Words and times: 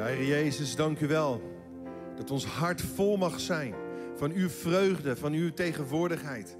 Ja, 0.00 0.06
Heer 0.06 0.26
Jezus, 0.26 0.76
dank 0.76 1.00
u 1.00 1.06
wel 1.06 1.42
dat 2.16 2.30
ons 2.30 2.44
hart 2.44 2.80
vol 2.80 3.16
mag 3.16 3.40
zijn 3.40 3.74
van 4.16 4.32
uw 4.32 4.48
vreugde, 4.48 5.16
van 5.16 5.32
uw 5.32 5.52
tegenwoordigheid. 5.52 6.56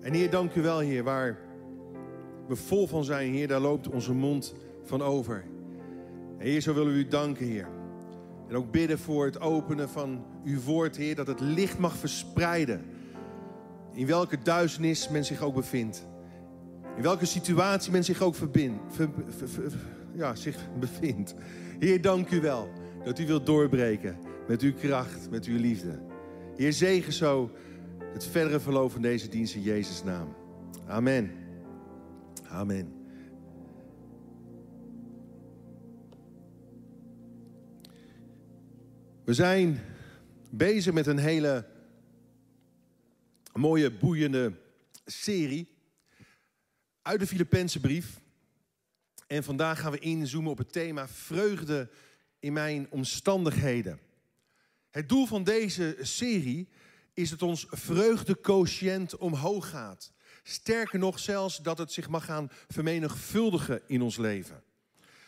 En 0.00 0.12
Heer, 0.12 0.30
dank 0.30 0.54
u 0.54 0.62
wel, 0.62 0.78
Heer, 0.78 1.04
waar 1.04 1.38
we 2.48 2.56
vol 2.56 2.86
van 2.86 3.04
zijn, 3.04 3.32
Heer, 3.32 3.48
daar 3.48 3.60
loopt 3.60 3.88
onze 3.88 4.12
mond 4.12 4.54
van 4.82 5.02
over. 5.02 5.44
En 6.38 6.46
Heer, 6.46 6.60
zo 6.60 6.74
willen 6.74 6.92
we 6.92 6.98
u 6.98 7.08
danken, 7.08 7.46
Heer. 7.46 7.68
En 8.48 8.56
ook 8.56 8.70
bidden 8.70 8.98
voor 8.98 9.24
het 9.24 9.40
openen 9.40 9.88
van 9.88 10.24
uw 10.44 10.60
woord, 10.60 10.96
Heer, 10.96 11.14
dat 11.14 11.26
het 11.26 11.40
licht 11.40 11.78
mag 11.78 11.96
verspreiden. 11.96 12.84
In 13.92 14.06
welke 14.06 14.38
duisternis 14.42 15.08
men 15.08 15.24
zich 15.24 15.42
ook 15.42 15.54
bevindt. 15.54 16.06
In 16.96 17.02
welke 17.02 17.26
situatie 17.26 17.92
men 17.92 18.04
zich 18.04 18.22
ook 18.22 18.34
verbindt, 18.34 18.80
ja, 20.20 20.34
zich 20.34 20.78
bevindt. 20.78 21.34
Heer, 21.78 22.00
dank 22.00 22.30
u 22.30 22.40
wel 22.40 22.72
dat 23.04 23.18
u 23.18 23.26
wilt 23.26 23.46
doorbreken 23.46 24.18
met 24.48 24.62
uw 24.62 24.74
kracht, 24.74 25.30
met 25.30 25.44
uw 25.44 25.58
liefde. 25.58 26.02
Heer, 26.56 26.72
zegen 26.72 27.12
zo 27.12 27.50
het 28.12 28.26
verdere 28.26 28.60
verloop 28.60 28.92
van 28.92 29.02
deze 29.02 29.28
dienst 29.28 29.54
in 29.54 29.62
Jezus' 29.62 30.02
naam. 30.02 30.36
Amen. 30.86 31.30
Amen. 32.48 32.92
We 39.24 39.34
zijn 39.34 39.80
bezig 40.50 40.92
met 40.92 41.06
een 41.06 41.18
hele 41.18 41.66
mooie, 43.52 43.90
boeiende 43.90 44.52
serie 45.04 45.68
uit 47.02 47.20
de 47.20 47.26
Filippense 47.26 47.80
brief. 47.80 48.19
En 49.30 49.44
vandaag 49.44 49.80
gaan 49.80 49.92
we 49.92 49.98
inzoomen 49.98 50.50
op 50.50 50.58
het 50.58 50.72
thema 50.72 51.08
vreugde 51.08 51.90
in 52.38 52.52
mijn 52.52 52.86
omstandigheden. 52.90 54.00
Het 54.90 55.08
doel 55.08 55.26
van 55.26 55.44
deze 55.44 55.96
serie 56.00 56.68
is 57.14 57.30
dat 57.30 57.42
ons 57.42 57.66
vreugdequotient 57.68 59.16
omhoog 59.16 59.70
gaat. 59.70 60.12
Sterker 60.42 60.98
nog 60.98 61.18
zelfs 61.18 61.56
dat 61.56 61.78
het 61.78 61.92
zich 61.92 62.08
mag 62.08 62.24
gaan 62.24 62.50
vermenigvuldigen 62.68 63.80
in 63.86 64.02
ons 64.02 64.16
leven. 64.16 64.62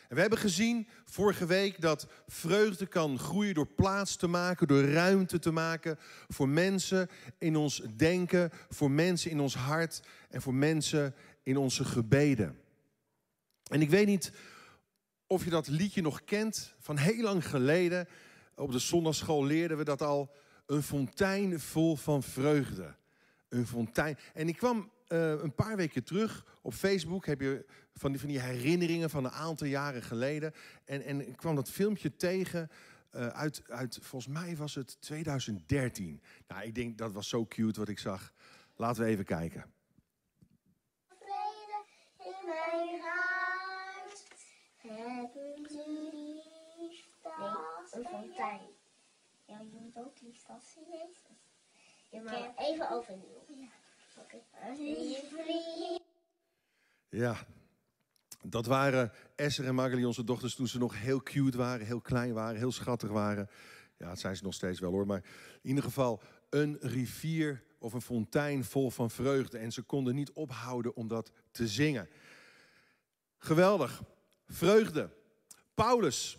En 0.07 0.15
we 0.15 0.21
hebben 0.21 0.39
gezien 0.39 0.87
vorige 1.05 1.45
week 1.45 1.81
dat 1.81 2.07
vreugde 2.27 2.85
kan 2.85 3.19
groeien 3.19 3.53
door 3.53 3.67
plaats 3.67 4.15
te 4.15 4.27
maken, 4.27 4.67
door 4.67 4.83
ruimte 4.83 5.39
te 5.39 5.51
maken 5.51 5.99
voor 6.27 6.49
mensen 6.49 7.09
in 7.37 7.55
ons 7.55 7.83
denken, 7.95 8.51
voor 8.69 8.91
mensen 8.91 9.31
in 9.31 9.39
ons 9.39 9.55
hart 9.55 10.01
en 10.29 10.41
voor 10.41 10.53
mensen 10.53 11.15
in 11.43 11.57
onze 11.57 11.85
gebeden. 11.85 12.61
En 13.71 13.81
ik 13.81 13.89
weet 13.89 14.07
niet 14.07 14.31
of 15.27 15.43
je 15.43 15.49
dat 15.49 15.67
liedje 15.67 16.01
nog 16.01 16.23
kent 16.23 16.73
van 16.79 16.97
heel 16.97 17.23
lang 17.23 17.49
geleden. 17.49 18.07
Op 18.55 18.71
de 18.71 18.79
zondagschool 18.79 19.45
leerden 19.45 19.77
we 19.77 19.83
dat 19.83 20.01
al. 20.01 20.31
Een 20.65 20.83
fontein 20.83 21.59
vol 21.59 21.95
van 21.95 22.23
vreugde. 22.23 22.95
Een 23.49 23.67
fontein. 23.67 24.17
En 24.33 24.47
ik 24.47 24.57
kwam 24.57 24.91
uh, 25.07 25.29
een 25.29 25.55
paar 25.55 25.75
weken 25.75 26.03
terug 26.03 26.45
op 26.61 26.73
Facebook. 26.73 27.25
Heb 27.25 27.41
je 27.41 27.65
van 27.93 28.11
die, 28.11 28.19
van 28.19 28.29
die 28.29 28.39
herinneringen 28.39 29.09
van 29.09 29.25
een 29.25 29.31
aantal 29.31 29.67
jaren 29.67 30.03
geleden. 30.03 30.53
En, 30.85 31.03
en 31.03 31.27
ik 31.27 31.37
kwam 31.37 31.55
dat 31.55 31.69
filmpje 31.69 32.15
tegen. 32.15 32.69
Uh, 33.15 33.27
uit, 33.27 33.63
uit, 33.67 33.99
volgens 34.01 34.33
mij 34.33 34.55
was 34.55 34.75
het 34.75 35.01
2013. 35.01 36.21
Nou, 36.47 36.63
ik 36.63 36.75
denk 36.75 36.97
dat 36.97 37.11
was 37.11 37.29
zo 37.29 37.45
cute 37.45 37.79
wat 37.79 37.89
ik 37.89 37.99
zag. 37.99 38.33
Laten 38.75 39.03
we 39.03 39.09
even 39.09 39.25
kijken. 39.25 39.65
Vrede 41.07 41.83
in 42.17 42.45
mijn 42.45 43.01
hart, 43.01 44.23
hebben 44.77 45.69
ze 45.69 46.09
lief 46.77 47.05
een 47.93 48.05
fontein. 48.05 48.61
Ja, 49.45 49.59
je 49.59 49.79
moet 49.81 49.97
ook 49.97 50.21
lief 50.21 50.45
Jezus. 50.75 51.21
Ja, 52.09 52.21
maar 52.21 52.53
even 52.57 52.89
overnieuw. 52.91 53.45
Ja. 53.47 53.67
Ja, 57.09 57.37
dat 58.41 58.65
waren 58.65 59.11
Esther 59.35 59.65
en 59.65 59.75
Magali, 59.75 60.05
onze 60.05 60.23
dochters, 60.23 60.55
toen 60.55 60.67
ze 60.67 60.77
nog 60.77 60.99
heel 60.99 61.23
cute 61.23 61.57
waren, 61.57 61.85
heel 61.85 62.01
klein 62.01 62.33
waren, 62.33 62.57
heel 62.57 62.71
schattig 62.71 63.09
waren. 63.09 63.49
Ja, 63.97 64.09
dat 64.09 64.19
zijn 64.19 64.35
ze 64.35 64.43
nog 64.43 64.53
steeds 64.53 64.79
wel 64.79 64.91
hoor. 64.91 65.05
Maar 65.05 65.23
in 65.61 65.69
ieder 65.69 65.83
geval 65.83 66.21
een 66.49 66.77
rivier 66.81 67.63
of 67.77 67.93
een 67.93 68.01
fontein 68.01 68.63
vol 68.63 68.89
van 68.89 69.09
vreugde. 69.09 69.57
En 69.57 69.71
ze 69.71 69.81
konden 69.81 70.15
niet 70.15 70.31
ophouden 70.31 70.95
om 70.95 71.07
dat 71.07 71.31
te 71.51 71.67
zingen. 71.67 72.09
Geweldig. 73.37 74.03
Vreugde. 74.47 75.09
Paulus. 75.73 76.37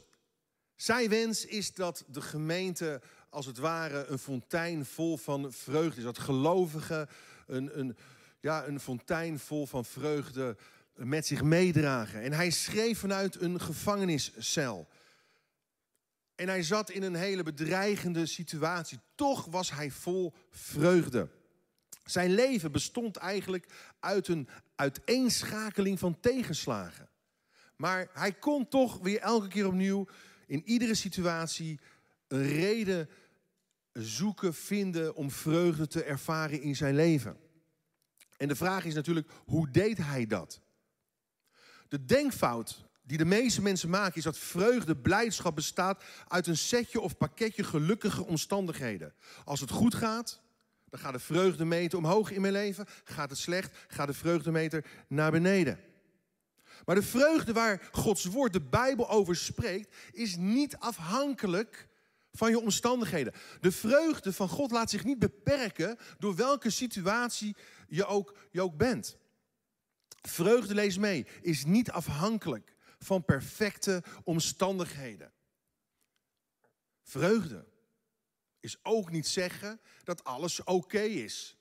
Zijn 0.85 1.09
wens 1.09 1.45
is 1.45 1.75
dat 1.75 2.05
de 2.07 2.21
gemeente 2.21 3.01
als 3.29 3.47
het 3.47 3.59
ware 3.59 4.07
een 4.07 4.19
fontein 4.19 4.85
vol 4.85 5.17
van 5.17 5.53
vreugde 5.53 5.97
is. 5.97 6.05
Dat 6.05 6.19
gelovigen 6.19 7.09
een, 7.47 7.79
een, 7.79 7.97
ja, 8.41 8.67
een 8.67 8.81
fontein 8.81 9.39
vol 9.39 9.67
van 9.67 9.85
vreugde 9.85 10.57
met 10.95 11.27
zich 11.27 11.43
meedragen. 11.43 12.23
En 12.23 12.33
hij 12.33 12.51
schreef 12.51 12.99
vanuit 12.99 13.41
een 13.41 13.61
gevangeniscel. 13.61 14.89
En 16.35 16.49
hij 16.49 16.63
zat 16.63 16.91
in 16.91 17.03
een 17.03 17.15
hele 17.15 17.43
bedreigende 17.43 18.27
situatie. 18.27 18.99
Toch 19.15 19.45
was 19.45 19.71
hij 19.71 19.91
vol 19.91 20.33
vreugde. 20.51 21.29
Zijn 22.05 22.35
leven 22.35 22.73
bestond 22.73 23.17
eigenlijk 23.17 23.67
uit 24.01 24.29
een 24.29 24.49
uiteenschakeling 24.75 25.99
van 25.99 26.21
tegenslagen. 26.21 27.09
Maar 27.77 28.09
hij 28.13 28.33
kon 28.33 28.69
toch 28.69 28.99
weer 28.99 29.21
elke 29.21 29.49
keer 29.49 29.67
opnieuw 29.67 30.07
in 30.55 30.63
iedere 30.65 30.95
situatie 30.95 31.81
een 32.29 32.49
reden 32.49 33.09
zoeken, 33.93 34.55
vinden 34.55 35.15
om 35.15 35.31
vreugde 35.31 35.87
te 35.87 36.03
ervaren 36.03 36.61
in 36.61 36.77
zijn 36.77 36.95
leven. 36.95 37.37
En 38.37 38.49
de 38.49 38.57
vraag 38.57 38.85
is 38.85 38.95
natuurlijk, 38.95 39.31
hoe 39.45 39.71
deed 39.71 39.99
hij 39.99 40.27
dat? 40.27 40.61
De 41.89 42.05
denkfout 42.05 42.85
die 43.03 43.19
de 43.19 43.25
meeste 43.25 43.63
mensen 43.63 43.91
maken 43.91 44.17
is 44.17 44.25
dat 44.25 44.39
vreugde, 44.39 44.97
blijdschap 44.97 45.55
bestaat 45.55 46.05
uit 46.29 46.47
een 46.47 46.57
setje 46.57 47.01
of 47.01 47.17
pakketje 47.17 47.65
gelukkige 47.65 48.25
omstandigheden. 48.25 49.15
Als 49.45 49.61
het 49.61 49.71
goed 49.71 49.95
gaat, 49.95 50.41
dan 50.89 51.01
gaat 51.01 51.13
de 51.13 51.19
vreugdemeter 51.19 51.99
omhoog 51.99 52.31
in 52.31 52.41
mijn 52.41 52.53
leven. 52.53 52.87
Gaat 53.05 53.31
het 53.31 53.39
slecht, 53.39 53.77
gaat 53.89 54.07
de 54.07 54.15
vreugdemeter 54.15 54.85
naar 55.09 55.31
beneden. 55.31 55.79
Maar 56.85 56.95
de 56.95 57.03
vreugde 57.03 57.53
waar 57.53 57.89
Gods 57.93 58.25
woord, 58.25 58.53
de 58.53 58.61
Bijbel 58.61 59.11
over 59.11 59.37
spreekt, 59.37 59.97
is 60.13 60.37
niet 60.37 60.77
afhankelijk 60.77 61.89
van 62.33 62.51
je 62.51 62.61
omstandigheden. 62.61 63.33
De 63.61 63.73
vreugde 63.73 64.33
van 64.33 64.49
God 64.49 64.71
laat 64.71 64.91
zich 64.91 65.05
niet 65.05 65.19
beperken 65.19 65.99
door 66.19 66.37
welke 66.37 66.71
situatie 66.71 67.57
je 67.89 68.07
ook, 68.07 68.37
je 68.51 68.63
ook 68.63 68.77
bent. 68.77 69.17
Vreugde, 70.23 70.75
lees 70.75 70.99
mee, 70.99 71.27
is 71.43 71.65
niet 71.65 71.91
afhankelijk 71.91 72.75
van 72.99 73.25
perfecte 73.25 74.03
omstandigheden. 74.25 75.33
Vreugde 77.03 77.67
is 78.61 78.79
ook 78.83 79.11
niet 79.11 79.27
zeggen 79.27 79.81
dat 80.05 80.25
alles 80.25 80.65
oké 80.65 81.01
is. 81.01 81.57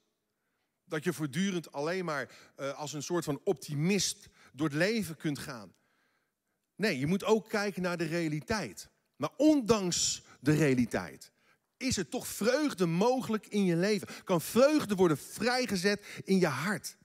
Dat 0.86 1.04
je 1.04 1.14
voortdurend 1.14 1.72
alleen 1.72 2.06
maar 2.06 2.32
uh, 2.58 2.74
als 2.74 2.94
een 2.94 3.04
soort 3.04 3.24
van 3.24 3.42
optimist 3.44 4.28
door 4.54 4.68
het 4.68 4.78
leven 4.78 5.16
kunt 5.16 5.40
gaan. 5.40 5.74
Nee, 6.76 7.00
je 7.00 7.08
moet 7.08 7.24
ook 7.24 7.50
kijken 7.50 7.82
naar 7.82 7.98
de 7.98 8.06
realiteit. 8.06 8.90
Maar 9.16 9.32
ondanks 9.38 10.24
de 10.40 10.56
realiteit 10.56 11.32
is 11.78 11.98
er 11.98 12.10
toch 12.10 12.28
vreugde 12.28 12.86
mogelijk 12.86 13.48
in 13.48 13.66
je 13.66 13.76
leven? 13.76 14.08
Kan 14.24 14.42
vreugde 14.42 14.96
worden 14.96 15.18
vrijgezet 15.18 16.06
in 16.24 16.40
je 16.40 16.48
hart? 16.48 16.98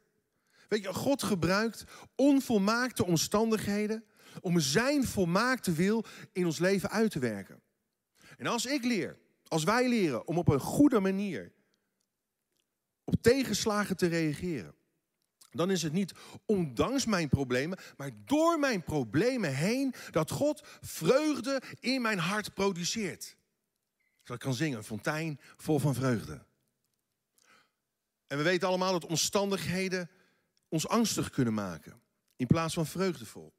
Weet 0.69 0.83
je, 0.83 0.95
God 0.95 1.23
gebruikt 1.23 1.85
onvolmaakte 2.15 3.05
omstandigheden 3.05 4.05
om 4.41 4.61
zijn 4.61 5.07
volmaakte 5.07 5.73
wil 5.73 6.05
in 6.33 6.47
ons 6.47 6.59
leven 6.59 6.91
uit 6.91 7.11
te 7.11 7.19
werken. 7.19 7.63
En 8.37 8.47
als 8.47 8.67
ik 8.67 8.85
leer, 8.85 9.19
als 9.45 9.65
wij 9.65 9.89
leren 9.89 10.27
om 10.27 10.39
op 10.39 10.49
een 10.49 10.61
goede 10.61 11.01
manier 11.01 11.53
op 13.05 13.15
tegenslagen 13.21 13.97
te 13.97 14.07
reageren, 14.07 14.75
dan 15.51 15.71
is 15.71 15.83
het 15.83 15.93
niet 15.93 16.13
ondanks 16.47 17.05
mijn 17.05 17.29
problemen, 17.29 17.79
maar 17.97 18.11
door 18.25 18.59
mijn 18.59 18.83
problemen 18.83 19.55
heen 19.55 19.95
dat 20.11 20.31
God 20.31 20.63
vreugde 20.81 21.63
in 21.81 22.03
mijn 22.03 22.19
hart 22.19 22.55
produceert. 22.55 23.37
Zodat 24.19 24.37
ik 24.37 24.49
kan 24.49 24.55
zingen, 24.55 24.79
een 24.79 24.85
fontein 24.85 25.41
vol 25.57 25.79
van 25.79 25.95
vreugde. 25.95 26.47
En 28.27 28.37
we 28.37 28.43
weten 28.43 28.69
allemaal 28.69 28.93
dat 28.93 29.07
omstandigheden 29.07 30.11
ons 30.69 30.89
angstig 30.89 31.31
kunnen 31.31 31.55
maken, 31.55 32.01
in 32.37 32.47
plaats 32.47 32.75
van 32.75 32.87
vreugdevol. 32.87 33.53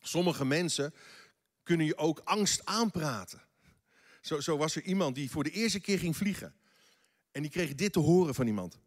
Sommige 0.00 0.44
mensen 0.44 0.94
kunnen 1.62 1.86
je 1.86 1.96
ook 1.96 2.20
angst 2.24 2.64
aanpraten. 2.64 3.42
Zo, 4.20 4.40
zo 4.40 4.56
was 4.56 4.76
er 4.76 4.82
iemand 4.82 5.14
die 5.14 5.30
voor 5.30 5.44
de 5.44 5.50
eerste 5.50 5.80
keer 5.80 5.98
ging 5.98 6.16
vliegen. 6.16 6.54
En 7.30 7.42
die 7.42 7.50
kreeg 7.50 7.74
dit 7.74 7.92
te 7.92 7.98
horen 7.98 8.34
van 8.34 8.46
iemand. 8.46 8.78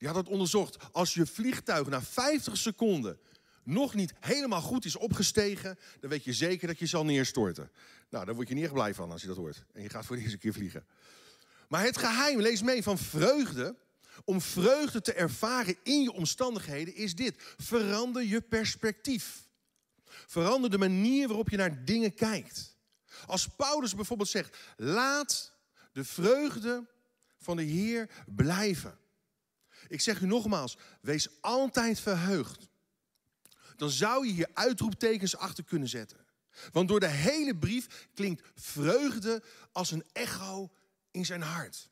Die 0.00 0.08
had 0.08 0.16
het 0.16 0.28
onderzocht. 0.28 0.76
Als 0.92 1.14
je 1.14 1.26
vliegtuig 1.26 1.88
na 1.88 2.02
50 2.02 2.56
seconden 2.56 3.18
nog 3.62 3.94
niet 3.94 4.12
helemaal 4.20 4.60
goed 4.60 4.84
is 4.84 4.96
opgestegen, 4.96 5.78
dan 6.00 6.10
weet 6.10 6.24
je 6.24 6.32
zeker 6.32 6.66
dat 6.66 6.78
je 6.78 6.86
zal 6.86 7.04
neerstorten. 7.04 7.70
Nou, 8.08 8.24
daar 8.24 8.34
word 8.34 8.48
je 8.48 8.54
niet 8.54 8.64
echt 8.64 8.72
blij 8.72 8.94
van 8.94 9.10
als 9.10 9.20
je 9.20 9.26
dat 9.26 9.36
hoort. 9.36 9.64
En 9.72 9.82
je 9.82 9.88
gaat 9.88 10.06
voor 10.06 10.16
de 10.16 10.22
eerste 10.22 10.38
keer 10.38 10.52
vliegen. 10.52 10.86
Maar 11.68 11.82
het 11.82 11.98
geheim, 11.98 12.40
lees 12.40 12.62
mee, 12.62 12.82
van 12.82 12.98
vreugde, 12.98 13.76
om 14.24 14.40
vreugde 14.40 15.00
te 15.00 15.12
ervaren 15.12 15.76
in 15.82 16.02
je 16.02 16.12
omstandigheden, 16.12 16.94
is 16.94 17.14
dit. 17.14 17.34
Verander 17.56 18.24
je 18.24 18.40
perspectief. 18.40 19.48
Verander 20.06 20.70
de 20.70 20.78
manier 20.78 21.26
waarop 21.26 21.48
je 21.48 21.56
naar 21.56 21.84
dingen 21.84 22.14
kijkt. 22.14 22.76
Als 23.26 23.48
Paulus 23.48 23.94
bijvoorbeeld 23.94 24.28
zegt, 24.28 24.56
laat 24.76 25.52
de 25.92 26.04
vreugde 26.04 26.86
van 27.38 27.56
de 27.56 27.62
Heer 27.62 28.10
blijven. 28.26 28.99
Ik 29.90 30.00
zeg 30.00 30.20
u 30.20 30.26
nogmaals, 30.26 30.76
wees 31.00 31.28
altijd 31.40 32.00
verheugd. 32.00 32.68
Dan 33.76 33.90
zou 33.90 34.26
je 34.26 34.32
hier 34.32 34.50
uitroeptekens 34.54 35.36
achter 35.36 35.64
kunnen 35.64 35.88
zetten. 35.88 36.26
Want 36.72 36.88
door 36.88 37.00
de 37.00 37.08
hele 37.08 37.56
brief 37.56 38.08
klinkt 38.14 38.48
vreugde 38.54 39.42
als 39.72 39.90
een 39.90 40.04
echo 40.12 40.70
in 41.10 41.24
zijn 41.24 41.42
hart. 41.42 41.90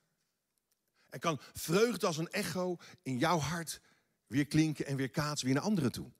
En 1.10 1.20
kan 1.20 1.40
vreugde 1.52 2.06
als 2.06 2.16
een 2.16 2.30
echo 2.30 2.76
in 3.02 3.18
jouw 3.18 3.38
hart 3.38 3.80
weer 4.26 4.46
klinken 4.46 4.86
en 4.86 4.96
weer 4.96 5.10
kaatsen 5.10 5.46
weer 5.46 5.54
naar 5.54 5.64
anderen 5.64 5.92
toe. 5.92 6.10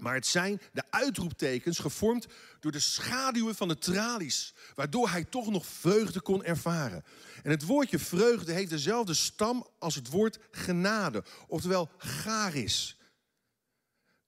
Maar 0.00 0.14
het 0.14 0.26
zijn 0.26 0.60
de 0.72 0.82
uitroeptekens 0.90 1.78
gevormd 1.78 2.26
door 2.60 2.72
de 2.72 2.80
schaduwen 2.80 3.54
van 3.54 3.68
de 3.68 3.78
tralies, 3.78 4.54
waardoor 4.74 5.08
hij 5.08 5.24
toch 5.24 5.50
nog 5.50 5.66
vreugde 5.66 6.20
kon 6.20 6.44
ervaren. 6.44 7.04
En 7.42 7.50
het 7.50 7.62
woordje 7.62 7.98
vreugde 7.98 8.52
heeft 8.52 8.70
dezelfde 8.70 9.14
stam 9.14 9.66
als 9.78 9.94
het 9.94 10.08
woord 10.08 10.38
genade, 10.50 11.24
oftewel 11.46 11.90
garis. 11.98 12.96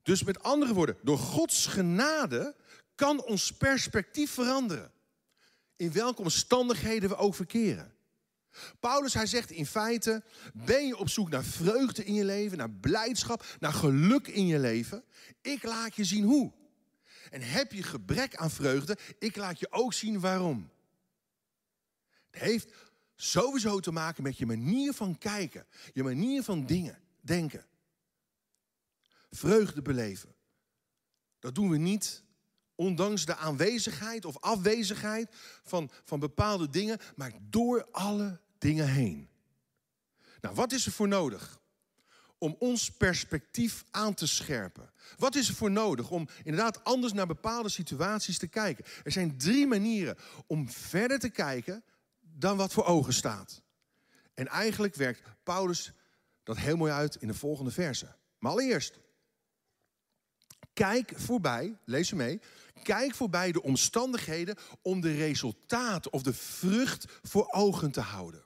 Dus 0.03 0.23
met 0.23 0.43
andere 0.43 0.75
woorden, 0.75 0.97
door 1.03 1.19
Gods 1.19 1.67
genade 1.67 2.57
kan 2.95 3.25
ons 3.25 3.53
perspectief 3.53 4.31
veranderen. 4.31 4.93
In 5.77 5.93
welke 5.93 6.23
omstandigheden 6.23 7.09
we 7.09 7.17
ook 7.17 7.35
verkeren. 7.35 7.95
Paulus, 8.81 9.15
hij 9.15 9.27
zegt 9.27 9.51
in 9.51 9.67
feite, 9.67 10.23
ben 10.55 10.87
je 10.87 10.97
op 10.97 11.09
zoek 11.09 11.31
naar 11.31 11.45
vreugde 11.45 12.05
in 12.05 12.15
je 12.15 12.25
leven, 12.25 12.59
naar 12.59 12.71
blijdschap, 12.71 13.57
naar 13.61 13.73
geluk 13.73 14.29
in 14.29 14.47
je 14.47 14.59
leven? 14.59 15.05
Ik 15.41 15.63
laat 15.63 15.97
je 15.97 16.05
zien 16.05 16.25
hoe. 16.25 16.53
En 17.31 17.43
heb 17.43 17.73
je 17.73 17.83
gebrek 17.83 18.37
aan 18.37 18.51
vreugde, 18.51 18.99
ik 19.19 19.37
laat 19.37 19.59
je 19.59 19.73
ook 19.73 19.93
zien 19.93 20.21
waarom. 20.21 20.71
Het 22.31 22.41
heeft 22.41 22.73
sowieso 23.15 23.81
te 23.81 23.91
maken 23.91 24.23
met 24.23 24.39
je 24.39 24.47
manier 24.47 24.93
van 24.93 25.19
kijken, 25.19 25.67
je 25.93 26.03
manier 26.03 26.43
van 26.43 26.67
dingen, 26.67 26.99
denken. 27.21 27.67
Vreugde 29.31 29.83
beleven. 29.83 30.35
Dat 31.39 31.55
doen 31.55 31.71
we 31.71 31.77
niet 31.77 32.23
ondanks 32.75 33.25
de 33.25 33.37
aanwezigheid 33.37 34.25
of 34.25 34.39
afwezigheid 34.41 35.35
van, 35.63 35.91
van 36.05 36.21
bepaalde 36.21 36.69
dingen, 36.69 36.99
maar 37.17 37.33
door 37.41 37.89
alle 37.91 38.41
dingen 38.63 38.89
heen. 38.89 39.29
Nou, 40.41 40.55
wat 40.55 40.73
is 40.73 40.87
er 40.87 40.93
voor 40.93 41.09
nodig? 41.09 41.61
Om 42.39 42.57
ons 42.59 42.91
perspectief 42.91 43.85
aan 43.91 44.15
te 44.15 44.27
scherpen. 44.27 44.91
Wat 45.17 45.35
is 45.35 45.49
er 45.49 45.55
voor 45.55 45.71
nodig 45.71 46.11
om 46.11 46.29
inderdaad 46.45 46.85
anders 46.85 47.13
naar 47.13 47.27
bepaalde 47.27 47.69
situaties 47.69 48.39
te 48.39 48.47
kijken? 48.47 48.85
Er 49.05 49.13
zijn 49.13 49.39
drie 49.39 49.67
manieren 49.67 50.17
om 50.47 50.71
verder 50.71 51.19
te 51.19 51.29
kijken 51.29 51.85
dan 52.21 52.57
wat 52.57 52.73
voor 52.73 52.85
ogen 52.85 53.13
staat. 53.13 53.63
En 54.35 54.49
eigenlijk 54.49 54.95
werkt 54.95 55.23
Paulus 55.43 55.93
dat 56.43 56.57
heel 56.57 56.77
mooi 56.77 56.93
uit 56.93 57.17
in 57.17 57.29
de 57.29 57.35
volgende 57.35 57.71
verse. 57.71 58.15
Maar 58.39 58.53
allereerst, 58.53 58.99
kijk 60.73 61.13
voorbij, 61.17 61.79
lees 61.85 62.09
je 62.09 62.17
mee, 62.17 62.41
kijk 62.83 63.15
voorbij 63.15 63.53
de 63.53 63.63
omstandigheden 63.63 64.57
om 64.83 65.01
de 65.01 65.15
resultaten 65.15 66.13
of 66.13 66.23
de 66.23 66.35
vrucht 66.35 67.05
voor 67.23 67.49
ogen 67.51 67.91
te 67.91 68.01
houden. 68.01 68.45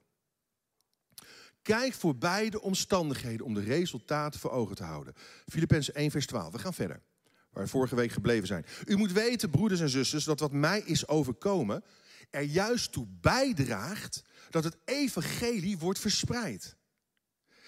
Kijk 1.66 1.94
voorbij 1.94 2.50
de 2.50 2.60
omstandigheden 2.60 3.46
om 3.46 3.54
de 3.54 3.62
resultaten 3.62 4.40
voor 4.40 4.50
ogen 4.50 4.76
te 4.76 4.84
houden. 4.84 5.14
Filippenzen 5.46 5.94
1, 5.94 6.10
vers 6.10 6.26
12. 6.26 6.52
We 6.52 6.58
gaan 6.58 6.74
verder. 6.74 7.02
Waar 7.50 7.64
we 7.64 7.70
vorige 7.70 7.94
week 7.94 8.12
gebleven 8.12 8.46
zijn. 8.46 8.66
U 8.84 8.96
moet 8.96 9.12
weten, 9.12 9.50
broeders 9.50 9.80
en 9.80 9.88
zusters, 9.88 10.24
dat 10.24 10.40
wat 10.40 10.52
mij 10.52 10.80
is 10.80 11.08
overkomen 11.08 11.84
er 12.30 12.42
juist 12.42 12.92
toe 12.92 13.06
bijdraagt 13.08 14.22
dat 14.50 14.64
het 14.64 14.76
evangelie 14.84 15.78
wordt 15.78 15.98
verspreid. 15.98 16.76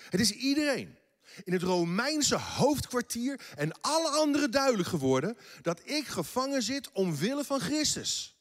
Het 0.08 0.20
is 0.20 0.30
iedereen 0.30 0.98
in 1.44 1.52
het 1.52 1.62
Romeinse 1.62 2.36
hoofdkwartier 2.36 3.40
en 3.56 3.80
alle 3.80 4.08
anderen 4.08 4.50
duidelijk 4.50 4.88
geworden 4.88 5.36
dat 5.62 5.80
ik 5.84 6.06
gevangen 6.06 6.62
zit 6.62 6.92
omwille 6.92 7.44
van 7.44 7.60
Christus. 7.60 8.36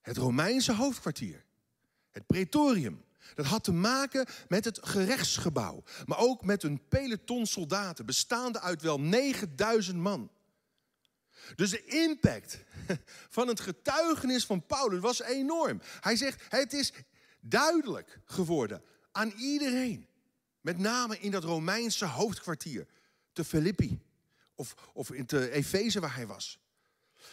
Het 0.00 0.16
Romeinse 0.16 0.74
hoofdkwartier, 0.74 1.44
het 2.12 2.26
pretorium. 2.26 3.04
Dat 3.34 3.46
had 3.46 3.64
te 3.64 3.72
maken 3.72 4.26
met 4.48 4.64
het 4.64 4.78
gerechtsgebouw, 4.82 5.82
maar 6.06 6.18
ook 6.18 6.44
met 6.44 6.62
een 6.62 6.88
peloton 6.88 7.46
soldaten, 7.46 8.06
bestaande 8.06 8.60
uit 8.60 8.82
wel 8.82 9.00
9000 9.00 9.96
man. 9.96 10.30
Dus 11.54 11.70
de 11.70 11.84
impact 11.84 12.58
van 13.36 13.48
het 13.48 13.60
getuigenis 13.60 14.44
van 14.44 14.66
Paulus 14.66 15.00
was 15.00 15.22
enorm. 15.22 15.80
Hij 16.00 16.16
zegt, 16.16 16.42
het 16.48 16.72
is 16.72 16.92
duidelijk 17.40 18.18
geworden 18.24 18.82
aan 19.12 19.30
iedereen. 19.30 20.08
Met 20.60 20.78
name 20.78 21.18
in 21.18 21.30
dat 21.30 21.44
Romeinse 21.44 22.06
hoofdkwartier, 22.06 22.86
te 23.32 23.44
Filippi 23.44 24.00
of, 24.54 24.74
of 24.92 25.10
in 25.10 25.26
te 25.26 25.50
Efeze 25.50 26.00
waar 26.00 26.14
hij 26.14 26.26
was. 26.26 26.61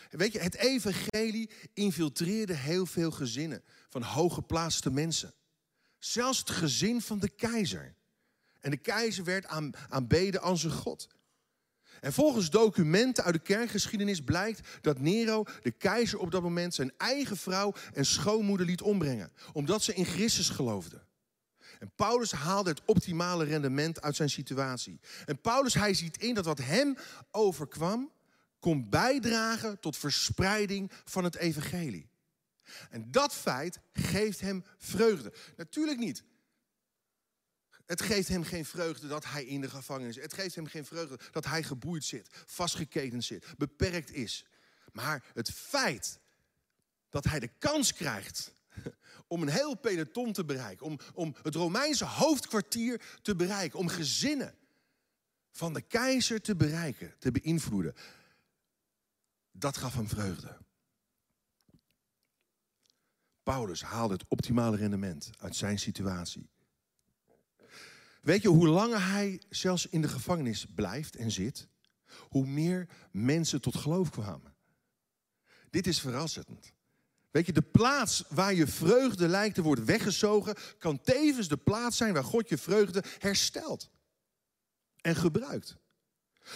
Weet 0.10 0.32
je, 0.32 0.40
het 0.40 0.56
evangelie 0.56 1.50
infiltreerde 1.74 2.54
heel 2.54 2.86
veel 2.86 3.12
gezinnen 3.12 3.64
van 3.90 4.02
hooggeplaatste 4.02 4.92
mensen. 4.92 5.34
Zelfs 6.00 6.40
het 6.40 6.50
gezin 6.50 7.02
van 7.02 7.20
de 7.20 7.30
keizer. 7.30 7.96
En 8.60 8.72
de 8.72 8.78
keizer 8.78 9.24
werd 9.24 9.46
aan, 9.46 9.72
aanbeden 9.90 10.42
als 10.42 10.64
een 10.64 10.72
god. 10.72 11.08
En 12.00 12.14
volgens 12.14 12.50
documenten 12.50 13.24
uit 13.24 13.34
de 13.34 13.40
kerkgeschiedenis 13.40 14.22
blijkt 14.22 14.68
dat 14.82 15.00
Nero, 15.00 15.44
de 15.62 15.72
keizer 15.72 16.20
op 16.20 16.32
dat 16.32 16.42
moment, 16.42 16.76
zijn 16.76 16.92
eigen 16.98 17.38
vrouw 17.38 17.74
en 17.94 18.06
schoonmoeder 18.06 18.66
liet 18.66 18.82
ombrengen. 18.82 19.32
Omdat 19.54 19.84
ze 19.84 19.94
in 19.94 20.06
Christus 20.06 20.50
geloofden. 20.50 21.08
En 21.80 21.92
Paulus 21.96 22.32
haalde 22.32 22.70
het 22.70 22.82
optimale 22.86 23.44
rendement 23.44 24.02
uit 24.02 24.16
zijn 24.16 24.30
situatie. 24.30 25.00
En 25.26 25.42
Paulus, 25.42 25.74
hij 25.74 25.94
ziet 25.94 26.18
in 26.18 26.34
dat 26.34 26.46
wat 26.46 26.58
hem 26.58 26.98
overkwam, 27.32 28.12
kon 28.60 28.90
bijdragen 28.90 29.80
tot 29.80 29.98
verspreiding 29.98 30.92
van 31.04 31.24
het 31.24 31.36
evangelie. 31.36 32.10
En 32.90 33.12
dat 33.12 33.34
feit 33.34 33.80
geeft 33.94 34.40
hem 34.40 34.64
vreugde. 34.78 35.34
Natuurlijk 35.56 36.00
niet. 36.00 36.24
Het 37.86 38.02
geeft 38.02 38.28
hem 38.28 38.44
geen 38.44 38.66
vreugde 38.66 39.08
dat 39.08 39.26
hij 39.26 39.46
in 39.46 39.62
de 39.62 39.70
gevangenis 39.70 40.14
zit. 40.14 40.24
Het 40.24 40.34
geeft 40.34 40.56
hem 40.56 40.68
geen 40.68 40.86
vreugde 40.86 41.20
dat 41.32 41.46
hij 41.46 41.64
geboeid 41.64 42.04
zit, 42.04 42.28
vastgeketend 42.46 43.24
zit, 43.24 43.46
beperkt 43.58 44.14
is. 44.14 44.46
Maar 44.92 45.24
het 45.34 45.52
feit 45.52 46.20
dat 47.10 47.24
hij 47.24 47.40
de 47.40 47.50
kans 47.60 47.94
krijgt 47.94 48.54
om 49.28 49.42
een 49.42 49.50
heel 49.50 49.76
peloton 49.76 50.34
te 50.34 50.46
bereiken, 50.46 50.86
om, 50.86 51.00
om 51.14 51.36
het 51.44 51.56
Romeinse 51.56 52.06
hoofdkwartier 52.06 53.02
te 53.22 53.36
bereiken, 53.36 53.80
om 53.80 53.88
gezinnen 53.88 54.56
van 55.52 55.74
de 55.74 55.82
keizer 55.82 56.42
te 56.42 56.56
bereiken, 56.56 57.16
te 57.20 57.32
beïnvloeden, 57.32 57.96
dat 59.60 59.78
gaf 59.78 59.94
hem 59.94 60.08
vreugde. 60.08 60.58
Paulus 63.44 63.82
haalde 63.84 64.14
het 64.14 64.26
optimale 64.28 64.78
rendement 64.78 65.30
uit 65.38 65.56
zijn 65.56 65.80
situatie. 65.80 66.50
Weet 68.22 68.42
je, 68.42 68.48
hoe 68.48 68.68
langer 68.68 69.08
hij 69.08 69.42
zelfs 69.50 69.86
in 69.86 70.02
de 70.02 70.08
gevangenis 70.08 70.66
blijft 70.66 71.16
en 71.16 71.32
zit, 71.32 71.68
hoe 72.20 72.46
meer 72.46 72.90
mensen 73.12 73.62
tot 73.62 73.76
geloof 73.76 74.10
kwamen. 74.10 74.56
Dit 75.70 75.88
is 75.88 76.00
verrassend. 76.00 76.74
Weet 77.32 77.46
je, 77.46 77.54
de 77.54 77.62
plaats 77.62 78.24
waar 78.30 78.54
je 78.54 78.68
vreugde 78.68 79.28
lijkt 79.28 79.56
te 79.56 79.62
worden 79.62 79.86
weggezogen, 79.86 80.56
kan 80.78 81.02
tevens 81.02 81.48
de 81.48 81.58
plaats 81.58 81.98
zijn 81.98 82.14
waar 82.14 82.24
God 82.24 82.50
je 82.50 82.58
vreugde 82.58 83.04
herstelt 83.18 83.90
en 85.02 85.16
gebruikt. 85.16 85.78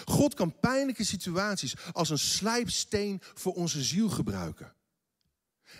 God 0.06 0.34
kan 0.34 0.60
pijnlijke 0.60 1.04
situaties 1.04 1.76
als 1.92 2.10
een 2.10 2.20
slijpsteen 2.20 3.22
voor 3.34 3.54
onze 3.54 3.84
ziel 3.84 4.10
gebruiken. 4.10 4.74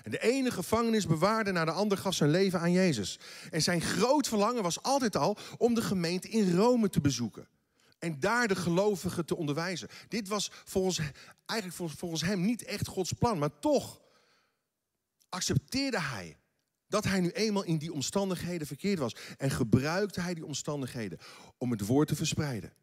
En 0.04 0.12
de 0.12 0.22
ene 0.22 0.52
gevangenisbewaarde 0.52 1.52
naar 1.52 1.66
de 1.66 1.72
ander 1.72 1.98
gaf 1.98 2.14
zijn 2.14 2.30
leven 2.30 2.60
aan 2.60 2.72
Jezus. 2.72 3.20
En 3.52 3.62
zijn 3.62 3.82
groot 3.82 4.28
verlangen 4.28 4.64
was 4.64 4.82
altijd 4.82 5.16
al 5.16 5.38
om 5.58 5.74
de 5.74 5.82
gemeente 5.82 6.30
in 6.30 6.56
Rome 6.56 6.90
te 6.90 7.02
bezoeken. 7.02 7.48
En 8.00 8.20
daar 8.20 8.48
de 8.48 8.56
gelovigen 8.56 9.26
te 9.26 9.36
onderwijzen. 9.36 9.88
Dit 10.08 10.28
was 10.28 10.52
volgens, 10.64 11.00
eigenlijk 11.46 11.94
volgens 11.98 12.22
hem 12.22 12.42
niet 12.42 12.64
echt 12.64 12.88
Gods 12.88 13.14
plan. 13.14 13.38
Maar 13.38 13.60
toch 13.60 14.02
accepteerde 15.30 16.00
hij 16.00 16.38
dat 16.88 17.04
hij 17.04 17.20
nu 17.20 17.30
eenmaal 17.30 17.64
in 17.64 17.78
die 17.78 17.94
omstandigheden 17.94 18.68
verkeerd 18.68 19.00
was. 19.00 19.16
En 19.38 19.52
gebruikte 19.52 20.22
hij 20.22 20.34
die 20.34 20.46
omstandigheden 20.46 21.20
om 21.58 21.72
het 21.72 21.86
woord 21.86 22.08
te 22.08 22.16
verspreiden. 22.16 22.74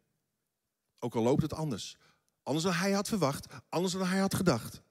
Ook 1.03 1.15
al 1.15 1.23
loopt 1.23 1.41
het 1.41 1.53
anders. 1.53 1.97
Anders 2.43 2.65
dan 2.65 2.73
hij 2.73 2.91
had 2.91 3.07
verwacht, 3.07 3.45
anders 3.69 3.93
dan 3.93 4.07
hij 4.07 4.19
had 4.19 4.35
gedacht. 4.35 4.81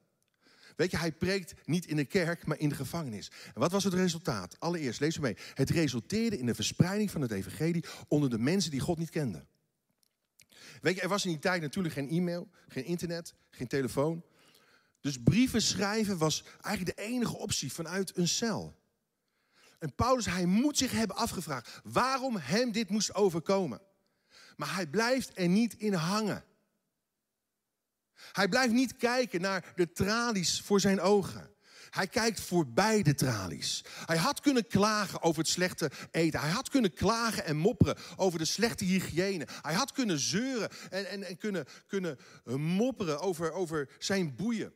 Weet 0.77 0.91
je, 0.91 0.97
hij 0.97 1.13
preekt 1.13 1.55
niet 1.65 1.87
in 1.87 1.97
de 1.97 2.05
kerk, 2.05 2.47
maar 2.47 2.59
in 2.59 2.69
de 2.69 2.75
gevangenis. 2.75 3.31
En 3.55 3.61
wat 3.61 3.73
was 3.73 3.85
het 3.85 3.95
resultaat? 3.95 4.57
Allereerst, 4.61 5.01
lees 5.01 5.17
me 5.17 5.23
mee. 5.23 5.37
Het 5.55 5.71
resulteerde 5.71 6.39
in 6.39 6.47
de 6.47 6.55
verspreiding 6.55 7.11
van 7.11 7.21
het 7.21 7.31
evangelie 7.31 7.85
onder 8.09 8.31
de 8.31 8.39
mensen 8.39 8.71
die 8.71 8.81
God 8.81 8.99
niet 8.99 9.11
kenden. 9.11 9.49
Weet 10.81 10.95
je, 10.95 11.01
er 11.01 11.09
was 11.09 11.25
in 11.25 11.31
die 11.31 11.41
tijd 11.41 11.63
natuurlijk 11.63 11.95
geen 11.95 12.11
e-mail, 12.11 12.49
geen 12.69 12.85
internet, 12.85 13.35
geen 13.51 13.67
telefoon. 13.67 14.25
Dus 15.01 15.23
brieven 15.23 15.63
schrijven 15.63 16.19
was 16.19 16.45
eigenlijk 16.61 16.97
de 16.97 17.03
enige 17.03 17.37
optie 17.37 17.73
vanuit 17.73 18.17
een 18.17 18.29
cel. 18.29 18.79
En 19.79 19.95
Paulus, 19.95 20.27
hij 20.27 20.47
moet 20.47 20.79
zich 20.79 20.93
hebben 20.93 21.17
afgevraagd 21.17 21.81
waarom 21.85 22.37
hem 22.37 22.73
dit 22.73 22.91
moest 22.91 23.15
overkomen. 23.15 23.81
Maar 24.61 24.75
hij 24.75 24.87
blijft 24.87 25.31
er 25.39 25.49
niet 25.49 25.75
in 25.75 25.93
hangen. 25.93 26.45
Hij 28.15 28.49
blijft 28.49 28.73
niet 28.73 28.97
kijken 28.97 29.41
naar 29.41 29.73
de 29.77 29.93
tralies 29.93 30.61
voor 30.61 30.81
zijn 30.81 31.01
ogen. 31.01 31.55
Hij 31.91 32.07
kijkt 32.07 32.41
voorbij 32.41 33.03
de 33.03 33.15
tralies. 33.15 33.85
Hij 34.05 34.17
had 34.17 34.41
kunnen 34.41 34.67
klagen 34.67 35.23
over 35.23 35.41
het 35.41 35.51
slechte 35.51 35.91
eten. 36.11 36.41
Hij 36.41 36.51
had 36.51 36.69
kunnen 36.69 36.93
klagen 36.93 37.45
en 37.45 37.57
mopperen 37.57 37.97
over 38.17 38.39
de 38.39 38.45
slechte 38.45 38.85
hygiëne. 38.85 39.49
Hij 39.63 39.75
had 39.75 39.93
kunnen 39.93 40.19
zeuren 40.19 40.71
en, 40.91 41.09
en, 41.09 41.23
en 41.23 41.37
kunnen, 41.37 41.67
kunnen 41.87 42.19
mopperen 42.57 43.21
over, 43.21 43.53
over 43.53 43.89
zijn 43.99 44.37
boeien. 44.37 44.73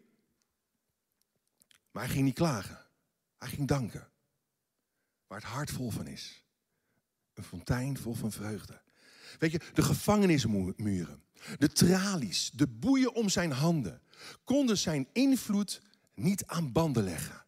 Maar 1.91 2.03
hij 2.03 2.13
ging 2.13 2.25
niet 2.25 2.35
klagen. 2.35 2.87
Hij 3.39 3.49
ging 3.49 3.69
danken. 3.69 4.09
Waar 5.27 5.39
het 5.39 5.49
hart 5.49 5.71
vol 5.71 5.91
van 5.91 6.07
is. 6.07 6.45
Een 7.35 7.45
fontein 7.45 7.99
vol 7.99 8.15
van 8.15 8.33
vreugde. 8.33 8.84
Weet 9.39 9.51
je, 9.51 9.61
de 9.73 9.83
gevangenismuren, 9.83 11.23
de 11.59 11.69
tralies, 11.69 12.51
de 12.55 12.67
boeien 12.67 13.15
om 13.15 13.29
zijn 13.29 13.53
handen 13.53 14.03
konden 14.45 14.79
zijn 14.79 15.09
invloed 15.13 15.81
niet 16.15 16.47
aan 16.47 16.73
banden 16.73 17.05
leggen. 17.05 17.45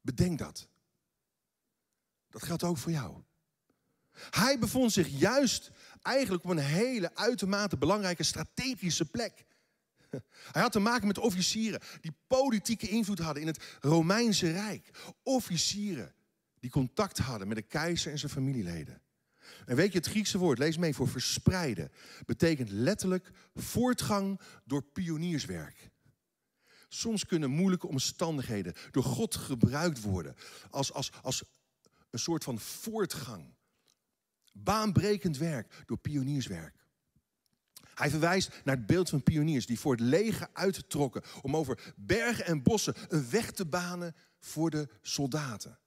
Bedenk 0.00 0.38
dat. 0.38 0.68
Dat 2.30 2.42
geldt 2.42 2.62
ook 2.62 2.78
voor 2.78 2.92
jou. 2.92 3.22
Hij 4.30 4.58
bevond 4.58 4.92
zich 4.92 5.08
juist 5.08 5.70
eigenlijk 6.02 6.44
op 6.44 6.50
een 6.50 6.58
hele 6.58 7.14
uitermate 7.14 7.78
belangrijke 7.78 8.22
strategische 8.22 9.04
plek. 9.04 9.44
Hij 10.52 10.62
had 10.62 10.72
te 10.72 10.78
maken 10.78 11.06
met 11.06 11.18
officieren 11.18 11.80
die 12.00 12.14
politieke 12.26 12.88
invloed 12.88 13.18
hadden 13.18 13.42
in 13.42 13.48
het 13.48 13.78
Romeinse 13.80 14.50
Rijk. 14.50 14.90
Officieren 15.22 16.14
die 16.60 16.70
contact 16.70 17.18
hadden 17.18 17.48
met 17.48 17.56
de 17.56 17.62
keizer 17.62 18.12
en 18.12 18.18
zijn 18.18 18.32
familieleden. 18.32 19.02
En 19.66 19.76
weet 19.76 19.92
je, 19.92 19.98
het 19.98 20.06
Griekse 20.06 20.38
woord, 20.38 20.58
lees 20.58 20.76
mee, 20.76 20.94
voor 20.94 21.08
verspreiden, 21.08 21.90
betekent 22.26 22.70
letterlijk 22.70 23.30
voortgang 23.54 24.40
door 24.64 24.82
pionierswerk. 24.82 25.90
Soms 26.88 27.26
kunnen 27.26 27.50
moeilijke 27.50 27.88
omstandigheden 27.88 28.74
door 28.90 29.04
God 29.04 29.36
gebruikt 29.36 30.00
worden 30.00 30.34
als, 30.70 30.92
als, 30.92 31.12
als 31.22 31.44
een 32.10 32.18
soort 32.18 32.44
van 32.44 32.58
voortgang. 32.58 33.54
Baanbrekend 34.52 35.36
werk 35.36 35.82
door 35.86 35.98
pionierswerk. 35.98 36.82
Hij 37.94 38.10
verwijst 38.10 38.50
naar 38.64 38.76
het 38.76 38.86
beeld 38.86 39.08
van 39.08 39.22
pioniers 39.22 39.66
die 39.66 39.78
voor 39.78 39.92
het 39.92 40.00
leger 40.00 40.48
uittrokken 40.52 41.22
om 41.42 41.56
over 41.56 41.94
bergen 41.96 42.46
en 42.46 42.62
bossen 42.62 42.94
een 43.08 43.30
weg 43.30 43.50
te 43.50 43.66
banen 43.66 44.14
voor 44.38 44.70
de 44.70 44.88
soldaten. 45.02 45.78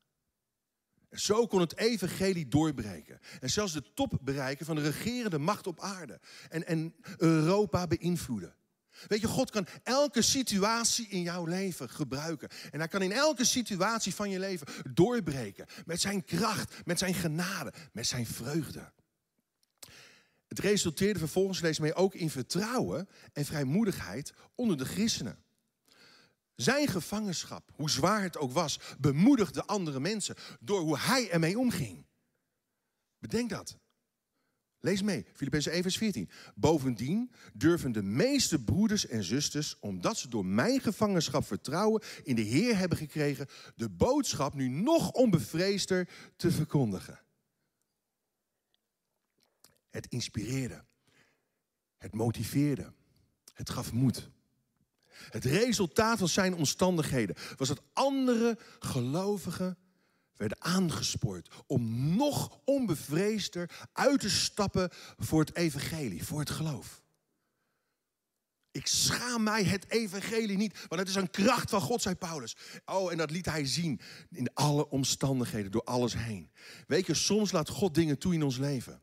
Zo 1.15 1.47
kon 1.47 1.59
het 1.59 1.77
evangelie 1.77 2.47
doorbreken. 2.47 3.19
En 3.39 3.49
zelfs 3.49 3.73
de 3.73 3.93
top 3.93 4.17
bereiken 4.21 4.65
van 4.65 4.75
de 4.75 4.81
regerende 4.81 5.37
macht 5.37 5.67
op 5.67 5.79
aarde. 5.79 6.19
En, 6.49 6.67
en 6.67 6.95
Europa 7.17 7.87
beïnvloeden. 7.87 8.55
Weet 9.07 9.21
je, 9.21 9.27
God 9.27 9.51
kan 9.51 9.67
elke 9.83 10.21
situatie 10.21 11.07
in 11.07 11.21
jouw 11.21 11.45
leven 11.45 11.89
gebruiken. 11.89 12.49
En 12.71 12.79
hij 12.79 12.87
kan 12.87 13.01
in 13.01 13.11
elke 13.11 13.45
situatie 13.45 14.15
van 14.15 14.29
je 14.29 14.39
leven 14.39 14.67
doorbreken. 14.93 15.65
Met 15.85 16.01
zijn 16.01 16.25
kracht, 16.25 16.85
met 16.85 16.99
zijn 16.99 17.13
genade, 17.13 17.73
met 17.91 18.07
zijn 18.07 18.25
vreugde. 18.25 18.91
Het 20.47 20.59
resulteerde 20.59 21.19
vervolgens, 21.19 21.61
lees 21.61 21.79
mee, 21.79 21.93
ook 21.93 22.13
in 22.13 22.29
vertrouwen 22.29 23.09
en 23.33 23.45
vrijmoedigheid 23.45 24.33
onder 24.55 24.77
de 24.77 24.85
christenen. 24.85 25.44
Zijn 26.55 26.87
gevangenschap, 26.87 27.71
hoe 27.75 27.89
zwaar 27.89 28.21
het 28.21 28.37
ook 28.37 28.51
was, 28.51 28.79
bemoedigde 28.99 29.65
andere 29.65 29.99
mensen 29.99 30.35
door 30.59 30.79
hoe 30.79 30.97
hij 30.97 31.29
ermee 31.31 31.59
omging. 31.59 32.05
Bedenk 33.19 33.49
dat. 33.49 33.77
Lees 34.79 35.01
mee, 35.01 35.25
Filippenzen 35.33 35.71
1 35.71 35.81
vers 35.81 35.97
14. 35.97 36.29
Bovendien 36.55 37.31
durven 37.53 37.91
de 37.91 38.03
meeste 38.03 38.63
broeders 38.63 39.07
en 39.07 39.23
zusters, 39.23 39.79
omdat 39.79 40.17
ze 40.17 40.27
door 40.27 40.45
mijn 40.45 40.79
gevangenschap 40.79 41.45
vertrouwen 41.45 42.03
in 42.23 42.35
de 42.35 42.41
Heer 42.41 42.77
hebben 42.77 42.97
gekregen, 42.97 43.47
de 43.75 43.89
boodschap 43.89 44.53
nu 44.53 44.67
nog 44.67 45.11
onbevreesder 45.11 46.09
te 46.35 46.51
verkondigen. 46.51 47.19
Het 49.89 50.07
inspireerde. 50.07 50.85
Het 51.97 52.13
motiveerde. 52.13 52.93
Het 53.53 53.69
gaf 53.69 53.91
moed. 53.91 54.29
Het 55.29 55.45
resultaat 55.45 56.17
van 56.17 56.27
zijn 56.27 56.55
omstandigheden 56.55 57.35
was 57.55 57.67
dat 57.67 57.81
andere 57.93 58.57
gelovigen 58.79 59.77
werden 60.35 60.61
aangespoord 60.61 61.49
om 61.67 62.15
nog 62.15 62.59
onbevreesder 62.63 63.87
uit 63.93 64.19
te 64.19 64.29
stappen 64.29 64.89
voor 65.17 65.39
het 65.39 65.55
evangelie, 65.55 66.23
voor 66.23 66.39
het 66.39 66.49
geloof. 66.49 67.03
Ik 68.71 68.87
schaam 68.87 69.43
mij 69.43 69.63
het 69.63 69.89
evangelie 69.89 70.57
niet, 70.57 70.85
want 70.87 71.01
het 71.01 71.09
is 71.09 71.15
een 71.15 71.29
kracht 71.29 71.69
van 71.69 71.81
God, 71.81 72.01
zei 72.01 72.15
Paulus. 72.15 72.55
Oh, 72.85 73.11
en 73.11 73.17
dat 73.17 73.31
liet 73.31 73.45
hij 73.45 73.65
zien 73.65 73.99
in 74.29 74.53
alle 74.53 74.89
omstandigheden, 74.89 75.71
door 75.71 75.83
alles 75.83 76.13
heen. 76.13 76.51
Weet 76.87 77.05
je, 77.05 77.13
soms 77.13 77.51
laat 77.51 77.69
God 77.69 77.93
dingen 77.93 78.17
toe 78.17 78.33
in 78.33 78.43
ons 78.43 78.57
leven, 78.57 79.01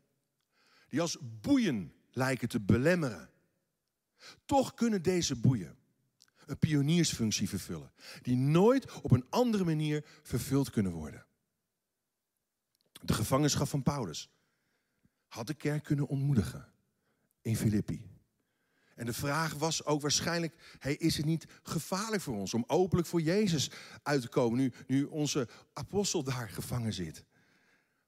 die 0.89 1.01
als 1.01 1.17
boeien 1.21 1.93
lijken 2.11 2.47
te 2.47 2.59
belemmeren. 2.59 3.29
Toch 4.45 4.73
kunnen 4.73 5.01
deze 5.01 5.35
boeien 5.35 5.77
een 6.53 6.69
pioniersfunctie 6.69 7.49
vervullen, 7.49 7.91
die 8.21 8.35
nooit 8.35 9.01
op 9.01 9.11
een 9.11 9.25
andere 9.29 9.63
manier 9.63 10.05
vervuld 10.21 10.69
kunnen 10.69 10.91
worden. 10.91 11.25
De 13.01 13.13
gevangenschap 13.13 13.67
van 13.67 13.83
Paulus 13.83 14.29
had 15.27 15.47
de 15.47 15.53
kerk 15.53 15.83
kunnen 15.83 16.07
ontmoedigen 16.07 16.71
in 17.41 17.57
Filippi. 17.57 18.11
En 18.95 19.05
de 19.05 19.13
vraag 19.13 19.53
was 19.53 19.85
ook 19.85 20.01
waarschijnlijk: 20.01 20.55
hey, 20.79 20.95
is 20.95 21.17
het 21.17 21.25
niet 21.25 21.45
gevaarlijk 21.63 22.21
voor 22.21 22.35
ons 22.35 22.53
om 22.53 22.63
openlijk 22.67 23.07
voor 23.07 23.21
Jezus 23.21 23.71
uit 24.03 24.21
te 24.21 24.27
komen 24.27 24.59
nu, 24.59 24.73
nu 24.87 25.03
onze 25.03 25.47
apostel 25.73 26.23
daar 26.23 26.49
gevangen 26.49 26.93
zit? 26.93 27.25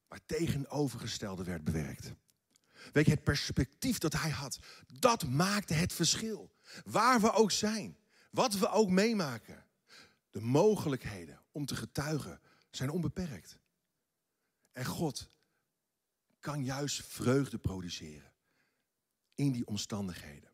Maar 0.07 0.19
tegenovergestelde 0.25 1.43
werd 1.43 1.63
bewerkt. 1.63 2.13
Weet 2.93 3.05
je, 3.05 3.11
het 3.11 3.23
perspectief 3.23 3.97
dat 3.97 4.13
hij 4.13 4.29
had, 4.29 4.59
dat 4.99 5.27
maakte 5.27 5.73
het 5.73 5.93
verschil. 5.93 6.53
Waar 6.83 7.21
we 7.21 7.31
ook 7.31 7.51
zijn. 7.51 7.97
Wat 8.35 8.53
we 8.53 8.69
ook 8.69 8.89
meemaken. 8.89 9.65
De 10.29 10.41
mogelijkheden 10.41 11.41
om 11.51 11.65
te 11.65 11.75
getuigen 11.75 12.41
zijn 12.69 12.89
onbeperkt. 12.89 13.59
En 14.71 14.85
God 14.85 15.29
kan 16.39 16.63
juist 16.63 17.05
vreugde 17.05 17.57
produceren 17.57 18.33
in 19.35 19.51
die 19.51 19.67
omstandigheden. 19.67 20.51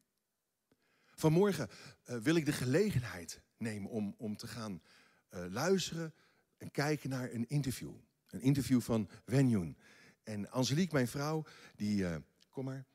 Vanmorgen 1.05 1.69
uh, 1.69 2.17
wil 2.17 2.35
ik 2.35 2.45
de 2.45 2.51
gelegenheid 2.51 3.41
nemen 3.57 3.89
om, 3.89 4.15
om 4.17 4.37
te 4.37 4.47
gaan 4.47 4.81
uh, 5.29 5.45
luisteren 5.49 6.13
en 6.57 6.71
kijken 6.71 7.09
naar 7.09 7.31
een 7.31 7.47
interview. 7.47 7.93
Een 8.27 8.41
interview 8.41 8.81
van 8.81 9.09
Wenjun. 9.25 9.77
En 10.23 10.51
Angelique, 10.51 10.93
mijn 10.93 11.07
vrouw, 11.07 11.45
die, 11.75 12.01
uh, 12.01 12.15
kom 12.49 12.65
maar, 12.65 12.85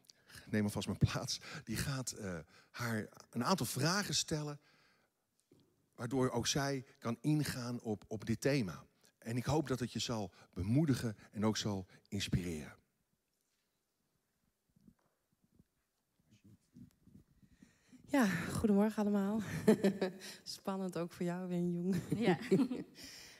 neem 0.46 0.64
alvast 0.64 0.86
mijn 0.86 0.98
plaats, 1.10 1.40
die 1.64 1.76
gaat 1.76 2.16
haar 2.70 3.08
een 3.30 3.44
aantal 3.44 3.66
vragen 3.66 4.14
stellen 4.14 4.60
waardoor 5.96 6.30
ook 6.30 6.46
zij 6.46 6.84
kan 6.98 7.18
ingaan 7.20 7.80
op, 7.80 8.04
op 8.08 8.26
dit 8.26 8.40
thema. 8.40 8.84
En 9.18 9.36
ik 9.36 9.44
hoop 9.44 9.68
dat 9.68 9.80
het 9.80 9.92
je 9.92 9.98
zal 9.98 10.32
bemoedigen 10.52 11.16
en 11.32 11.44
ook 11.44 11.56
zal 11.56 11.86
inspireren. 12.08 12.76
Ja, 18.08 18.26
goedemorgen 18.26 19.02
allemaal. 19.02 19.40
Spannend 20.42 20.98
ook 20.98 21.12
voor 21.12 21.26
jou, 21.26 21.48
Win 21.48 21.72
Jong. 21.72 21.96
Ja. 22.16 22.38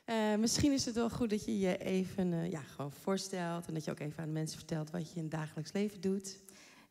uh, 0.06 0.38
misschien 0.44 0.72
is 0.72 0.84
het 0.84 0.94
wel 0.94 1.10
goed 1.10 1.30
dat 1.30 1.44
je 1.44 1.58
je 1.58 1.78
even 1.78 2.32
uh, 2.32 2.50
ja, 2.50 2.60
gewoon 2.60 2.92
voorstelt 2.92 3.66
en 3.66 3.74
dat 3.74 3.84
je 3.84 3.90
ook 3.90 4.00
even 4.00 4.18
aan 4.18 4.28
de 4.28 4.32
mensen 4.32 4.58
vertelt 4.58 4.90
wat 4.90 5.10
je 5.10 5.16
in 5.16 5.22
het 5.22 5.30
dagelijks 5.30 5.72
leven 5.72 6.00
doet. 6.00 6.38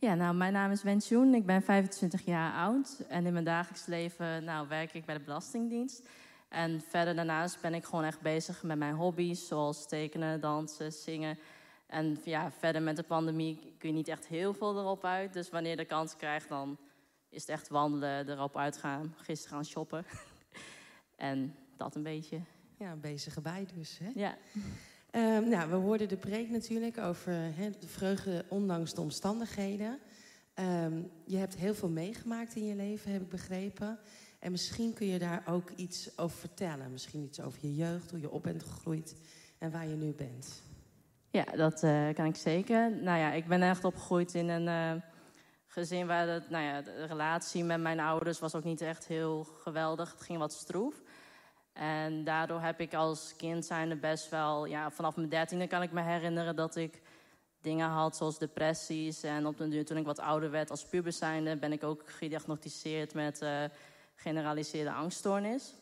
Ja, 0.05 0.15
nou, 0.15 0.35
mijn 0.35 0.53
naam 0.53 0.71
is 0.71 0.83
Wensjoen. 0.83 1.33
Ik 1.33 1.45
ben 1.45 1.61
25 1.61 2.25
jaar 2.25 2.53
oud. 2.53 3.03
En 3.07 3.25
in 3.25 3.33
mijn 3.33 3.45
dagelijks 3.45 3.85
leven 3.85 4.43
nou, 4.43 4.67
werk 4.67 4.93
ik 4.93 5.05
bij 5.05 5.17
de 5.17 5.23
Belastingdienst. 5.23 6.07
En 6.49 6.81
verder 6.81 7.15
daarnaast 7.15 7.61
ben 7.61 7.73
ik 7.73 7.83
gewoon 7.83 8.03
echt 8.03 8.21
bezig 8.21 8.63
met 8.63 8.77
mijn 8.77 8.95
hobby's, 8.95 9.47
zoals 9.47 9.87
tekenen, 9.87 10.39
dansen, 10.39 10.91
zingen. 10.91 11.37
En 11.87 12.17
ja, 12.23 12.51
verder 12.51 12.81
met 12.81 12.95
de 12.95 13.03
pandemie 13.03 13.75
kun 13.77 13.89
je 13.89 13.95
niet 13.95 14.07
echt 14.07 14.27
heel 14.27 14.53
veel 14.53 14.79
erop 14.79 15.05
uit. 15.05 15.33
Dus 15.33 15.49
wanneer 15.49 15.71
je 15.71 15.77
de 15.77 15.85
kans 15.85 16.15
krijgt, 16.15 16.49
dan 16.49 16.77
is 17.29 17.41
het 17.41 17.49
echt 17.49 17.67
wandelen, 17.67 18.29
erop 18.29 18.57
uitgaan, 18.57 19.15
gisteren 19.17 19.55
gaan 19.55 19.65
shoppen. 19.65 20.05
en 21.15 21.55
dat 21.77 21.95
een 21.95 22.03
beetje. 22.03 22.39
Ja, 22.77 22.91
een 22.91 22.99
bezige 22.99 23.41
bij 23.41 23.67
dus. 23.75 23.97
Hè? 23.97 24.11
Ja. 24.15 24.37
Um, 25.15 25.49
nou, 25.49 25.69
we 25.69 25.75
hoorden 25.75 26.07
de 26.07 26.17
preek 26.17 26.49
natuurlijk 26.49 26.97
over 26.97 27.33
de 27.79 27.87
vreugde 27.87 28.45
ondanks 28.47 28.93
de 28.93 29.01
omstandigheden. 29.01 29.99
Ehm, 30.53 31.01
je 31.25 31.37
hebt 31.37 31.55
heel 31.55 31.73
veel 31.73 31.89
meegemaakt 31.89 32.55
in 32.55 32.65
je 32.65 32.75
leven, 32.75 33.11
heb 33.11 33.21
ik 33.21 33.29
begrepen. 33.29 33.99
En 34.39 34.51
misschien 34.51 34.93
kun 34.93 35.07
je 35.07 35.19
daar 35.19 35.43
ook 35.47 35.69
iets 35.69 36.17
over 36.17 36.37
vertellen. 36.37 36.91
Misschien 36.91 37.23
iets 37.23 37.41
over 37.41 37.59
je 37.61 37.75
jeugd, 37.75 38.11
hoe 38.11 38.19
je 38.19 38.31
op 38.31 38.43
bent 38.43 38.63
gegroeid 38.63 39.15
en 39.57 39.71
waar 39.71 39.87
je 39.87 39.95
nu 39.95 40.13
bent. 40.13 40.61
Ja, 41.29 41.43
dat 41.43 41.83
uh, 41.83 42.13
kan 42.13 42.25
ik 42.25 42.35
zeker. 42.35 42.91
Nou 42.91 43.19
ja, 43.19 43.31
ik 43.31 43.47
ben 43.47 43.61
echt 43.61 43.83
opgegroeid 43.83 44.33
in 44.33 44.49
een 44.49 44.95
uh, 44.95 45.01
gezin 45.67 46.07
waar 46.07 46.45
nou 46.49 46.63
ja, 46.63 46.81
de 46.81 47.05
relatie 47.05 47.63
met 47.63 47.81
mijn 47.81 47.99
ouders 47.99 48.39
was 48.39 48.55
ook 48.55 48.63
niet 48.63 48.81
echt 48.81 49.07
heel 49.07 49.43
geweldig. 49.43 50.11
Het 50.11 50.21
ging 50.21 50.39
wat 50.39 50.53
stroef. 50.53 51.03
En 51.75 52.23
daardoor 52.23 52.61
heb 52.61 52.79
ik 52.79 52.93
als 52.93 53.35
kind 53.35 53.65
zijnde 53.65 53.95
best 53.95 54.29
wel, 54.29 54.65
ja, 54.65 54.91
vanaf 54.91 55.15
mijn 55.15 55.29
dertiende 55.29 55.67
kan 55.67 55.81
ik 55.81 55.91
me 55.91 56.01
herinneren 56.01 56.55
dat 56.55 56.75
ik 56.75 57.01
dingen 57.61 57.87
had 57.87 58.15
zoals 58.15 58.37
depressies. 58.37 59.23
En 59.23 59.45
op 59.45 59.57
de 59.57 59.67
duur, 59.67 59.85
toen 59.85 59.97
ik 59.97 60.05
wat 60.05 60.19
ouder 60.19 60.51
werd 60.51 60.69
als 60.69 60.85
puber 60.85 61.11
zijnde, 61.11 61.55
ben 61.55 61.71
ik 61.71 61.83
ook 61.83 62.09
gediagnosticeerd 62.09 63.13
met 63.13 63.41
uh, 63.41 63.63
generaliseerde 64.15 64.91
angststoornis. 64.91 65.73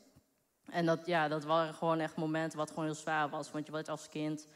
En 0.69 0.85
dat, 0.85 1.05
ja, 1.05 1.27
dat 1.27 1.43
waren 1.43 1.73
gewoon 1.73 1.99
echt 1.99 2.15
momenten 2.15 2.57
wat 2.57 2.69
gewoon 2.69 2.85
heel 2.85 2.93
zwaar 2.93 3.29
was. 3.29 3.51
Want 3.51 3.65
je 3.65 3.71
wordt 3.71 3.89
als 3.89 4.09
kind, 4.09 4.47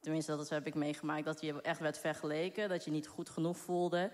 tenminste 0.00 0.36
dat 0.36 0.48
heb 0.48 0.66
ik 0.66 0.74
meegemaakt, 0.74 1.24
dat 1.24 1.40
je 1.40 1.62
echt 1.62 1.80
werd 1.80 1.98
vergeleken. 1.98 2.68
Dat 2.68 2.84
je 2.84 2.90
niet 2.90 3.06
goed 3.06 3.28
genoeg 3.28 3.56
voelde. 3.56 4.10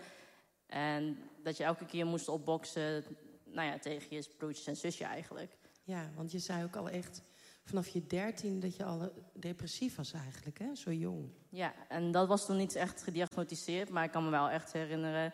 En 0.66 1.18
dat 1.42 1.56
je 1.56 1.64
elke 1.64 1.84
keer 1.84 2.06
moest 2.06 2.28
opboksen 2.28 3.04
nou 3.44 3.68
ja, 3.68 3.78
tegen 3.78 4.16
je 4.16 4.28
broertjes 4.38 4.66
en 4.66 4.76
zusje 4.76 5.04
eigenlijk. 5.04 5.56
Ja, 5.84 6.10
want 6.14 6.32
je 6.32 6.38
zei 6.38 6.64
ook 6.64 6.76
al 6.76 6.88
echt 6.88 7.22
vanaf 7.64 7.88
je 7.88 8.06
dertien 8.06 8.60
dat 8.60 8.76
je 8.76 8.84
al 8.84 9.12
depressief 9.32 9.96
was 9.96 10.12
eigenlijk, 10.12 10.58
hè? 10.58 10.74
Zo 10.74 10.92
jong. 10.92 11.30
Ja, 11.48 11.74
en 11.88 12.10
dat 12.10 12.28
was 12.28 12.46
toen 12.46 12.56
niet 12.56 12.74
echt 12.74 13.02
gediagnosticeerd, 13.02 13.88
maar 13.90 14.04
ik 14.04 14.10
kan 14.10 14.24
me 14.24 14.30
wel 14.30 14.50
echt 14.50 14.72
herinneren 14.72 15.32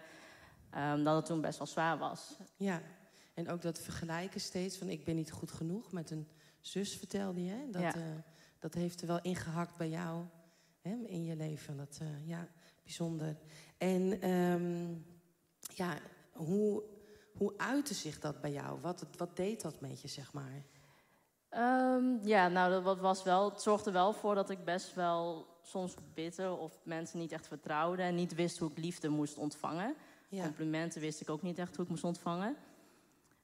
um, 0.76 1.04
dat 1.04 1.16
het 1.16 1.26
toen 1.26 1.40
best 1.40 1.58
wel 1.58 1.66
zwaar 1.66 1.98
was. 1.98 2.36
Ja, 2.56 2.82
en 3.34 3.48
ook 3.48 3.62
dat 3.62 3.78
vergelijken 3.78 4.40
steeds 4.40 4.76
van 4.76 4.88
ik 4.88 5.04
ben 5.04 5.16
niet 5.16 5.32
goed 5.32 5.50
genoeg 5.50 5.92
met 5.92 6.10
een 6.10 6.28
zus, 6.60 6.96
vertelde 6.96 7.44
je. 7.44 7.50
Hè? 7.50 7.70
Dat, 7.70 7.82
ja. 7.82 7.96
uh, 7.96 8.02
dat 8.58 8.74
heeft 8.74 9.00
er 9.00 9.06
wel 9.06 9.20
ingehakt 9.20 9.76
bij 9.76 9.88
jou 9.88 10.24
hè, 10.80 10.94
in 11.06 11.24
je 11.24 11.36
leven. 11.36 11.76
Dat, 11.76 11.98
uh, 12.02 12.28
ja, 12.28 12.48
bijzonder. 12.82 13.36
En 13.78 14.30
um, 14.30 15.06
ja, 15.74 15.98
hoe, 16.32 16.82
hoe 17.36 17.54
uitte 17.56 17.94
zich 17.94 18.18
dat 18.18 18.40
bij 18.40 18.52
jou? 18.52 18.80
Wat, 18.80 19.06
wat 19.16 19.36
deed 19.36 19.62
dat 19.62 19.80
met 19.80 20.02
je, 20.02 20.08
zeg 20.08 20.32
maar? 20.32 20.62
Um, 21.50 22.20
ja, 22.22 22.48
nou, 22.48 22.82
dat 22.82 22.98
was 22.98 23.22
wel, 23.22 23.50
het 23.50 23.62
zorgde 23.62 23.90
wel 23.90 24.12
voor 24.12 24.34
dat 24.34 24.50
ik 24.50 24.64
best 24.64 24.94
wel 24.94 25.46
soms 25.62 25.94
bitter 26.14 26.56
of 26.56 26.80
mensen 26.82 27.18
niet 27.18 27.32
echt 27.32 27.46
vertrouwde 27.46 28.02
en 28.02 28.14
niet 28.14 28.34
wist 28.34 28.58
hoe 28.58 28.70
ik 28.70 28.78
liefde 28.78 29.08
moest 29.08 29.38
ontvangen. 29.38 29.94
Ja. 30.28 30.42
Complimenten 30.42 31.00
wist 31.00 31.20
ik 31.20 31.30
ook 31.30 31.42
niet 31.42 31.58
echt 31.58 31.76
hoe 31.76 31.84
ik 31.84 31.90
moest 31.90 32.04
ontvangen. 32.04 32.56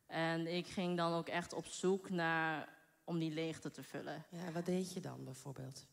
En 0.07 0.47
ik 0.47 0.67
ging 0.67 0.97
dan 0.97 1.13
ook 1.13 1.29
echt 1.29 1.53
op 1.53 1.67
zoek 1.67 2.11
naar 2.11 2.69
om 3.05 3.19
die 3.19 3.33
leegte 3.33 3.71
te 3.71 3.83
vullen. 3.83 4.25
Ja, 4.29 4.53
wat 4.53 4.67
deed 4.67 4.93
je 4.93 5.01
dan 5.01 5.25
bijvoorbeeld? 5.25 5.87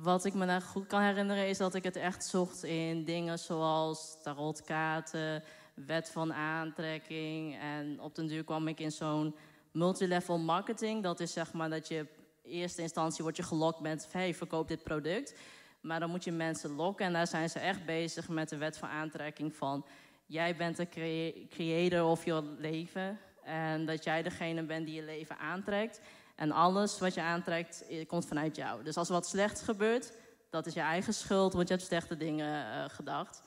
Wat 0.00 0.24
ik 0.24 0.34
me 0.34 0.44
nou 0.44 0.60
goed 0.60 0.86
kan 0.86 1.00
herinneren 1.00 1.48
is 1.48 1.58
dat 1.58 1.74
ik 1.74 1.84
het 1.84 1.96
echt 1.96 2.24
zocht 2.24 2.62
in 2.62 3.04
dingen 3.04 3.38
zoals 3.38 4.22
tarotkaarten, 4.22 5.42
wet 5.74 6.10
van 6.10 6.32
aantrekking. 6.32 7.58
En 7.58 8.00
op 8.00 8.14
den 8.14 8.26
duur 8.26 8.44
kwam 8.44 8.68
ik 8.68 8.80
in 8.80 8.92
zo'n 8.92 9.34
multilevel 9.70 10.38
marketing. 10.38 11.02
Dat 11.02 11.20
is 11.20 11.32
zeg 11.32 11.52
maar 11.52 11.70
dat 11.70 11.88
je 11.88 12.06
in 12.42 12.50
eerste 12.50 12.82
instantie 12.82 13.22
wordt 13.22 13.36
je 13.36 13.42
gelokt 13.42 13.80
met... 13.80 14.08
hey, 14.12 14.34
verkoop 14.34 14.68
dit 14.68 14.82
product. 14.82 15.38
Maar 15.80 16.00
dan 16.00 16.10
moet 16.10 16.24
je 16.24 16.32
mensen 16.32 16.70
lokken. 16.74 17.06
En 17.06 17.12
daar 17.12 17.26
zijn 17.26 17.50
ze 17.50 17.58
echt 17.58 17.84
bezig 17.84 18.28
met 18.28 18.48
de 18.48 18.56
wet 18.56 18.78
van 18.78 18.88
aantrekking 18.88 19.54
van... 19.56 19.86
jij 20.26 20.56
bent 20.56 20.76
de 20.76 20.88
crea 20.88 21.32
creator 21.48 22.04
of 22.04 22.24
je 22.24 22.54
leven. 22.58 23.18
En 23.44 23.86
dat 23.86 24.04
jij 24.04 24.22
degene 24.22 24.62
bent 24.62 24.86
die 24.86 24.94
je 24.94 25.02
leven 25.02 25.38
aantrekt. 25.38 26.00
En 26.36 26.52
alles 26.52 26.98
wat 26.98 27.14
je 27.14 27.22
aantrekt, 27.22 27.84
komt 28.06 28.26
vanuit 28.26 28.56
jou. 28.56 28.84
Dus 28.84 28.96
als 28.96 29.08
er 29.08 29.14
wat 29.14 29.26
slechts 29.26 29.62
gebeurt, 29.62 30.12
dat 30.50 30.66
is 30.66 30.74
je 30.74 30.80
eigen 30.80 31.14
schuld... 31.14 31.52
want 31.52 31.68
je 31.68 31.74
hebt 31.74 31.86
slechte 31.86 32.16
dingen 32.16 32.66
uh, 32.66 32.84
gedacht. 32.88 33.42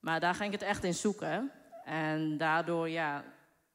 Maar 0.00 0.20
daar 0.20 0.34
ging 0.34 0.52
ik 0.52 0.60
het 0.60 0.68
echt 0.68 0.84
in 0.84 0.94
zoeken. 0.94 1.50
En 1.84 2.36
daardoor, 2.36 2.88
ja, 2.88 3.24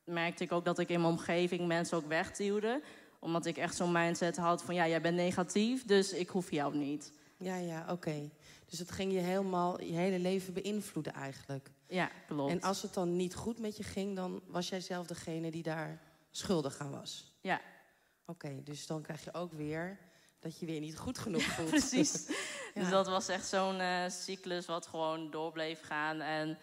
merkte 0.03 0.43
ik 0.43 0.51
ook 0.51 0.65
dat 0.65 0.79
ik 0.79 0.89
in 0.89 1.01
mijn 1.01 1.13
omgeving 1.13 1.67
mensen 1.67 1.97
ook 1.97 2.07
wegduwde. 2.07 2.81
Omdat 3.19 3.45
ik 3.45 3.57
echt 3.57 3.75
zo'n 3.75 3.91
mindset 3.91 4.37
had 4.37 4.63
van, 4.63 4.75
ja, 4.75 4.87
jij 4.87 5.01
bent 5.01 5.15
negatief, 5.15 5.85
dus 5.85 6.13
ik 6.13 6.29
hoef 6.29 6.51
jou 6.51 6.77
niet. 6.77 7.13
Ja, 7.37 7.55
ja, 7.55 7.81
oké. 7.81 7.91
Okay. 7.91 8.31
Dus 8.65 8.79
het 8.79 8.91
ging 8.91 9.13
je 9.13 9.19
helemaal, 9.19 9.81
je 9.81 9.93
hele 9.93 10.19
leven 10.19 10.53
beïnvloeden 10.53 11.13
eigenlijk. 11.13 11.71
Ja, 11.87 12.09
klopt. 12.27 12.51
En 12.51 12.61
als 12.61 12.81
het 12.81 12.93
dan 12.93 13.15
niet 13.15 13.35
goed 13.35 13.59
met 13.59 13.77
je 13.77 13.83
ging, 13.83 14.15
dan 14.15 14.41
was 14.47 14.69
jij 14.69 14.81
zelf 14.81 15.07
degene 15.07 15.51
die 15.51 15.63
daar 15.63 16.01
schuldig 16.31 16.77
aan 16.77 16.91
was? 16.91 17.33
Ja. 17.41 17.61
Oké, 18.25 18.45
okay, 18.45 18.63
dus 18.63 18.87
dan 18.87 19.01
krijg 19.01 19.23
je 19.23 19.33
ook 19.33 19.53
weer 19.53 19.97
dat 20.43 20.59
je 20.59 20.65
weer 20.65 20.79
niet 20.79 20.97
goed 20.97 21.17
genoeg 21.25 21.43
voelt. 21.43 21.69
Precies. 21.69 22.27
ja. 22.73 22.81
Dus 22.81 22.89
dat 22.89 23.07
was 23.07 23.27
echt 23.27 23.47
zo'n 23.47 23.79
uh, 23.79 24.09
cyclus 24.09 24.65
wat 24.65 24.87
gewoon 24.87 25.31
door 25.31 25.51
bleef 25.51 25.81
gaan. 25.81 26.21
En 26.21 26.57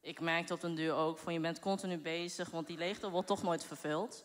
ik 0.00 0.20
merkte 0.20 0.54
op 0.54 0.62
een 0.62 0.74
duur 0.74 0.94
ook 0.94 1.18
van 1.18 1.32
je 1.32 1.40
bent 1.40 1.60
continu 1.60 1.98
bezig, 1.98 2.50
want 2.50 2.66
die 2.66 2.78
leegte 2.78 3.10
wordt 3.10 3.28
toch 3.28 3.42
nooit 3.42 3.64
vervuld. 3.64 4.24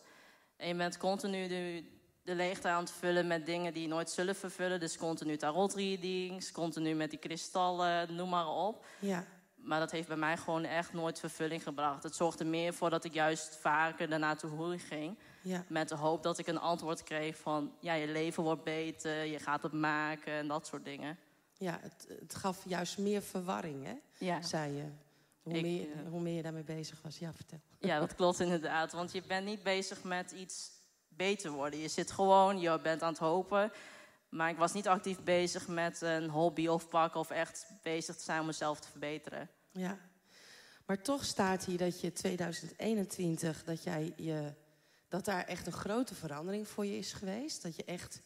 En 0.56 0.68
je 0.68 0.74
bent 0.74 0.96
continu 0.96 1.48
de, 1.48 1.84
de 2.22 2.34
leegte 2.34 2.68
aan 2.68 2.80
het 2.80 2.90
vullen 2.90 3.26
met 3.26 3.46
dingen 3.46 3.72
die 3.72 3.82
je 3.82 3.88
nooit 3.88 4.10
zullen 4.10 4.36
vervullen. 4.36 4.80
Dus 4.80 4.96
continu 4.96 5.36
tarot 5.36 5.74
readings, 5.74 6.52
continu 6.52 6.94
met 6.94 7.10
die 7.10 7.18
kristallen, 7.18 8.14
noem 8.14 8.28
maar 8.28 8.48
op. 8.48 8.86
Ja. 8.98 9.24
Maar 9.64 9.80
dat 9.80 9.90
heeft 9.90 10.08
bij 10.08 10.16
mij 10.16 10.36
gewoon 10.36 10.64
echt 10.64 10.92
nooit 10.92 11.20
vervulling 11.20 11.62
gebracht. 11.62 12.02
Het 12.02 12.14
zorgde 12.14 12.44
meer 12.44 12.74
voor 12.74 12.90
dat 12.90 13.04
ik 13.04 13.14
juist 13.14 13.56
vaker 13.56 14.08
daarna 14.08 14.34
toe 14.34 14.50
hoer 14.50 14.78
ging. 14.78 15.18
Ja. 15.42 15.64
Met 15.68 15.88
de 15.88 15.94
hoop 15.94 16.22
dat 16.22 16.38
ik 16.38 16.46
een 16.46 16.60
antwoord 16.60 17.02
kreeg 17.02 17.36
van... 17.36 17.72
ja, 17.80 17.92
je 17.94 18.06
leven 18.06 18.42
wordt 18.42 18.64
beter, 18.64 19.24
je 19.24 19.38
gaat 19.38 19.62
het 19.62 19.72
maken 19.72 20.32
en 20.32 20.48
dat 20.48 20.66
soort 20.66 20.84
dingen. 20.84 21.18
Ja, 21.58 21.78
het, 21.82 22.06
het 22.20 22.34
gaf 22.34 22.62
juist 22.66 22.98
meer 22.98 23.22
verwarring, 23.22 23.84
hè? 23.84 23.94
Ja. 24.18 24.42
Zei 24.42 24.72
je. 24.72 24.84
Hoe, 25.42 25.52
Ik, 25.52 25.62
meer, 25.62 25.92
eh, 25.92 26.08
hoe 26.08 26.20
meer 26.20 26.36
je 26.36 26.42
daarmee 26.42 26.64
bezig 26.64 27.02
was. 27.02 27.18
Ja, 27.18 27.32
vertel. 27.32 27.60
Ja, 27.78 27.98
dat 27.98 28.14
klopt 28.16 28.40
inderdaad. 28.40 28.92
Want 28.92 29.12
je 29.12 29.22
bent 29.26 29.46
niet 29.46 29.62
bezig 29.62 30.02
met 30.02 30.30
iets 30.30 30.70
beter 31.08 31.50
worden. 31.50 31.78
Je 31.78 31.88
zit 31.88 32.10
gewoon, 32.10 32.60
je 32.60 32.80
bent 32.82 33.02
aan 33.02 33.08
het 33.08 33.18
hopen. 33.18 33.72
Maar 34.34 34.50
ik 34.50 34.56
was 34.56 34.72
niet 34.72 34.88
actief 34.88 35.20
bezig 35.20 35.68
met 35.68 36.00
een 36.00 36.28
hobby 36.28 36.66
of 36.66 36.88
pak... 36.88 37.14
of 37.14 37.30
echt 37.30 37.66
bezig 37.82 38.16
te 38.16 38.22
zijn 38.22 38.40
om 38.40 38.46
mezelf 38.46 38.80
te 38.80 38.88
verbeteren. 38.88 39.48
Ja. 39.70 39.98
Maar 40.86 41.02
toch 41.02 41.24
staat 41.24 41.64
hier 41.64 41.78
dat 41.78 42.00
je 42.00 42.12
2021, 42.12 43.64
dat, 43.64 43.82
jij 43.82 44.12
je, 44.16 44.52
dat 45.08 45.24
daar 45.24 45.44
echt 45.44 45.66
een 45.66 45.72
grote 45.72 46.14
verandering 46.14 46.68
voor 46.68 46.86
je 46.86 46.98
is 46.98 47.12
geweest. 47.12 47.62
Dat 47.62 47.76
je 47.76 47.84
echt 47.84 48.20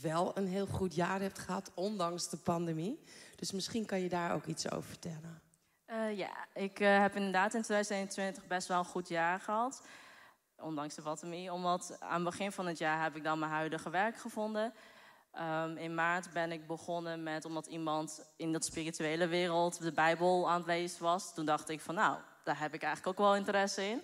wel 0.00 0.38
een 0.38 0.46
heel 0.46 0.66
goed 0.66 0.94
jaar 0.94 1.20
hebt 1.20 1.38
gehad, 1.38 1.70
ondanks 1.74 2.28
de 2.28 2.36
pandemie. 2.36 3.04
Dus 3.36 3.52
misschien 3.52 3.86
kan 3.86 4.00
je 4.00 4.08
daar 4.08 4.34
ook 4.34 4.46
iets 4.46 4.70
over 4.70 4.88
vertellen. 4.88 5.42
Uh, 5.86 6.18
ja, 6.18 6.46
ik 6.54 6.80
uh, 6.80 7.00
heb 7.00 7.16
inderdaad 7.16 7.54
in 7.54 7.62
2021 7.62 8.46
best 8.46 8.68
wel 8.68 8.78
een 8.78 8.84
goed 8.84 9.08
jaar 9.08 9.40
gehad. 9.40 9.82
Ondanks 10.56 10.94
de 10.94 11.02
pandemie. 11.02 11.52
Omdat 11.52 11.96
aan 12.00 12.14
het 12.14 12.24
begin 12.24 12.52
van 12.52 12.66
het 12.66 12.78
jaar 12.78 13.02
heb 13.02 13.16
ik 13.16 13.24
dan 13.24 13.38
mijn 13.38 13.52
huidige 13.52 13.90
werk 13.90 14.16
gevonden. 14.16 14.72
Um, 15.40 15.76
in 15.76 15.94
maart 15.94 16.32
ben 16.32 16.52
ik 16.52 16.66
begonnen 16.66 17.22
met, 17.22 17.44
omdat 17.44 17.66
iemand 17.66 18.30
in 18.36 18.52
dat 18.52 18.64
spirituele 18.64 19.26
wereld 19.26 19.82
de 19.82 19.92
Bijbel 19.92 20.50
aan 20.50 20.56
het 20.56 20.66
lezen 20.66 21.02
was. 21.02 21.34
Toen 21.34 21.44
dacht 21.44 21.68
ik 21.68 21.80
van 21.80 21.94
nou, 21.94 22.18
daar 22.44 22.58
heb 22.58 22.74
ik 22.74 22.82
eigenlijk 22.82 23.18
ook 23.18 23.26
wel 23.26 23.36
interesse 23.36 23.88
in. 23.88 24.02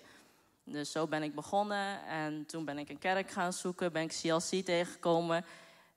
Dus 0.63 0.91
zo 0.91 1.07
ben 1.07 1.23
ik 1.23 1.35
begonnen. 1.35 2.05
En 2.05 2.45
toen 2.45 2.65
ben 2.65 2.77
ik 2.77 2.89
een 2.89 2.97
kerk 2.97 3.31
gaan 3.31 3.53
zoeken, 3.53 3.91
ben 3.91 4.01
ik 4.01 4.19
CLC 4.21 4.65
tegengekomen. 4.65 5.45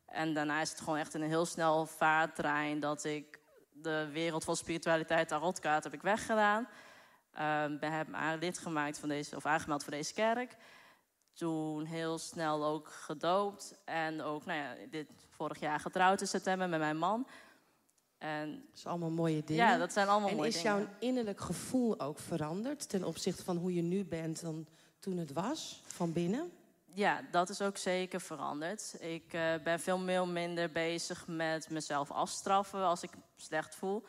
En 0.06 0.34
daarna 0.34 0.60
is 0.60 0.70
het 0.70 0.80
gewoon 0.80 0.98
echt 0.98 1.14
een 1.14 1.22
heel 1.22 1.46
snel 1.46 1.86
vaartrein 1.86 2.80
dat 2.80 3.04
ik 3.04 3.38
de 3.72 4.08
wereld 4.12 4.44
van 4.44 4.56
spiritualiteit, 4.56 5.28
tarotkaart, 5.28 5.84
heb 5.84 5.94
ik 5.94 6.02
weggedaan. 6.02 6.68
Um, 7.40 7.78
ben, 7.78 7.92
heb 7.92 8.40
lid 8.40 8.58
gemaakt 8.58 8.98
van 8.98 9.08
deze, 9.08 9.36
of 9.36 9.46
aangemeld 9.46 9.82
voor 9.82 9.92
deze 9.92 10.14
kerk. 10.14 10.56
Toen 11.32 11.84
heel 11.84 12.18
snel 12.18 12.64
ook 12.64 12.88
gedoopt. 12.88 13.74
En 13.84 14.22
ook, 14.22 14.44
nou 14.44 14.58
ja, 14.58 14.74
dit 14.90 15.06
vorig 15.28 15.60
jaar 15.60 15.80
getrouwd 15.80 16.20
in 16.20 16.26
september 16.26 16.68
met 16.68 16.78
mijn 16.78 16.98
man. 16.98 17.26
En, 18.18 18.50
dat 18.50 18.76
is 18.78 18.86
allemaal 18.86 19.10
mooie 19.10 19.44
dingen. 19.44 19.66
Ja, 19.66 19.78
dat 19.78 19.92
zijn 19.92 20.08
allemaal 20.08 20.28
en 20.28 20.36
mooie 20.36 20.48
is 20.48 20.62
dingen. 20.62 20.78
jouw 20.78 20.86
innerlijk 20.98 21.40
gevoel 21.40 22.00
ook 22.00 22.18
veranderd 22.18 22.88
ten 22.88 23.04
opzichte 23.04 23.44
van 23.44 23.56
hoe 23.56 23.74
je 23.74 23.82
nu 23.82 24.04
bent 24.04 24.40
dan 24.40 24.66
toen 24.98 25.16
het 25.16 25.32
was, 25.32 25.82
van 25.86 26.12
binnen? 26.12 26.52
Ja, 26.94 27.20
dat 27.30 27.48
is 27.48 27.62
ook 27.62 27.76
zeker 27.76 28.20
veranderd. 28.20 28.96
Ik 29.00 29.32
uh, 29.32 29.54
ben 29.64 29.80
veel 29.80 29.98
minder 30.26 30.72
bezig 30.72 31.26
met 31.26 31.70
mezelf 31.70 32.10
afstraffen 32.10 32.84
als 32.84 33.02
ik 33.02 33.10
slecht 33.36 33.74
voel. 33.74 34.02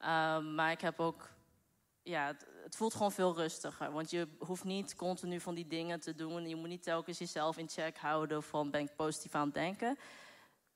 Uh, 0.00 0.38
maar 0.38 0.70
ik 0.70 0.80
heb 0.80 1.00
ook, 1.00 1.30
ja, 2.02 2.36
het, 2.62 2.76
voelt 2.76 2.94
gewoon 2.94 3.12
veel 3.12 3.34
rustiger. 3.34 3.92
Want 3.92 4.10
je 4.10 4.28
hoeft 4.38 4.64
niet 4.64 4.94
continu 4.94 5.40
van 5.40 5.54
die 5.54 5.66
dingen 5.66 6.00
te 6.00 6.14
doen. 6.14 6.48
Je 6.48 6.56
moet 6.56 6.68
niet 6.68 6.82
telkens 6.82 7.18
jezelf 7.18 7.56
in 7.56 7.68
check 7.68 7.98
houden 7.98 8.42
van 8.42 8.70
ben 8.70 8.80
ik 8.80 8.96
positief 8.96 9.34
aan 9.34 9.44
het 9.44 9.54
denken. 9.54 9.98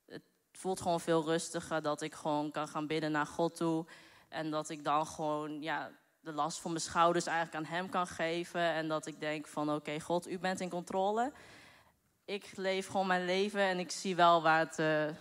Het 0.06 0.22
voelt 0.52 0.80
gewoon 0.80 1.00
veel 1.00 1.24
rustiger 1.24 1.82
dat 1.82 2.02
ik 2.02 2.14
gewoon 2.14 2.50
kan 2.50 2.68
gaan 2.68 2.86
bidden 2.86 3.12
naar 3.12 3.26
God 3.26 3.56
toe. 3.56 3.86
En 4.28 4.50
dat 4.50 4.68
ik 4.68 4.84
dan 4.84 5.06
gewoon, 5.06 5.62
ja, 5.62 5.90
de 6.20 6.32
last 6.32 6.60
van 6.60 6.70
mijn 6.70 6.82
schouders 6.82 7.26
eigenlijk 7.26 7.56
aan 7.56 7.74
hem 7.74 7.88
kan 7.88 8.06
geven. 8.06 8.60
En 8.60 8.88
dat 8.88 9.06
ik 9.06 9.20
denk 9.20 9.46
van 9.46 9.74
oké, 9.74 10.00
God, 10.00 10.28
u 10.28 10.38
bent 10.38 10.60
in 10.60 10.68
controle. 10.68 11.32
Ik 12.24 12.56
leef 12.56 12.86
gewoon 12.86 13.06
mijn 13.06 13.24
leven 13.24 13.60
en 13.60 13.78
ik 13.78 13.90
zie 13.90 14.16
wel 14.16 14.42
waar 14.42 14.58
het 14.58 14.78
uh, 14.78 15.16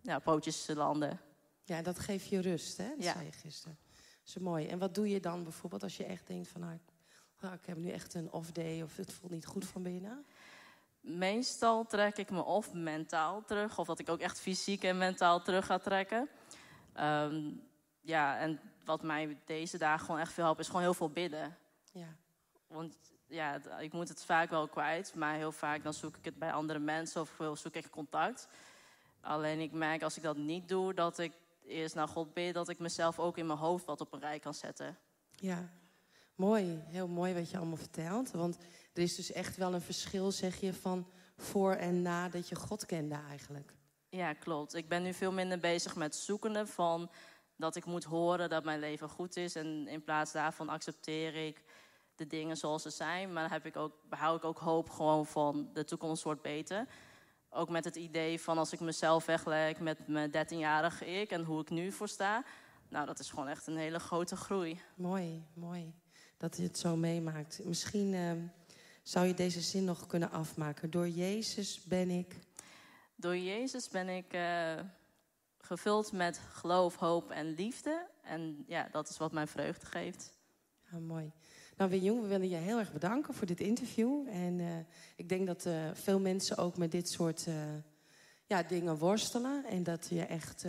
ja, 0.00 0.18
pootjes 0.18 0.66
landen. 0.74 1.20
Ja, 1.64 1.82
dat 1.82 1.98
geeft 1.98 2.28
je 2.28 2.40
rust, 2.40 2.76
hè? 2.76 2.88
Dat 2.88 3.04
ja. 3.04 3.12
zei 3.12 3.24
je 3.24 3.32
gisteren. 3.32 3.78
Is 4.26 4.36
mooi. 4.38 4.66
En 4.66 4.78
wat 4.78 4.94
doe 4.94 5.08
je 5.08 5.20
dan 5.20 5.42
bijvoorbeeld 5.42 5.82
als 5.82 5.96
je 5.96 6.04
echt 6.04 6.26
denkt 6.26 6.48
van... 6.48 6.60
Nou, 6.60 6.78
nou, 7.40 7.54
ik 7.54 7.66
heb 7.66 7.76
nu 7.76 7.90
echt 7.90 8.14
een 8.14 8.32
off-day 8.32 8.82
of 8.82 8.96
het 8.96 9.12
voelt 9.12 9.32
niet 9.32 9.46
goed 9.46 9.64
van 9.64 9.82
binnen? 9.82 10.26
Meestal 11.00 11.86
trek 11.86 12.16
ik 12.16 12.30
me 12.30 12.42
of 12.44 12.72
mentaal 12.72 13.44
terug... 13.44 13.78
of 13.78 13.86
dat 13.86 13.98
ik 13.98 14.08
ook 14.08 14.20
echt 14.20 14.40
fysiek 14.40 14.84
en 14.84 14.98
mentaal 14.98 15.42
terug 15.42 15.66
ga 15.66 15.78
trekken. 15.78 16.28
Um, 17.00 17.62
ja, 18.00 18.38
en 18.38 18.60
wat 18.84 19.02
mij 19.02 19.38
deze 19.44 19.78
dagen 19.78 20.06
gewoon 20.06 20.20
echt 20.20 20.32
veel 20.32 20.44
helpt, 20.44 20.60
is 20.60 20.66
gewoon 20.66 20.82
heel 20.82 20.94
veel 20.94 21.10
bidden. 21.10 21.56
Ja. 21.92 22.14
Want 22.66 22.96
ja, 23.26 23.60
ik 23.78 23.92
moet 23.92 24.08
het 24.08 24.24
vaak 24.24 24.50
wel 24.50 24.68
kwijt, 24.68 25.14
maar 25.14 25.34
heel 25.34 25.52
vaak 25.52 25.82
dan 25.82 25.94
zoek 25.94 26.16
ik 26.16 26.24
het 26.24 26.38
bij 26.38 26.52
andere 26.52 26.78
mensen 26.78 27.20
of 27.20 27.58
zoek 27.58 27.74
ik 27.74 27.90
contact. 27.90 28.48
Alleen 29.20 29.60
ik 29.60 29.72
merk 29.72 30.02
als 30.02 30.16
ik 30.16 30.22
dat 30.22 30.36
niet 30.36 30.68
doe, 30.68 30.94
dat 30.94 31.18
ik 31.18 31.32
eerst 31.66 31.94
naar 31.94 32.08
God 32.08 32.34
bid, 32.34 32.54
dat 32.54 32.68
ik 32.68 32.78
mezelf 32.78 33.18
ook 33.18 33.38
in 33.38 33.46
mijn 33.46 33.58
hoofd 33.58 33.84
wat 33.84 34.00
op 34.00 34.12
een 34.12 34.20
rij 34.20 34.38
kan 34.38 34.54
zetten. 34.54 34.98
Ja, 35.30 35.72
mooi. 36.34 36.82
Heel 36.86 37.08
mooi 37.08 37.34
wat 37.34 37.50
je 37.50 37.56
allemaal 37.56 37.76
vertelt. 37.76 38.30
Want 38.30 38.56
er 38.92 39.02
is 39.02 39.14
dus 39.14 39.32
echt 39.32 39.56
wel 39.56 39.74
een 39.74 39.80
verschil, 39.80 40.32
zeg 40.32 40.60
je, 40.60 40.74
van 40.74 41.06
voor 41.36 41.72
en 41.72 42.02
na 42.02 42.28
dat 42.28 42.48
je 42.48 42.54
God 42.54 42.86
kende 42.86 43.20
eigenlijk. 43.28 43.74
Ja, 44.08 44.32
klopt. 44.32 44.74
Ik 44.74 44.88
ben 44.88 45.02
nu 45.02 45.14
veel 45.14 45.32
minder 45.32 45.58
bezig 45.58 45.96
met 45.96 46.14
zoekende 46.14 46.66
van 46.66 47.10
dat 47.56 47.76
ik 47.76 47.84
moet 47.84 48.04
horen 48.04 48.48
dat 48.48 48.64
mijn 48.64 48.80
leven 48.80 49.08
goed 49.08 49.36
is. 49.36 49.54
En 49.54 49.88
in 49.88 50.04
plaats 50.04 50.32
daarvan 50.32 50.68
accepteer 50.68 51.46
ik 51.46 51.62
de 52.14 52.26
dingen 52.26 52.56
zoals 52.56 52.82
ze 52.82 52.90
zijn. 52.90 53.32
Maar 53.32 53.42
dan 53.42 53.52
heb 53.52 53.66
ik 53.66 53.76
ook, 53.76 53.92
behoud 54.08 54.36
ik 54.36 54.44
ook 54.44 54.58
hoop 54.58 54.90
gewoon 54.90 55.26
van 55.26 55.70
de 55.72 55.84
toekomst 55.84 56.22
wordt 56.22 56.42
beter. 56.42 56.86
Ook 57.56 57.68
met 57.68 57.84
het 57.84 57.96
idee 57.96 58.40
van 58.40 58.58
als 58.58 58.72
ik 58.72 58.80
mezelf 58.80 59.26
wegleg 59.26 59.80
met 59.80 60.08
mijn 60.08 60.30
13-jarige 60.30 61.06
ik 61.06 61.30
en 61.30 61.44
hoe 61.44 61.60
ik 61.60 61.70
nu 61.70 61.92
voor 61.92 62.08
sta. 62.08 62.44
Nou, 62.88 63.06
dat 63.06 63.18
is 63.18 63.30
gewoon 63.30 63.48
echt 63.48 63.66
een 63.66 63.76
hele 63.76 63.98
grote 63.98 64.36
groei. 64.36 64.80
Mooi, 64.94 65.44
mooi. 65.54 65.94
Dat 66.36 66.56
je 66.56 66.62
het 66.62 66.78
zo 66.78 66.96
meemaakt. 66.96 67.60
Misschien 67.64 68.12
uh, 68.12 68.32
zou 69.02 69.26
je 69.26 69.34
deze 69.34 69.60
zin 69.60 69.84
nog 69.84 70.06
kunnen 70.06 70.30
afmaken. 70.30 70.90
Door 70.90 71.08
Jezus 71.08 71.82
ben 71.82 72.10
ik. 72.10 72.38
Door 73.14 73.36
Jezus 73.36 73.88
ben 73.88 74.08
ik. 74.08 74.34
Uh, 74.34 74.74
gevuld 75.66 76.12
met 76.12 76.40
geloof, 76.52 76.96
hoop 76.96 77.30
en 77.30 77.54
liefde. 77.54 78.06
En 78.22 78.64
ja, 78.66 78.88
dat 78.90 79.08
is 79.08 79.16
wat 79.16 79.32
mij 79.32 79.46
vreugde 79.46 79.86
geeft. 79.86 80.32
Ja, 80.90 80.98
mooi. 80.98 81.32
Nou, 81.76 81.96
Jong, 81.96 82.20
we 82.20 82.26
willen 82.26 82.48
je 82.48 82.56
heel 82.56 82.78
erg 82.78 82.92
bedanken 82.92 83.34
voor 83.34 83.46
dit 83.46 83.60
interview. 83.60 84.28
En 84.28 84.58
uh, 84.58 84.76
ik 85.16 85.28
denk 85.28 85.46
dat 85.46 85.66
uh, 85.66 85.90
veel 85.92 86.20
mensen 86.20 86.56
ook 86.56 86.76
met 86.76 86.90
dit 86.90 87.08
soort 87.08 87.46
uh, 87.48 87.54
ja, 88.46 88.62
dingen 88.62 88.96
worstelen. 88.96 89.64
En 89.64 89.82
dat 89.82 90.06
je 90.08 90.22
echt, 90.22 90.64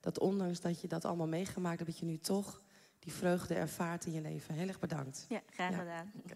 dat 0.00 0.18
ondanks 0.18 0.60
dat 0.60 0.80
je 0.80 0.88
dat 0.88 1.04
allemaal 1.04 1.26
meegemaakt 1.26 1.78
hebt, 1.78 1.90
dat 1.90 1.98
je 2.00 2.06
nu 2.06 2.18
toch 2.18 2.62
die 2.98 3.12
vreugde 3.12 3.54
ervaart 3.54 4.06
in 4.06 4.12
je 4.12 4.20
leven. 4.20 4.54
Heel 4.54 4.68
erg 4.68 4.78
bedankt. 4.78 5.26
Ja, 5.28 5.40
graag 5.50 5.76
gedaan. 5.76 6.12
Ja. 6.26 6.34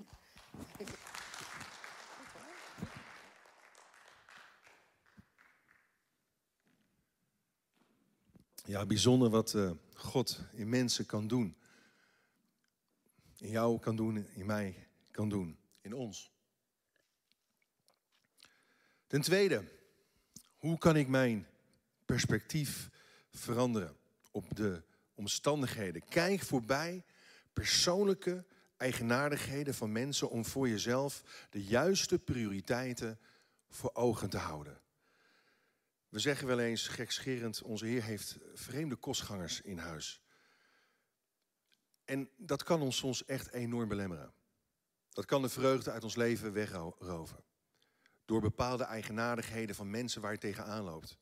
Ja, 8.65 8.87
bijzonder 8.87 9.31
wat 9.31 9.55
uh, 9.55 9.71
God 9.95 10.41
in 10.53 10.69
mensen 10.69 11.07
kan 11.07 11.27
doen. 11.27 11.57
In 13.43 13.51
jou 13.51 13.79
kan 13.79 13.97
doen, 13.97 14.27
in 14.35 14.47
mij 14.47 14.89
kan 15.11 15.29
doen, 15.29 15.59
in 15.81 15.95
ons. 15.95 16.33
Ten 19.07 19.21
tweede, 19.21 19.65
hoe 20.57 20.79
kan 20.79 20.97
ik 20.97 21.09
mijn 21.09 21.47
perspectief 22.05 22.91
veranderen 23.31 23.97
op 24.31 24.57
de 24.57 24.83
omstandigheden? 25.15 26.05
Kijk 26.09 26.41
voorbij 26.41 27.05
persoonlijke 27.53 28.45
eigenaardigheden 28.77 29.75
van 29.75 29.93
mensen 29.93 30.31
om 30.31 30.45
voor 30.45 30.69
jezelf 30.69 31.47
de 31.51 31.65
juiste 31.65 32.19
prioriteiten 32.19 33.19
voor 33.69 33.95
ogen 33.95 34.31
te 34.31 34.39
houden. 34.39 34.81
We 36.09 36.19
zeggen 36.19 36.47
wel 36.47 36.61
eens 36.61 36.89
gekscherend, 36.89 37.63
onze 37.63 37.87
Heer 37.87 38.03
heeft 38.03 38.39
vreemde 38.55 38.97
kostgangers 38.97 39.61
in 39.61 39.79
huis. 39.79 40.22
En 42.13 42.31
dat 42.37 42.63
kan 42.63 42.81
ons 42.81 42.97
soms 42.97 43.25
echt 43.25 43.53
enorm 43.53 43.89
belemmeren. 43.89 44.33
Dat 45.11 45.25
kan 45.25 45.43
de 45.43 45.49
vreugde 45.49 45.91
uit 45.91 46.05
ons 46.05 46.17
leven 46.17 46.53
wegroven. 46.53 47.45
Door 48.25 48.41
bepaalde 48.41 48.85
eigenaardigheden 48.85 49.75
van 49.75 49.91
mensen 49.91 50.21
waar 50.21 50.33
je 50.33 50.39
tegenaan 50.39 50.85
loopt. 50.85 51.19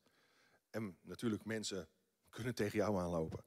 En 0.69 0.97
natuurlijk, 1.01 1.45
mensen 1.45 1.89
kunnen 2.29 2.55
tegen 2.55 2.77
jou 2.77 2.99
aanlopen. 2.99 3.43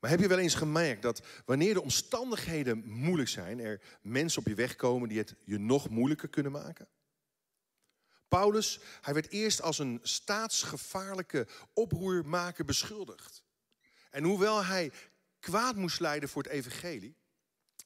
Maar 0.00 0.10
heb 0.10 0.20
je 0.20 0.28
wel 0.28 0.38
eens 0.38 0.54
gemerkt 0.54 1.02
dat 1.02 1.22
wanneer 1.44 1.74
de 1.74 1.82
omstandigheden 1.82 2.86
moeilijk 2.86 3.28
zijn, 3.28 3.60
er 3.60 3.80
mensen 4.02 4.40
op 4.40 4.46
je 4.46 4.54
weg 4.54 4.76
komen 4.76 5.08
die 5.08 5.18
het 5.18 5.34
je 5.44 5.58
nog 5.58 5.88
moeilijker 5.88 6.28
kunnen 6.28 6.52
maken? 6.52 6.88
Paulus, 8.28 8.80
hij 9.00 9.14
werd 9.14 9.30
eerst 9.30 9.62
als 9.62 9.78
een 9.78 10.00
staatsgevaarlijke 10.02 11.46
oproermaker 11.72 12.64
beschuldigd. 12.64 13.42
En 14.10 14.24
hoewel 14.24 14.64
hij 14.64 14.92
kwaad 15.44 15.76
moest 15.76 16.00
leiden 16.00 16.28
voor 16.28 16.42
het 16.42 16.52
evangelie, 16.52 17.16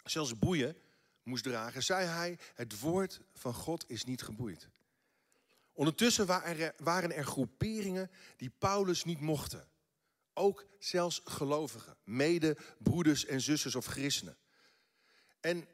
zelfs 0.04 0.38
boeien 0.38 0.76
moest 1.22 1.44
dragen, 1.44 1.82
zei 1.82 2.06
hij, 2.06 2.38
het 2.54 2.80
woord 2.80 3.20
van 3.34 3.54
God 3.54 3.84
is 3.88 4.04
niet 4.04 4.22
geboeid. 4.22 4.68
Ondertussen 5.72 6.26
waren 6.76 7.12
er 7.12 7.24
groeperingen 7.24 8.10
die 8.36 8.50
Paulus 8.58 9.04
niet 9.04 9.20
mochten. 9.20 9.68
Ook 10.34 10.66
zelfs 10.78 11.20
gelovigen, 11.24 11.96
medebroeders 12.04 13.24
en 13.24 13.40
zusters 13.40 13.74
of 13.74 13.86
christenen. 13.86 14.36
En 15.40 15.68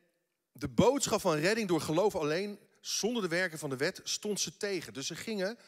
de 0.52 0.68
boodschap 0.68 1.20
van 1.20 1.36
redding 1.36 1.68
door 1.68 1.80
geloof 1.80 2.14
alleen 2.14 2.58
zonder 2.80 3.22
de 3.22 3.28
werken 3.28 3.58
van 3.58 3.70
de 3.70 3.76
wet, 3.76 4.00
stond 4.04 4.40
ze 4.40 4.56
tegen. 4.56 4.92
Dus 4.92 5.06
ze 5.06 5.14
gingen 5.14 5.58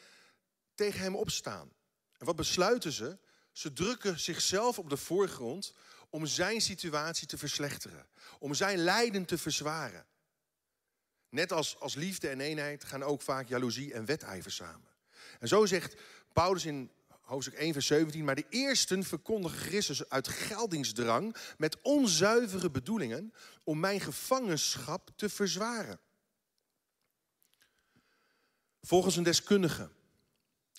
tegen 0.75 0.99
hem 0.99 1.15
opstaan. 1.15 1.73
En 2.17 2.25
wat 2.25 2.35
besluiten 2.35 2.91
ze? 2.91 3.17
Ze 3.51 3.73
drukken 3.73 4.19
zichzelf 4.19 4.79
op 4.79 4.89
de 4.89 4.97
voorgrond 4.97 5.73
om 6.17 6.25
zijn 6.25 6.61
situatie 6.61 7.27
te 7.27 7.37
verslechteren. 7.37 8.07
Om 8.39 8.53
zijn 8.53 8.77
lijden 8.77 9.25
te 9.25 9.37
verzwaren. 9.37 10.05
Net 11.29 11.51
als, 11.51 11.79
als 11.79 11.95
liefde 11.95 12.29
en 12.29 12.39
eenheid 12.39 12.83
gaan 12.83 13.03
ook 13.03 13.21
vaak 13.21 13.47
jaloezie 13.47 13.93
en 13.93 14.05
wedijver 14.05 14.51
samen. 14.51 14.91
En 15.39 15.47
zo 15.47 15.65
zegt 15.65 15.95
Paulus 16.33 16.65
in 16.65 16.91
hoofdstuk 17.21 17.53
1 17.53 17.73
vers 17.73 17.85
17... 17.85 18.23
maar 18.23 18.35
de 18.35 18.45
eersten 18.49 19.03
verkondigen 19.03 19.57
Christus 19.57 20.09
uit 20.09 20.27
geldingsdrang... 20.27 21.35
met 21.57 21.81
onzuivere 21.81 22.71
bedoelingen 22.71 23.33
om 23.63 23.79
mijn 23.79 23.99
gevangenschap 23.99 25.09
te 25.15 25.29
verzwaren. 25.29 25.99
Volgens 28.81 29.15
een 29.15 29.23
deskundige 29.23 29.89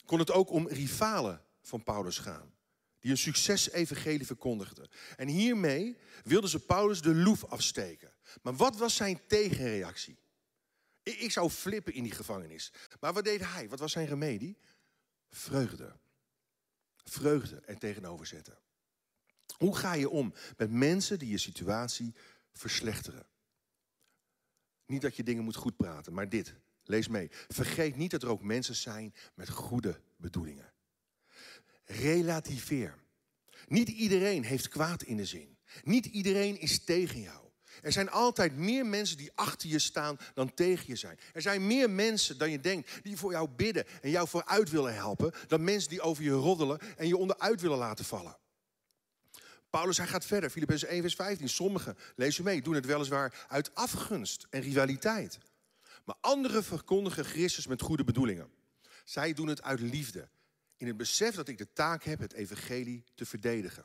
kon 0.04 0.18
het 0.18 0.30
ook 0.30 0.50
om 0.50 0.68
rivalen 0.68 1.44
van 1.62 1.82
Paulus 1.82 2.18
gaan, 2.18 2.57
die 2.98 3.10
een 3.10 3.18
succes-evangelie 3.18 4.26
verkondigden. 4.26 4.88
En 5.16 5.28
hiermee 5.28 5.98
wilden 6.24 6.50
ze 6.50 6.58
Paulus 6.58 7.02
de 7.02 7.14
loef 7.14 7.44
afsteken. 7.44 8.12
Maar 8.42 8.56
wat 8.56 8.76
was 8.76 8.96
zijn 8.96 9.20
tegenreactie? 9.26 10.18
Ik 11.02 11.30
zou 11.30 11.50
flippen 11.50 11.94
in 11.94 12.02
die 12.02 12.12
gevangenis. 12.12 12.72
Maar 13.00 13.12
wat 13.12 13.24
deed 13.24 13.40
hij? 13.40 13.68
Wat 13.68 13.78
was 13.78 13.92
zijn 13.92 14.06
remedie? 14.06 14.58
Vreugde. 15.30 15.96
Vreugde 17.04 17.60
er 17.64 17.78
tegenover 17.78 18.26
zetten. 18.26 18.58
Hoe 19.56 19.76
ga 19.76 19.92
je 19.92 20.08
om 20.08 20.34
met 20.56 20.70
mensen 20.70 21.18
die 21.18 21.30
je 21.30 21.38
situatie 21.38 22.14
verslechteren? 22.52 23.26
Niet 24.86 25.02
dat 25.02 25.16
je 25.16 25.22
dingen 25.22 25.44
moet 25.44 25.56
goed 25.56 25.76
praten, 25.76 26.12
maar 26.12 26.28
dit. 26.28 26.54
Lees 26.84 27.08
mee. 27.08 27.28
Vergeet 27.48 27.96
niet 27.96 28.10
dat 28.10 28.22
er 28.22 28.28
ook 28.28 28.42
mensen 28.42 28.74
zijn 28.74 29.14
met 29.34 29.48
goede 29.48 30.00
bedoelingen. 30.16 30.72
Relativeer. 31.88 32.94
Niet 33.66 33.88
iedereen 33.88 34.44
heeft 34.44 34.68
kwaad 34.68 35.02
in 35.02 35.16
de 35.16 35.24
zin. 35.24 35.56
Niet 35.82 36.06
iedereen 36.06 36.60
is 36.60 36.84
tegen 36.84 37.20
jou. 37.20 37.48
Er 37.82 37.92
zijn 37.92 38.10
altijd 38.10 38.56
meer 38.56 38.86
mensen 38.86 39.16
die 39.16 39.30
achter 39.34 39.68
je 39.68 39.78
staan 39.78 40.18
dan 40.34 40.54
tegen 40.54 40.84
je 40.86 40.96
zijn. 40.96 41.18
Er 41.32 41.42
zijn 41.42 41.66
meer 41.66 41.90
mensen 41.90 42.38
dan 42.38 42.50
je 42.50 42.60
denkt 42.60 42.90
die 43.02 43.16
voor 43.16 43.32
jou 43.32 43.48
bidden 43.48 43.84
en 44.02 44.10
jou 44.10 44.28
vooruit 44.28 44.70
willen 44.70 44.94
helpen, 44.94 45.32
dan 45.46 45.64
mensen 45.64 45.90
die 45.90 46.00
over 46.00 46.22
je 46.22 46.30
roddelen 46.30 46.78
en 46.96 47.08
je 47.08 47.16
onderuit 47.16 47.60
willen 47.60 47.78
laten 47.78 48.04
vallen. 48.04 48.36
Paulus, 49.70 49.96
hij 49.96 50.06
gaat 50.06 50.24
verder. 50.24 50.50
Filippenzen 50.50 50.88
1, 50.88 51.00
vers 51.00 51.14
15. 51.14 51.48
Sommigen, 51.48 51.96
lees 52.16 52.38
u 52.38 52.42
mee, 52.42 52.62
doen 52.62 52.74
het 52.74 52.86
weliswaar 52.86 53.46
uit 53.48 53.74
afgunst 53.74 54.46
en 54.50 54.60
rivaliteit. 54.60 55.38
Maar 56.04 56.16
anderen 56.20 56.64
verkondigen 56.64 57.24
Christus 57.24 57.66
met 57.66 57.82
goede 57.82 58.04
bedoelingen. 58.04 58.50
Zij 59.04 59.32
doen 59.32 59.48
het 59.48 59.62
uit 59.62 59.80
liefde. 59.80 60.28
In 60.78 60.86
het 60.86 60.96
besef 60.96 61.34
dat 61.34 61.48
ik 61.48 61.58
de 61.58 61.72
taak 61.72 62.04
heb 62.04 62.18
het 62.18 62.32
evangelie 62.32 63.04
te 63.14 63.26
verdedigen. 63.26 63.84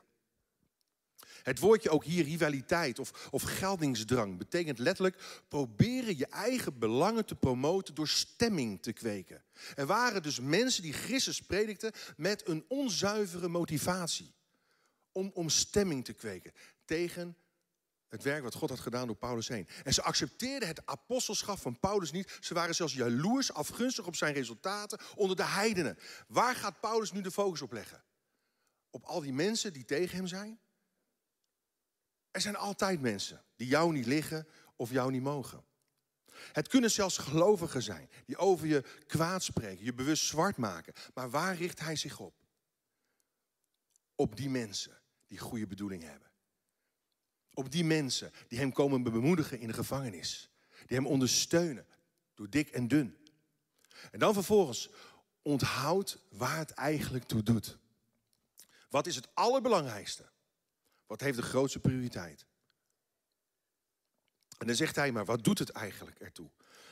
Het 1.43 1.59
woordje 1.59 1.89
ook 1.89 2.03
hier 2.03 2.23
rivaliteit 2.23 2.99
of, 2.99 3.27
of 3.31 3.41
geldingsdrang 3.41 4.37
betekent 4.37 4.79
letterlijk 4.79 5.43
proberen 5.47 6.17
je 6.17 6.27
eigen 6.27 6.79
belangen 6.79 7.25
te 7.25 7.35
promoten 7.35 7.95
door 7.95 8.07
stemming 8.07 8.81
te 8.81 8.93
kweken. 8.93 9.43
Er 9.75 9.85
waren 9.85 10.23
dus 10.23 10.39
mensen 10.39 10.83
die 10.83 10.93
Christus 10.93 11.41
predikten 11.41 11.91
met 12.17 12.47
een 12.47 12.65
onzuivere 12.67 13.47
motivatie. 13.47 14.33
Om, 15.11 15.31
om 15.33 15.49
stemming 15.49 16.05
te 16.05 16.13
kweken 16.13 16.53
tegen 16.85 17.37
het 18.13 18.23
werk 18.23 18.43
wat 18.43 18.53
God 18.53 18.69
had 18.69 18.79
gedaan 18.79 19.07
door 19.07 19.15
Paulus 19.15 19.47
heen. 19.47 19.67
En 19.83 19.93
ze 19.93 20.01
accepteerden 20.01 20.67
het 20.67 20.85
apostelschap 20.85 21.59
van 21.59 21.79
Paulus 21.79 22.11
niet. 22.11 22.37
Ze 22.39 22.53
waren 22.53 22.75
zelfs 22.75 22.93
jaloers, 22.93 23.53
afgunstig 23.53 24.05
op 24.05 24.15
zijn 24.15 24.33
resultaten 24.33 24.99
onder 25.15 25.35
de 25.35 25.45
heidenen. 25.45 25.97
Waar 26.27 26.55
gaat 26.55 26.79
Paulus 26.79 27.11
nu 27.11 27.21
de 27.21 27.31
focus 27.31 27.61
op 27.61 27.71
leggen? 27.71 28.03
Op 28.89 29.03
al 29.03 29.21
die 29.21 29.33
mensen 29.33 29.73
die 29.73 29.85
tegen 29.85 30.15
hem 30.15 30.27
zijn? 30.27 30.59
Er 32.31 32.41
zijn 32.41 32.55
altijd 32.55 33.01
mensen 33.01 33.43
die 33.55 33.67
jou 33.67 33.91
niet 33.91 34.05
liggen 34.05 34.47
of 34.75 34.89
jou 34.89 35.11
niet 35.11 35.21
mogen. 35.23 35.63
Het 36.51 36.67
kunnen 36.67 36.91
zelfs 36.91 37.17
gelovigen 37.17 37.81
zijn 37.81 38.09
die 38.25 38.37
over 38.37 38.67
je 38.67 38.83
kwaad 39.07 39.43
spreken, 39.43 39.85
je 39.85 39.93
bewust 39.93 40.25
zwart 40.25 40.57
maken. 40.57 40.93
Maar 41.13 41.29
waar 41.29 41.55
richt 41.55 41.79
hij 41.79 41.95
zich 41.95 42.19
op? 42.19 42.35
Op 44.15 44.35
die 44.35 44.49
mensen 44.49 45.01
die 45.27 45.37
goede 45.37 45.67
bedoelingen 45.67 46.09
hebben. 46.09 46.32
Op 47.53 47.71
die 47.71 47.83
mensen 47.83 48.31
die 48.47 48.59
hem 48.59 48.71
komen 48.71 49.03
bemoedigen 49.03 49.59
in 49.59 49.67
de 49.67 49.73
gevangenis. 49.73 50.49
Die 50.85 50.97
hem 50.97 51.07
ondersteunen 51.07 51.85
door 52.33 52.49
dik 52.49 52.69
en 52.69 52.87
dun. 52.87 53.17
En 54.11 54.19
dan 54.19 54.33
vervolgens 54.33 54.89
onthoud 55.41 56.19
waar 56.29 56.57
het 56.57 56.71
eigenlijk 56.71 57.23
toe 57.23 57.43
doet. 57.43 57.77
Wat 58.89 59.07
is 59.07 59.15
het 59.15 59.27
allerbelangrijkste? 59.33 60.29
Wat 61.07 61.21
heeft 61.21 61.37
de 61.37 61.43
grootste 61.43 61.79
prioriteit? 61.79 62.45
En 64.57 64.67
dan 64.67 64.75
zegt 64.75 64.95
hij 64.95 65.11
maar, 65.11 65.25
wat 65.25 65.43
doet 65.43 65.59
het 65.59 65.69
eigenlijk 65.69 66.19
ertoe? 66.19 66.49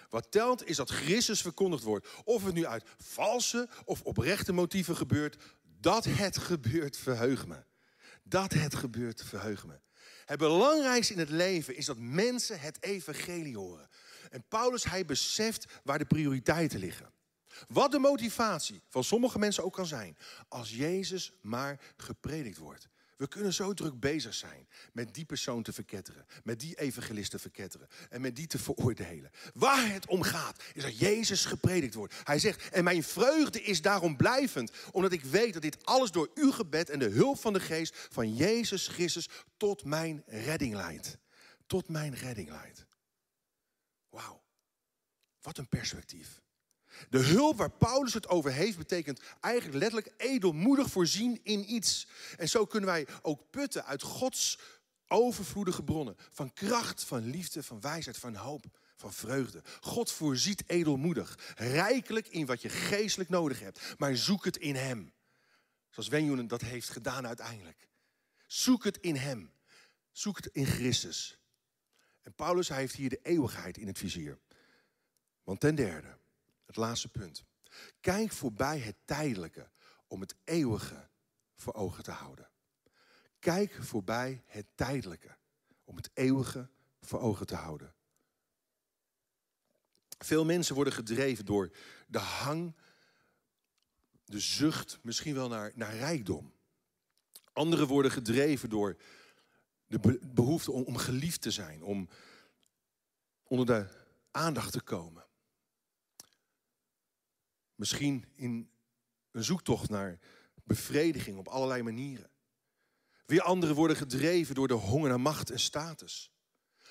Wat 0.10 0.32
telt 0.32 0.67
is 0.67 0.76
dat 0.76 0.89
Christus 0.89 1.41
verkondigd 1.41 1.84
wordt. 1.84 2.08
Of 2.24 2.43
het 2.43 2.54
nu 2.54 2.65
uit 2.65 2.84
valse 2.97 3.69
of 3.86 4.02
oprechte 4.02 4.54
motieven 4.54 4.95
gebeurt, 4.95 5.38
dat 5.62 6.06
het 6.06 6.38
gebeurt, 6.38 6.97
verheug 6.97 7.47
me. 7.47 7.63
Dat 8.24 8.54
het 8.54 8.76
gebeurt, 8.76 9.24
verheug 9.24 9.65
me. 9.65 9.80
Het 10.26 10.40
belangrijkste 10.40 11.14
in 11.14 11.20
het 11.20 11.30
leven 11.30 11.76
is 11.76 11.86
dat 11.86 11.98
mensen 11.98 12.60
het 12.60 12.84
evangelie 12.84 13.58
horen. 13.58 13.90
En 14.30 14.44
Paulus, 14.48 14.84
hij 14.84 15.06
beseft 15.06 15.66
waar 15.84 15.98
de 15.98 16.06
prioriteiten 16.06 16.80
liggen. 16.80 17.12
Wat 17.68 17.92
de 17.92 18.00
motivatie 18.00 18.82
van 18.90 19.04
sommige 19.04 19.40
mensen 19.40 19.64
ook 19.64 19.74
kan 19.74 19.86
zijn. 19.86 20.18
Als 20.48 20.70
Jezus 20.70 21.34
maar 21.42 21.80
gepredikt 21.98 22.58
wordt. 22.58 22.90
We 23.22 23.28
kunnen 23.28 23.54
zo 23.54 23.74
druk 23.74 24.00
bezig 24.00 24.34
zijn 24.34 24.68
met 24.94 25.14
die 25.14 25.26
persoon 25.26 25.64
te 25.64 25.74
verketteren, 25.74 26.26
met 26.44 26.60
die 26.60 26.80
evangelist 26.80 27.32
te 27.32 27.40
verketteren 27.40 27.88
en 28.10 28.22
met 28.22 28.36
die 28.36 28.48
te 28.48 28.60
veroordelen. 28.60 29.32
Waar 29.54 29.92
het 29.92 30.08
om 30.08 30.22
gaat, 30.22 30.64
is 30.74 30.84
dat 30.84 30.98
Jezus 30.98 31.46
gepredikt 31.46 31.94
wordt. 31.94 32.16
Hij 32.24 32.40
zegt, 32.40 32.70
en 32.70 32.84
mijn 32.84 33.04
vreugde 33.04 33.62
is 33.62 33.82
daarom 33.82 34.16
blijvend, 34.16 34.72
omdat 34.92 35.12
ik 35.12 35.24
weet 35.24 35.54
dat 35.54 35.62
dit 35.62 35.86
alles 35.86 36.12
door 36.12 36.32
uw 36.34 36.52
gebed 36.52 36.90
en 36.90 37.00
de 37.00 37.10
hulp 37.10 37.40
van 37.40 37.54
de 37.54 37.60
geest 37.60 38.08
van 38.10 38.36
Jezus 38.36 38.88
Christus 38.88 39.30
tot 39.58 39.84
mijn 39.84 40.24
redding 40.26 40.74
leidt. 40.74 41.18
Tot 41.68 41.88
mijn 41.88 42.16
redding 42.16 42.50
leidt. 42.50 42.86
Wauw, 44.10 44.42
wat 45.42 45.58
een 45.58 45.70
perspectief. 45.70 46.42
De 47.10 47.20
hulp 47.20 47.58
waar 47.58 47.72
Paulus 47.72 48.14
het 48.14 48.28
over 48.28 48.52
heeft, 48.52 48.78
betekent 48.78 49.22
eigenlijk 49.40 49.78
letterlijk 49.78 50.14
edelmoedig 50.18 50.90
voorzien 50.90 51.40
in 51.44 51.74
iets. 51.74 52.08
En 52.38 52.50
zo 52.50 52.66
kunnen 52.66 52.90
wij 52.90 53.08
ook 53.22 53.50
putten 53.50 53.86
uit 53.86 54.02
Gods 54.02 54.60
overvloedige 55.08 55.84
bronnen. 55.84 56.16
Van 56.32 56.54
kracht, 56.54 57.04
van 57.04 57.30
liefde, 57.30 57.64
van 57.64 57.82
wijsheid, 57.82 58.18
van 58.18 58.36
hoop, 58.36 58.66
van 58.96 59.14
vreugde. 59.14 59.64
God 59.80 60.12
voorziet 60.12 60.64
edelmoedig, 60.70 61.54
rijkelijk 61.56 62.28
in 62.28 62.46
wat 62.46 62.62
je 62.62 62.70
geestelijk 62.70 63.30
nodig 63.30 63.60
hebt. 63.60 63.94
Maar 63.98 64.16
zoek 64.16 64.46
het 64.46 64.58
in 64.58 64.76
Hem. 64.76 65.14
Zoals 65.90 66.10
Wenjoen 66.10 66.48
dat 66.48 66.62
heeft 66.62 66.90
gedaan 66.90 67.28
uiteindelijk. 67.28 67.88
Zoek 68.48 68.84
het 68.84 68.98
in 68.98 69.16
Hem. 69.16 69.52
Zoek 70.12 70.36
het 70.36 70.50
in 70.52 70.66
Christus. 70.66 71.40
En 72.22 72.34
Paulus 72.34 72.68
hij 72.68 72.78
heeft 72.78 72.96
hier 72.96 73.10
de 73.10 73.20
eeuwigheid 73.24 73.78
in 73.78 73.88
het 73.88 73.98
vizier. 73.98 74.40
Want 75.44 75.60
ten 75.60 75.76
derde, 75.76 76.18
het 76.72 76.80
laatste 76.80 77.10
punt. 77.10 77.44
Kijk 78.00 78.32
voorbij 78.32 78.80
het 78.80 78.96
tijdelijke 79.06 79.70
om 80.08 80.22
het 80.22 80.36
eeuwige 80.44 81.10
voor 81.56 81.74
ogen 81.74 82.04
te 82.04 82.12
houden. 82.12 82.50
Kijk 83.40 83.78
voorbij 83.82 84.44
het 84.46 84.66
tijdelijke 84.76 85.38
om 85.84 85.96
het 85.96 86.10
eeuwige 86.14 86.70
voor 87.02 87.20
ogen 87.20 87.46
te 87.46 87.56
houden. 87.56 87.94
Veel 90.18 90.46
mensen 90.46 90.76
worden 90.76 90.94
gedreven 90.94 91.46
door 91.46 91.72
de 92.08 92.20
hang, 92.20 92.76
de 94.26 94.40
zucht, 94.40 95.00
misschien 95.02 95.34
wel 95.34 95.48
naar, 95.48 95.72
naar 95.76 95.96
rijkdom. 95.96 96.54
Anderen 97.54 97.88
worden 97.88 98.12
gedreven 98.12 98.70
door 98.70 98.98
de 99.88 100.20
behoefte 100.34 100.72
om, 100.72 100.84
om 100.84 100.98
geliefd 100.98 101.42
te 101.42 101.52
zijn, 101.52 101.84
om 101.84 102.10
onder 103.44 103.66
de 103.66 103.88
aandacht 104.32 104.72
te 104.72 104.82
komen. 104.82 105.30
Misschien 107.82 108.26
in 108.36 108.70
een 109.32 109.44
zoektocht 109.44 109.89
naar 109.89 110.20
bevrediging 110.63 111.38
op 111.38 111.48
allerlei 111.48 111.84
manieren. 111.84 112.30
Weer 113.26 113.41
anderen 113.41 113.76
worden 113.76 113.98
gedreven 113.98 114.56
door 114.56 114.67
de 114.67 114.74
honger 114.74 115.10
naar 115.10 115.20
macht 115.20 115.50
en 115.50 115.60
status. 115.60 116.32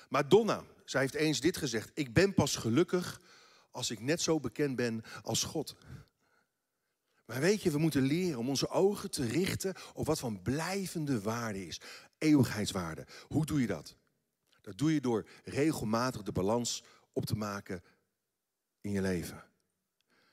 Madonna, 0.09 0.63
zij 0.85 1.01
heeft 1.01 1.13
eens 1.13 1.39
dit 1.39 1.57
gezegd: 1.57 1.91
Ik 1.93 2.13
ben 2.13 2.33
pas 2.33 2.55
gelukkig 2.55 3.21
als 3.69 3.91
ik 3.91 3.99
net 3.99 4.21
zo 4.21 4.39
bekend 4.39 4.75
ben 4.75 5.03
als 5.21 5.43
God. 5.43 5.75
Maar 7.25 7.39
weet 7.39 7.61
je, 7.61 7.71
we 7.71 7.77
moeten 7.77 8.01
leren 8.01 8.39
om 8.39 8.49
onze 8.49 8.69
ogen 8.69 9.11
te 9.11 9.25
richten 9.25 9.75
op 9.93 10.05
wat 10.05 10.19
van 10.19 10.41
blijvende 10.41 11.21
waarde 11.21 11.67
is. 11.67 11.81
Eeuwigheidswaarde. 12.17 13.07
Hoe 13.27 13.45
doe 13.45 13.61
je 13.61 13.67
dat? 13.67 13.95
Dat 14.61 14.77
doe 14.77 14.93
je 14.93 15.01
door 15.01 15.27
regelmatig 15.43 16.21
de 16.21 16.31
balans 16.31 16.83
op 17.13 17.25
te 17.25 17.35
maken 17.35 17.83
in 18.81 18.91
je 18.91 19.01
leven. 19.01 19.49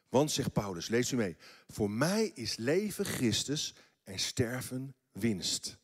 Want, 0.09 0.31
zegt 0.31 0.53
Paulus, 0.53 0.89
lees 0.89 1.13
u 1.13 1.17
mee. 1.17 1.37
Voor 1.69 1.91
mij 1.91 2.31
is 2.35 2.57
leven 2.57 3.05
Christus 3.05 3.75
en 4.05 4.19
sterven 4.19 4.95
winst. 5.13 5.77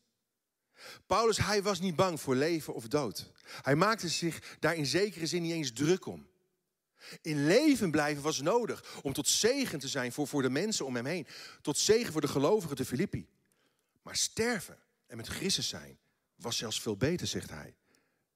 Paulus, 1.05 1.37
hij 1.37 1.63
was 1.63 1.79
niet 1.79 1.95
bang 1.95 2.21
voor 2.21 2.35
leven 2.35 2.73
of 2.73 2.87
dood. 2.87 3.31
Hij 3.61 3.75
maakte 3.75 4.09
zich 4.09 4.57
daar 4.59 4.75
in 4.75 4.85
zekere 4.85 5.25
zin 5.25 5.41
niet 5.41 5.51
eens 5.51 5.71
druk 5.71 6.05
om. 6.05 6.27
In 7.21 7.45
leven 7.45 7.91
blijven 7.91 8.23
was 8.23 8.41
nodig 8.41 8.99
om 9.01 9.13
tot 9.13 9.27
zegen 9.27 9.79
te 9.79 9.87
zijn 9.87 10.11
voor, 10.11 10.27
voor 10.27 10.41
de 10.41 10.49
mensen 10.49 10.85
om 10.85 10.95
hem 10.95 11.05
heen. 11.05 11.27
Tot 11.61 11.77
zegen 11.77 12.11
voor 12.11 12.21
de 12.21 12.27
gelovigen 12.27 12.75
te 12.75 12.85
Filippi. 12.85 13.27
Maar 14.01 14.15
sterven 14.15 14.77
en 15.07 15.17
met 15.17 15.27
Christus 15.27 15.67
zijn 15.67 15.97
was 16.35 16.57
zelfs 16.57 16.81
veel 16.81 16.97
beter, 16.97 17.27
zegt 17.27 17.49
hij. 17.49 17.75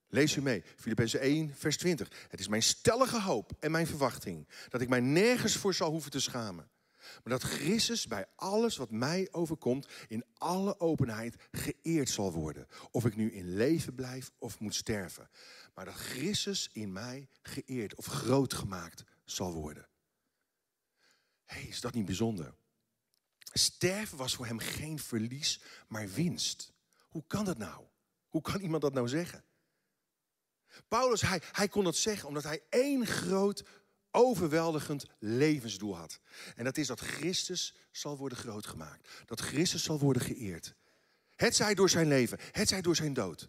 Lees 0.10 0.36
u 0.36 0.42
mee, 0.42 0.64
Filippenzen 0.76 1.20
1, 1.20 1.56
vers 1.56 1.78
20. 1.78 2.12
Het 2.28 2.40
is 2.40 2.48
mijn 2.48 2.64
stellige 2.64 3.22
hoop 3.22 3.52
en 3.60 3.72
mijn 3.72 3.88
verwachting 3.88 4.48
dat 4.70 4.82
ik 4.82 4.90
mij 4.90 5.00
nergens 5.00 5.56
voor 5.56 5.74
zal 5.74 5.92
hoeven 5.92 6.12
te 6.12 6.20
schamen. 6.20 6.70
Maar 7.24 7.40
dat 7.40 7.44
Christus 7.44 8.08
bij 8.08 8.26
alles 8.36 8.78
wat 8.78 8.92
mij 8.92 9.28
overkomt 9.32 9.88
in 10.08 10.26
alle 10.34 10.80
openheid 10.80 11.36
geëerd 11.52 12.10
zal 12.10 12.32
worden. 12.32 12.68
Of 12.92 13.06
ik 13.06 13.16
nu 13.16 13.32
in 13.32 13.56
leven 13.56 13.96
blijf 13.96 14.32
of 14.38 14.60
moet 14.60 14.76
sterven. 14.76 15.30
Maar 15.74 15.86
dat 15.86 15.94
Christus 15.94 16.70
in 16.74 16.92
mij 16.92 17.28
geëerd 17.42 17.96
of 17.96 18.06
groot 18.06 18.54
gemaakt 18.54 19.04
zal 19.26 19.54
worden. 19.54 19.88
Hey, 21.46 21.64
is 21.64 21.82
dat 21.82 21.94
niet 21.94 22.06
bijzonder? 22.06 22.54
Sterven 23.40 24.18
was 24.18 24.36
voor 24.36 24.46
hem 24.46 24.60
geen 24.60 25.00
verlies, 25.00 25.62
maar 25.88 26.10
winst. 26.10 26.74
Hoe 27.10 27.24
kan 27.28 27.46
dat 27.46 27.58
nou? 27.58 27.84
Hoe 28.28 28.42
kan 28.42 28.62
iemand 28.62 28.82
dat 28.82 28.94
nou 28.94 29.08
zeggen? 29.08 29.44
Paulus, 30.88 31.22
hij, 31.22 31.42
hij 31.52 31.68
kon 31.68 31.84
dat 31.84 31.96
zeggen 31.96 32.28
omdat 32.28 32.44
hij 32.44 32.62
één 32.70 33.06
groot, 33.06 33.64
overweldigend 34.12 35.06
levensdoel 35.20 35.98
had. 35.98 36.20
En 36.56 36.64
dat 36.64 36.78
is 36.78 36.88
dat 36.88 37.00
Christus 37.00 37.76
zal 37.92 38.18
worden 38.18 38.38
grootgemaakt. 38.38 39.10
Dat 39.26 39.40
Christus 39.40 39.84
zal 39.84 40.00
worden 40.00 40.22
geëerd. 40.22 40.76
Het 41.36 41.56
zij 41.56 41.76
door 41.76 41.90
zijn 41.90 42.08
leven, 42.08 42.40
het 42.52 42.68
zij 42.68 42.82
door 42.82 42.96
zijn 42.96 43.14
dood. 43.14 43.48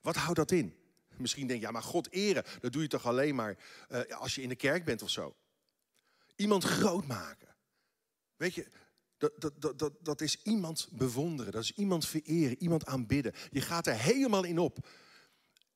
Wat 0.00 0.16
houdt 0.16 0.36
dat 0.36 0.50
in? 0.50 0.76
Misschien 1.16 1.46
denk 1.46 1.60
je, 1.60 1.66
ja, 1.66 1.72
maar 1.72 1.82
God 1.82 2.12
eren, 2.12 2.44
dat 2.60 2.72
doe 2.72 2.82
je 2.82 2.88
toch 2.88 3.06
alleen 3.06 3.34
maar 3.34 3.56
uh, 3.88 4.00
als 4.18 4.34
je 4.34 4.42
in 4.42 4.48
de 4.48 4.56
kerk 4.56 4.84
bent 4.84 5.02
of 5.02 5.10
zo. 5.10 5.36
Iemand 6.36 6.64
groot 6.64 7.06
maken. 7.06 7.54
Weet 8.36 8.54
je, 8.54 8.66
dat, 9.16 9.32
dat, 9.60 9.78
dat, 9.78 9.92
dat 10.00 10.20
is 10.20 10.42
iemand 10.42 10.88
bewonderen, 10.90 11.52
dat 11.52 11.62
is 11.62 11.72
iemand 11.72 12.06
vereren, 12.06 12.62
iemand 12.62 12.86
aanbidden. 12.86 13.32
Je 13.50 13.60
gaat 13.60 13.86
er 13.86 13.98
helemaal 13.98 14.44
in 14.44 14.58
op. 14.58 14.86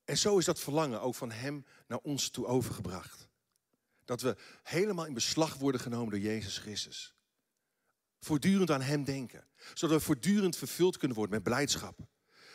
En 0.08 0.18
zo 0.18 0.38
is 0.38 0.44
dat 0.44 0.60
verlangen 0.60 1.00
ook 1.00 1.14
van 1.14 1.30
Hem 1.30 1.64
naar 1.86 1.98
ons 1.98 2.30
toe 2.30 2.46
overgebracht. 2.46 3.28
Dat 4.04 4.20
we 4.20 4.36
helemaal 4.62 5.06
in 5.06 5.14
beslag 5.14 5.54
worden 5.54 5.80
genomen 5.80 6.10
door 6.10 6.20
Jezus 6.20 6.58
Christus. 6.58 7.14
Voortdurend 8.20 8.70
aan 8.70 8.82
Hem 8.82 9.04
denken. 9.04 9.44
Zodat 9.74 9.98
we 9.98 10.04
voortdurend 10.04 10.56
vervuld 10.56 10.96
kunnen 10.96 11.16
worden 11.16 11.34
met 11.34 11.44
blijdschap. 11.44 11.98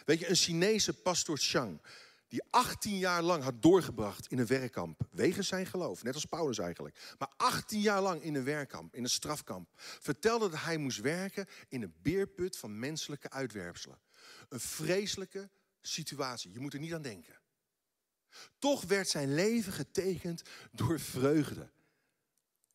Weet 0.06 0.20
je, 0.20 0.30
een 0.30 0.36
Chinese 0.36 0.94
pastor 0.94 1.38
Chang, 1.38 1.82
die 2.28 2.44
18 2.50 2.98
jaar 2.98 3.22
lang 3.22 3.44
had 3.44 3.62
doorgebracht 3.62 4.28
in 4.28 4.40
een 4.40 4.48
werkkamp. 4.48 5.02
Wegens 5.12 5.48
zijn 5.48 5.66
geloof, 5.66 6.04
net 6.04 6.14
als 6.14 6.26
Paulus 6.26 6.58
eigenlijk. 6.58 7.16
Maar 7.18 7.32
18 7.38 7.80
jaar 7.80 8.02
lang 8.02 8.22
in 8.22 8.36
een 8.36 8.44
werkkamp, 8.44 8.96
in 8.96 9.04
een 9.04 9.10
strafkamp. 9.10 9.70
Vertelde 9.76 10.50
dat 10.50 10.60
hij 10.60 10.78
moest 10.78 11.02
werken 11.02 11.48
in 11.70 11.82
een 11.82 11.94
beerput 12.02 12.58
van 12.58 12.80
menselijke 12.80 13.30
uitwerpselen. 13.30 14.00
Een 14.50 14.60
vreselijke 14.60 15.50
situatie, 15.82 16.52
je 16.52 16.60
moet 16.60 16.74
er 16.74 16.80
niet 16.80 16.94
aan 16.94 17.02
denken. 17.02 17.42
Toch 18.58 18.84
werd 18.84 19.10
zijn 19.10 19.34
leven 19.34 19.74
getekend 19.74 20.42
door 20.72 21.00
vreugde. 21.00 21.72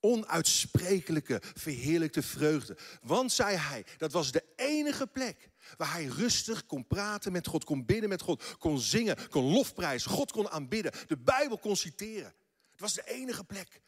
Onuitsprekelijke, 0.00 1.42
verheerlijkte 1.54 2.22
vreugde. 2.22 2.76
Want, 3.02 3.32
zei 3.32 3.56
hij, 3.56 3.84
dat 3.96 4.12
was 4.12 4.32
de 4.32 4.44
enige 4.56 5.06
plek 5.06 5.50
waar 5.76 5.92
hij 5.92 6.04
rustig 6.04 6.66
kon 6.66 6.86
praten 6.86 7.32
met 7.32 7.46
God, 7.46 7.64
kon 7.64 7.86
bidden 7.86 8.08
met 8.08 8.22
God, 8.22 8.58
kon 8.58 8.78
zingen, 8.78 9.28
kon 9.28 9.44
lofprijzen, 9.44 10.10
God 10.10 10.32
kon 10.32 10.50
aanbidden, 10.50 10.92
de 11.06 11.18
Bijbel 11.18 11.58
kon 11.58 11.76
citeren. 11.76 12.34
Het 12.70 12.80
was 12.80 12.94
de 12.94 13.04
enige 13.06 13.44
plek 13.44 13.80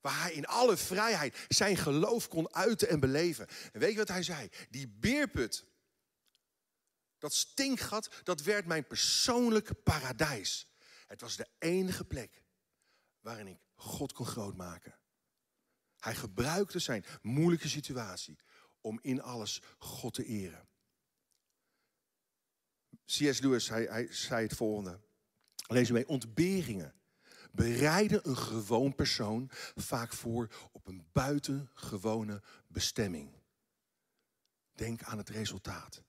waar 0.00 0.22
hij 0.22 0.32
in 0.32 0.46
alle 0.46 0.76
vrijheid 0.76 1.36
zijn 1.48 1.76
geloof 1.76 2.28
kon 2.28 2.54
uiten 2.54 2.88
en 2.88 3.00
beleven. 3.00 3.46
En 3.72 3.80
weet 3.80 3.92
je 3.92 3.98
wat 3.98 4.08
hij 4.08 4.22
zei? 4.22 4.48
Die 4.70 4.88
beerput, 4.88 5.64
dat 7.18 7.34
stinkgat, 7.34 8.08
dat 8.22 8.42
werd 8.42 8.66
mijn 8.66 8.86
persoonlijke 8.86 9.74
paradijs. 9.74 10.66
Het 11.06 11.20
was 11.20 11.36
de 11.36 11.48
enige 11.58 12.04
plek 12.04 12.44
waarin 13.20 13.46
ik 13.46 13.60
God 13.74 14.12
kon 14.12 14.26
grootmaken. 14.26 14.98
Hij 15.98 16.14
gebruikte 16.14 16.78
zijn 16.78 17.04
moeilijke 17.22 17.68
situatie 17.68 18.38
om 18.80 18.98
in 19.02 19.22
alles 19.22 19.62
God 19.78 20.14
te 20.14 20.24
eren. 20.24 20.68
C.S. 23.04 23.40
Lewis, 23.40 23.68
hij, 23.68 23.84
hij 23.84 24.12
zei 24.12 24.42
het 24.42 24.56
volgende. 24.56 25.00
Lees 25.66 25.90
mee, 25.90 26.08
ontberingen 26.08 26.94
bereiden 27.56 28.28
een 28.28 28.36
gewoon 28.36 28.94
persoon 28.94 29.50
vaak 29.74 30.12
voor 30.12 30.48
op 30.72 30.86
een 30.86 31.08
buitengewone 31.12 32.42
bestemming. 32.66 33.42
Denk 34.72 35.02
aan 35.02 35.18
het 35.18 35.28
resultaat. 35.28 36.02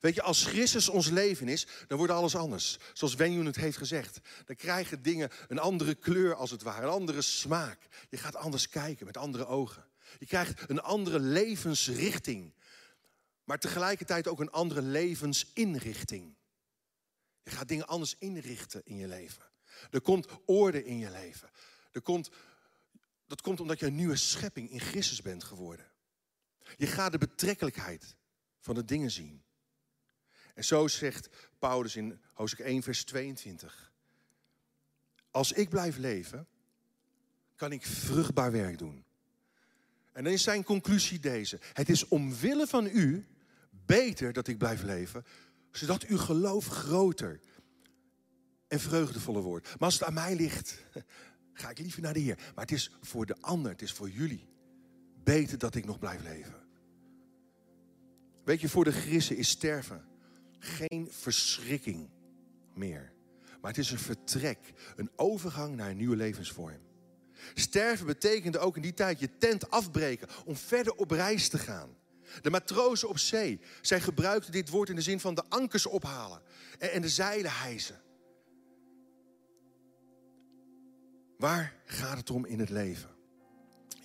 Weet 0.00 0.14
je, 0.14 0.22
als 0.22 0.44
Christus 0.44 0.88
ons 0.88 1.08
leven 1.08 1.48
is, 1.48 1.66
dan 1.86 1.98
wordt 1.98 2.12
alles 2.12 2.36
anders. 2.36 2.78
Zoals 2.92 3.14
Wenjun 3.14 3.46
het 3.46 3.56
heeft 3.56 3.76
gezegd. 3.76 4.20
Dan 4.44 4.56
krijgen 4.56 5.02
dingen 5.02 5.30
een 5.48 5.58
andere 5.58 5.94
kleur 5.94 6.34
als 6.34 6.50
het 6.50 6.62
ware, 6.62 6.86
een 6.86 6.92
andere 6.92 7.22
smaak. 7.22 7.78
Je 8.08 8.16
gaat 8.16 8.36
anders 8.36 8.68
kijken 8.68 9.06
met 9.06 9.16
andere 9.16 9.46
ogen. 9.46 9.84
Je 10.18 10.26
krijgt 10.26 10.70
een 10.70 10.80
andere 10.80 11.20
levensrichting. 11.20 12.54
Maar 13.44 13.58
tegelijkertijd 13.58 14.28
ook 14.28 14.40
een 14.40 14.50
andere 14.50 14.82
levensinrichting. 14.82 16.36
Je 17.42 17.50
gaat 17.50 17.68
dingen 17.68 17.86
anders 17.86 18.14
inrichten 18.18 18.82
in 18.84 18.96
je 18.96 19.08
leven. 19.08 19.44
Er 19.90 20.00
komt 20.00 20.26
orde 20.44 20.84
in 20.84 20.98
je 20.98 21.10
leven. 21.10 21.50
Er 21.92 22.02
komt, 22.02 22.30
dat 23.26 23.40
komt 23.40 23.60
omdat 23.60 23.80
je 23.80 23.86
een 23.86 23.94
nieuwe 23.94 24.16
schepping 24.16 24.70
in 24.70 24.80
Christus 24.80 25.22
bent 25.22 25.44
geworden. 25.44 25.86
Je 26.76 26.86
gaat 26.86 27.12
de 27.12 27.18
betrekkelijkheid 27.18 28.16
van 28.60 28.74
de 28.74 28.84
dingen 28.84 29.10
zien. 29.10 29.44
En 30.56 30.64
zo 30.64 30.88
zegt 30.88 31.28
Paulus 31.58 31.96
in 31.96 32.20
hoofdstuk 32.32 32.66
1, 32.66 32.82
vers 32.82 33.04
22. 33.04 33.92
Als 35.30 35.52
ik 35.52 35.68
blijf 35.68 35.96
leven, 35.96 36.46
kan 37.56 37.72
ik 37.72 37.86
vruchtbaar 37.86 38.52
werk 38.52 38.78
doen. 38.78 39.04
En 40.12 40.24
dan 40.24 40.32
is 40.32 40.42
zijn 40.42 40.64
conclusie 40.64 41.18
deze. 41.20 41.58
Het 41.72 41.88
is 41.88 42.08
omwille 42.08 42.66
van 42.66 42.86
u 42.86 43.26
beter 43.70 44.32
dat 44.32 44.48
ik 44.48 44.58
blijf 44.58 44.82
leven, 44.82 45.24
zodat 45.70 46.02
uw 46.02 46.18
geloof 46.18 46.66
groter 46.66 47.40
en 48.68 48.80
vreugdevoller 48.80 49.42
wordt. 49.42 49.68
Maar 49.68 49.78
als 49.78 49.94
het 49.94 50.04
aan 50.04 50.14
mij 50.14 50.36
ligt, 50.36 50.78
ga 51.52 51.70
ik 51.70 51.78
liever 51.78 52.02
naar 52.02 52.14
de 52.14 52.20
Heer. 52.20 52.36
Maar 52.36 52.64
het 52.64 52.72
is 52.72 52.90
voor 53.00 53.26
de 53.26 53.36
ander, 53.40 53.70
het 53.70 53.82
is 53.82 53.92
voor 53.92 54.10
jullie 54.10 54.48
beter 55.24 55.58
dat 55.58 55.74
ik 55.74 55.84
nog 55.84 55.98
blijf 55.98 56.22
leven. 56.22 56.66
Weet 58.44 58.60
je, 58.60 58.68
voor 58.68 58.84
de 58.84 58.92
grissen 58.92 59.36
is 59.36 59.48
sterven 59.48 60.14
geen 60.58 61.08
verschrikking 61.10 62.10
meer. 62.74 63.12
Maar 63.60 63.70
het 63.70 63.80
is 63.80 63.90
een 63.90 63.98
vertrek, 63.98 64.72
een 64.96 65.10
overgang 65.16 65.76
naar 65.76 65.90
een 65.90 65.96
nieuwe 65.96 66.16
levensvorm. 66.16 66.80
Sterven 67.54 68.06
betekende 68.06 68.58
ook 68.58 68.76
in 68.76 68.82
die 68.82 68.94
tijd 68.94 69.20
je 69.20 69.38
tent 69.38 69.70
afbreken 69.70 70.28
om 70.44 70.56
verder 70.56 70.94
op 70.94 71.10
reis 71.10 71.48
te 71.48 71.58
gaan. 71.58 71.96
De 72.40 72.50
matrozen 72.50 73.08
op 73.08 73.18
zee, 73.18 73.60
zij 73.80 74.00
gebruikten 74.00 74.52
dit 74.52 74.68
woord 74.68 74.88
in 74.88 74.96
de 74.96 75.02
zin 75.02 75.20
van 75.20 75.34
de 75.34 75.44
ankers 75.48 75.86
ophalen 75.86 76.42
en 76.78 77.02
de 77.02 77.08
zeilen 77.08 77.50
hijsen. 77.50 78.00
Waar 81.38 81.76
gaat 81.84 82.16
het 82.16 82.30
om 82.30 82.44
in 82.44 82.58
het 82.58 82.70
leven? 82.70 83.15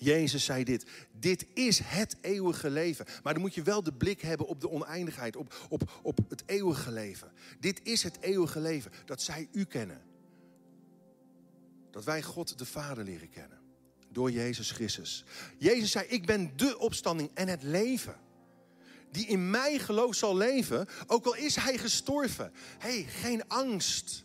Jezus 0.03 0.45
zei 0.45 0.63
dit. 0.63 0.85
Dit 1.19 1.45
is 1.53 1.79
het 1.83 2.15
eeuwige 2.21 2.69
leven. 2.69 3.05
Maar 3.23 3.33
dan 3.33 3.41
moet 3.41 3.53
je 3.53 3.61
wel 3.61 3.83
de 3.83 3.93
blik 3.93 4.21
hebben 4.21 4.47
op 4.47 4.61
de 4.61 4.69
oneindigheid, 4.69 5.35
op, 5.35 5.67
op, 5.69 5.99
op 6.01 6.19
het 6.29 6.43
eeuwige 6.45 6.91
leven. 6.91 7.31
Dit 7.59 7.79
is 7.83 8.03
het 8.03 8.17
eeuwige 8.19 8.59
leven. 8.59 8.91
Dat 9.05 9.21
zij 9.21 9.47
u 9.51 9.63
kennen. 9.63 10.01
Dat 11.91 12.03
wij 12.03 12.21
God 12.21 12.57
de 12.57 12.65
Vader 12.65 13.03
leren 13.03 13.29
kennen. 13.29 13.59
Door 14.09 14.31
Jezus 14.31 14.71
Christus. 14.71 15.25
Jezus 15.57 15.91
zei, 15.91 16.05
ik 16.07 16.25
ben 16.25 16.51
de 16.55 16.79
opstanding 16.79 17.29
en 17.33 17.47
het 17.47 17.63
leven. 17.63 18.15
Die 19.11 19.27
in 19.27 19.49
mij 19.49 19.79
geloof 19.79 20.15
zal 20.15 20.37
leven, 20.37 20.87
ook 21.07 21.25
al 21.25 21.35
is 21.35 21.55
hij 21.55 21.77
gestorven. 21.77 22.51
hey, 22.77 23.03
geen 23.03 23.47
angst 23.47 24.23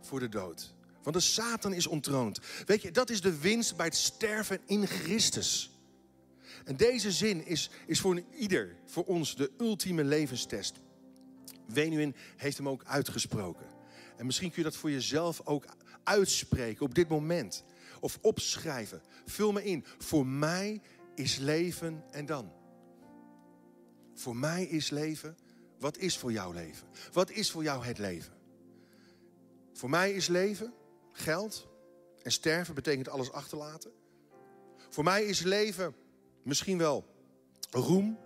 voor 0.00 0.20
de 0.20 0.28
dood. 0.28 0.74
Want 1.02 1.16
de 1.16 1.22
Satan 1.22 1.72
is 1.72 1.86
ontroond. 1.86 2.40
Weet 2.66 2.82
je, 2.82 2.90
dat 2.90 3.10
is 3.10 3.20
de 3.20 3.38
winst 3.38 3.76
bij 3.76 3.86
het 3.86 3.96
sterven 3.96 4.60
in 4.66 4.86
Christus. 4.86 5.70
En 6.64 6.76
deze 6.76 7.12
zin 7.12 7.46
is, 7.46 7.70
is 7.86 8.00
voor 8.00 8.22
ieder, 8.38 8.76
voor 8.86 9.04
ons, 9.04 9.36
de 9.36 9.50
ultieme 9.58 10.04
levenstest. 10.04 10.80
Wenuin 11.66 12.16
heeft 12.36 12.56
hem 12.56 12.68
ook 12.68 12.84
uitgesproken. 12.84 13.66
En 14.16 14.26
misschien 14.26 14.48
kun 14.48 14.62
je 14.62 14.68
dat 14.68 14.78
voor 14.78 14.90
jezelf 14.90 15.40
ook 15.44 15.64
uitspreken 16.04 16.84
op 16.84 16.94
dit 16.94 17.08
moment. 17.08 17.64
Of 18.00 18.18
opschrijven. 18.20 19.02
Vul 19.26 19.52
me 19.52 19.64
in. 19.64 19.84
Voor 19.98 20.26
mij 20.26 20.80
is 21.14 21.36
leven 21.36 22.04
en 22.10 22.26
dan. 22.26 22.52
Voor 24.14 24.36
mij 24.36 24.64
is 24.64 24.90
leven. 24.90 25.36
Wat 25.78 25.98
is 25.98 26.18
voor 26.18 26.32
jou 26.32 26.54
leven? 26.54 26.88
Wat 27.12 27.30
is 27.30 27.50
voor 27.50 27.62
jou 27.62 27.84
het 27.84 27.98
leven? 27.98 28.32
Voor 29.72 29.90
mij 29.90 30.12
is 30.12 30.26
leven 30.26 30.72
geld. 31.18 31.68
En 32.22 32.32
sterven 32.32 32.74
betekent 32.74 33.08
alles 33.08 33.32
achterlaten. 33.32 33.90
Voor 34.88 35.04
mij 35.04 35.24
is 35.24 35.42
leven 35.42 35.94
misschien 36.42 36.78
wel 36.78 37.04
roem. 37.70 38.18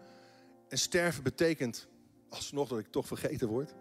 En 0.69 0.79
sterven 0.79 1.23
betekent 1.23 1.89
alsnog 2.29 2.69
dat 2.69 2.79
ik 2.79 2.87
toch 2.91 3.07
vergeten 3.07 3.49
word. 3.49 3.75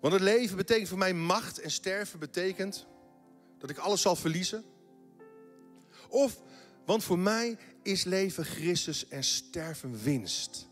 Want 0.00 0.12
het 0.12 0.22
leven 0.22 0.56
betekent 0.56 0.88
voor 0.88 0.98
mij 0.98 1.14
macht 1.14 1.58
en 1.58 1.70
sterven 1.70 2.18
betekent 2.18 2.86
dat 3.58 3.70
ik 3.70 3.78
alles 3.78 4.00
zal 4.00 4.16
verliezen. 4.16 4.64
Of, 6.08 6.42
want 6.84 7.04
voor 7.04 7.18
mij 7.18 7.58
is 7.82 8.04
leven 8.04 8.44
Christus 8.44 9.08
en 9.08 9.24
sterven 9.24 10.02
winst. 10.02 10.68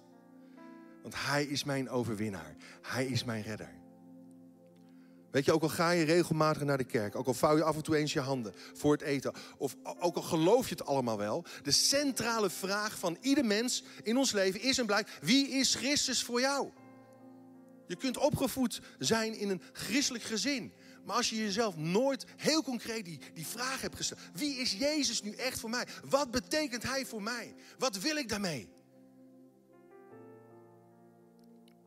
Want 1.03 1.15
Hij 1.17 1.45
is 1.45 1.65
mijn 1.65 1.91
overwinnaar. 1.91 2.57
Hij 2.83 3.07
is 3.07 3.25
mijn 3.25 3.43
redder. 3.43 3.71
Weet 5.31 5.45
je, 5.45 5.53
ook 5.53 5.63
al 5.63 5.69
ga 5.69 5.91
je 5.91 6.05
regelmatig 6.05 6.63
naar 6.63 6.79
de 6.79 6.85
kerk, 6.85 7.17
ook 7.17 7.27
al 7.27 7.35
vouw 7.35 7.57
je 7.57 7.63
af 7.63 7.77
en 7.77 7.83
toe 7.83 7.97
eens 7.97 8.13
je 8.13 8.21
handen 8.21 8.55
voor 8.75 8.93
het 8.93 9.03
eten, 9.03 9.33
of 9.57 9.77
ook 9.99 10.17
al 10.17 10.23
geloof 10.23 10.69
je 10.69 10.75
het 10.75 10.87
allemaal 10.87 11.19
wel, 11.19 11.45
de 11.63 11.71
centrale 11.71 12.51
vraag 12.51 12.99
van 12.99 13.17
ieder 13.21 13.45
mens 13.45 13.83
in 14.03 14.17
ons 14.17 14.33
leven 14.33 14.61
is 14.61 14.79
en 14.79 14.87
blijft: 14.87 15.11
wie 15.21 15.49
is 15.49 15.75
Christus 15.75 16.23
voor 16.23 16.41
jou? 16.41 16.71
Je 17.87 17.97
kunt 17.97 18.17
opgevoed 18.17 18.81
zijn 18.99 19.39
in 19.39 19.49
een 19.49 19.63
christelijk 19.73 20.25
gezin. 20.25 20.73
Maar 21.05 21.17
als 21.17 21.31
je 21.31 21.37
jezelf 21.37 21.77
nooit 21.77 22.25
heel 22.37 22.63
concreet 22.63 23.05
die, 23.05 23.21
die 23.35 23.47
vraag 23.47 23.81
hebt 23.81 23.97
gesteld: 23.97 24.21
wie 24.33 24.57
is 24.57 24.73
Jezus 24.73 25.23
nu 25.23 25.33
echt 25.33 25.61
voor 25.61 25.71
mij? 25.71 25.87
Wat 26.09 26.31
betekent 26.31 26.83
Hij 26.83 27.07
voor 27.07 27.23
mij? 27.23 27.55
Wat 27.79 27.99
wil 27.99 28.17
ik 28.17 28.29
daarmee? 28.29 28.69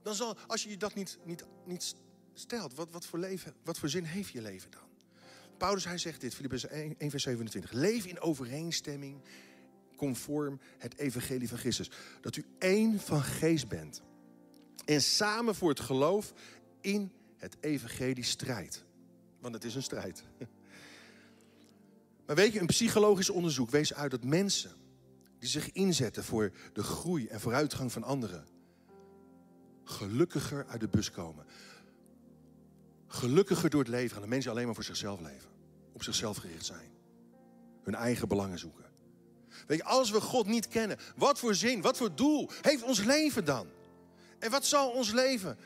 Dan 0.04 0.16
zal, 0.16 0.38
als 0.48 0.64
je 0.64 0.78
dat 0.78 0.96
niet, 0.96 1.18
niet, 1.24 1.46
niet 1.66 1.96
stelt, 2.34 2.74
wat, 2.74 2.92
wat, 2.92 3.06
voor 3.06 3.20
leven, 3.20 3.54
wat 3.64 3.80
voor 3.80 3.90
zin 3.90 4.04
heeft 4.04 4.32
je 4.32 4.42
leven 4.42 4.72
dan? 4.72 4.82
Paulus 5.58 5.86
hij 5.86 5.98
zegt 5.98 6.22
dit, 6.22 6.36
Filippus 6.36 6.68
1, 6.68 6.96
1 6.98 7.10
vers 7.10 7.24
27. 7.24 7.72
Leef 7.72 8.06
in 8.06 8.20
overeenstemming, 8.20 9.22
conform 9.96 10.60
het 10.78 10.98
evangelie 10.98 11.50
van 11.50 11.58
Christus. 11.58 11.92
Dat 12.22 12.36
u 12.36 12.46
één 12.60 13.00
van 13.00 13.24
geest 13.24 13.68
bent. 13.68 14.02
En 14.86 15.02
samen 15.02 15.56
voor 15.56 15.70
het 15.70 15.80
geloof 15.80 16.34
in 16.82 17.12
het 17.38 17.58
evangelie 17.60 18.24
strijdt. 18.24 18.84
Want 19.40 19.54
het 19.54 19.64
is 19.64 19.76
een 19.76 19.84
strijd. 19.84 20.24
Maar 22.26 22.36
weet 22.36 22.54
je, 22.54 22.60
een 22.60 22.66
psychologisch 22.66 23.30
onderzoek 23.30 23.70
wees 23.70 23.94
uit 23.94 24.12
dat 24.12 24.24
mensen 24.24 24.72
die 25.40 25.50
zich 25.50 25.72
inzetten 25.72 26.24
voor 26.24 26.52
de 26.74 26.84
groei 26.84 27.28
en 27.28 27.40
vooruitgang 27.40 27.92
van 27.92 28.04
anderen, 28.04 28.46
gelukkiger 29.84 30.66
uit 30.68 30.80
de 30.80 30.88
bus 30.88 31.12
komen. 31.12 31.46
Gelukkiger 33.14 33.70
door 33.70 33.80
het 33.80 33.90
leven 33.90 34.12
gaan. 34.12 34.22
De 34.22 34.28
mensen 34.28 34.52
alleen 34.52 34.66
maar 34.66 34.76
voor 34.76 34.84
zichzelf 34.84 35.20
leven. 35.20 35.50
Op 35.94 36.04
zichzelf 36.04 36.38
gericht 36.38 36.66
zijn. 36.66 36.90
Hun 37.84 37.96
eigen 37.96 38.28
belangen 38.28 38.60
zoeken. 38.60 38.86
Weet 39.68 39.78
je, 39.78 39.84
als 39.84 40.12
we 40.12 40.22
God 40.22 40.48
niet 40.48 40.68
kennen, 40.68 40.98
wat 41.16 41.40
voor 41.40 41.56
zin, 41.56 41.82
wat 41.82 41.98
voor 41.98 42.16
doel 42.16 42.50
heeft 42.62 42.84
ons 42.84 43.04
leven 43.04 43.46
dan? 43.46 43.68
En 44.40 44.52
wat 44.52 44.66
zal 44.66 44.92
ons 44.92 45.12
leven 45.12 45.58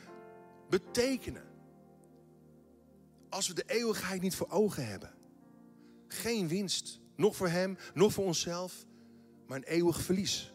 betekenen? 0.68 1.44
Als 3.28 3.48
we 3.48 3.54
de 3.54 3.64
eeuwigheid 3.66 4.22
niet 4.22 4.34
voor 4.34 4.50
ogen 4.50 4.86
hebben. 4.86 5.14
Geen 6.08 6.48
winst, 6.48 7.00
nog 7.16 7.36
voor 7.36 7.48
Hem, 7.48 7.78
nog 7.94 8.12
voor 8.12 8.24
onszelf, 8.24 8.84
maar 9.46 9.56
een 9.56 9.64
eeuwig 9.64 10.00
verlies. 10.00 10.52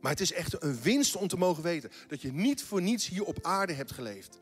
Maar 0.00 0.10
het 0.10 0.20
is 0.20 0.32
echt 0.32 0.62
een 0.62 0.80
winst 0.80 1.16
om 1.16 1.28
te 1.28 1.36
mogen 1.36 1.62
weten 1.62 1.90
dat 2.08 2.20
je 2.20 2.32
niet 2.32 2.62
voor 2.62 2.82
niets 2.82 3.08
hier 3.08 3.24
op 3.24 3.38
aarde 3.42 3.72
hebt 3.72 3.92
geleefd. 3.92 4.38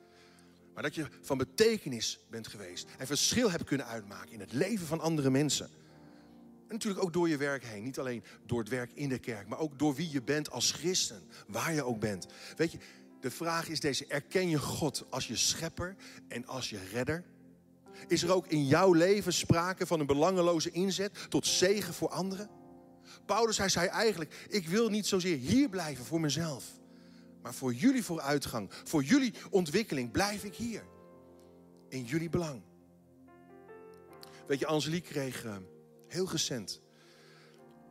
Dat 0.83 0.95
je 0.95 1.07
van 1.21 1.39
betekenis 1.39 2.19
bent 2.31 2.47
geweest 2.47 2.87
en 2.99 3.07
verschil 3.07 3.51
hebt 3.51 3.65
kunnen 3.65 3.87
uitmaken 3.87 4.33
in 4.33 4.41
het 4.41 4.53
leven 4.53 4.87
van 4.87 5.01
andere 5.01 5.31
mensen. 5.31 5.71
En 6.71 6.77
natuurlijk 6.77 7.05
ook 7.05 7.13
door 7.13 7.29
je 7.29 7.37
werk 7.37 7.65
heen. 7.65 7.83
Niet 7.83 7.99
alleen 7.99 8.25
door 8.47 8.59
het 8.59 8.69
werk 8.69 8.91
in 8.95 9.09
de 9.09 9.19
kerk, 9.19 9.49
maar 9.49 9.59
ook 9.59 9.79
door 9.79 9.95
wie 9.95 10.11
je 10.11 10.23
bent 10.23 10.51
als 10.51 10.73
christen. 10.73 11.23
Waar 11.47 11.75
je 11.75 11.83
ook 11.83 12.01
bent. 12.01 12.27
Weet 12.57 12.73
je, 12.73 12.79
de 13.21 13.31
vraag 13.31 13.69
is 13.69 13.81
deze: 13.81 14.07
erken 14.07 14.49
je 14.49 14.59
God 14.59 15.05
als 15.11 15.27
je 15.27 15.37
schepper 15.37 15.97
en 16.29 16.47
als 16.47 16.71
je 16.71 16.79
redder? 16.93 17.25
Is 18.07 18.23
er 18.23 18.35
ook 18.35 18.47
in 18.47 18.67
jouw 18.67 18.93
leven 18.93 19.33
sprake 19.33 19.87
van 19.87 20.01
een 20.01 20.07
belangeloze 20.07 20.71
inzet 20.71 21.27
tot 21.29 21.47
zegen 21.47 21.95
voor 21.95 22.09
anderen? 22.09 22.51
Paulus 23.27 23.59
hij 23.59 23.69
zei 23.69 23.89
eigenlijk: 23.89 24.47
Ik 24.49 24.69
wil 24.69 24.89
niet 24.89 25.07
zozeer 25.07 25.37
hier 25.37 25.69
blijven 25.69 26.05
voor 26.05 26.21
mezelf, 26.21 26.65
maar 27.43 27.55
voor 27.55 27.75
jullie 27.75 28.05
vooruitgang, 28.05 28.69
voor 28.85 29.03
jullie 29.03 29.35
ontwikkeling 29.51 30.11
blijf 30.11 30.45
ik 30.45 30.55
hier. 30.55 30.85
In 31.89 32.05
jullie 32.05 32.29
belang. 32.29 32.63
Weet 34.47 34.59
je, 34.59 34.67
Angelique 34.67 35.11
kreeg 35.11 35.45
uh, 35.45 35.57
heel 36.09 36.31
recent 36.31 36.81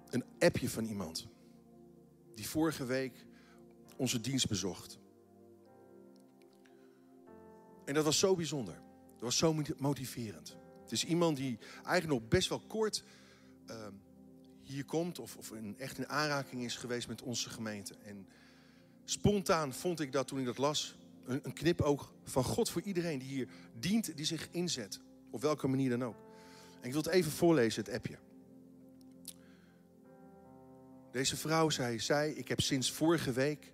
een 0.09 0.23
appje 0.39 0.69
van 0.69 0.85
iemand 0.85 1.27
die 2.35 2.47
vorige 2.47 2.85
week 2.85 3.25
onze 3.97 4.21
dienst 4.21 4.47
bezocht. 4.47 4.99
En 7.85 7.93
dat 7.93 8.03
was 8.03 8.19
zo 8.19 8.35
bijzonder. 8.35 8.73
Dat 9.11 9.21
was 9.21 9.37
zo 9.37 9.55
motiverend. 9.77 10.57
Het 10.81 10.91
is 10.91 11.05
iemand 11.05 11.37
die 11.37 11.57
eigenlijk 11.73 12.19
nog 12.19 12.27
best 12.27 12.49
wel 12.49 12.59
kort 12.59 13.03
uh, 13.69 13.87
hier 14.63 14.85
komt 14.85 15.19
of, 15.19 15.37
of 15.37 15.51
echt 15.77 15.97
in 15.97 16.09
aanraking 16.09 16.63
is 16.63 16.75
geweest 16.75 17.07
met 17.07 17.21
onze 17.21 17.49
gemeente. 17.49 17.95
En 17.95 18.27
spontaan 19.09 19.73
vond 19.73 19.99
ik 19.99 20.11
dat 20.11 20.27
toen 20.27 20.39
ik 20.39 20.45
dat 20.45 20.57
las, 20.57 20.95
een, 21.25 21.39
een 21.43 21.53
knipoog 21.53 22.13
van 22.23 22.43
God 22.43 22.69
voor 22.69 22.81
iedereen 22.81 23.19
die 23.19 23.27
hier 23.27 23.47
dient, 23.79 24.17
die 24.17 24.25
zich 24.25 24.47
inzet. 24.51 24.99
Op 25.29 25.41
welke 25.41 25.67
manier 25.67 25.89
dan 25.89 26.03
ook. 26.03 26.15
En 26.81 26.87
ik 26.87 26.91
wil 26.91 27.01
het 27.01 27.11
even 27.11 27.31
voorlezen, 27.31 27.83
het 27.83 27.93
appje. 27.93 28.17
Deze 31.11 31.37
vrouw 31.37 31.69
zei, 31.69 31.99
zei, 31.99 32.33
ik 32.33 32.47
heb 32.47 32.61
sinds 32.61 32.91
vorige 32.91 33.31
week, 33.31 33.71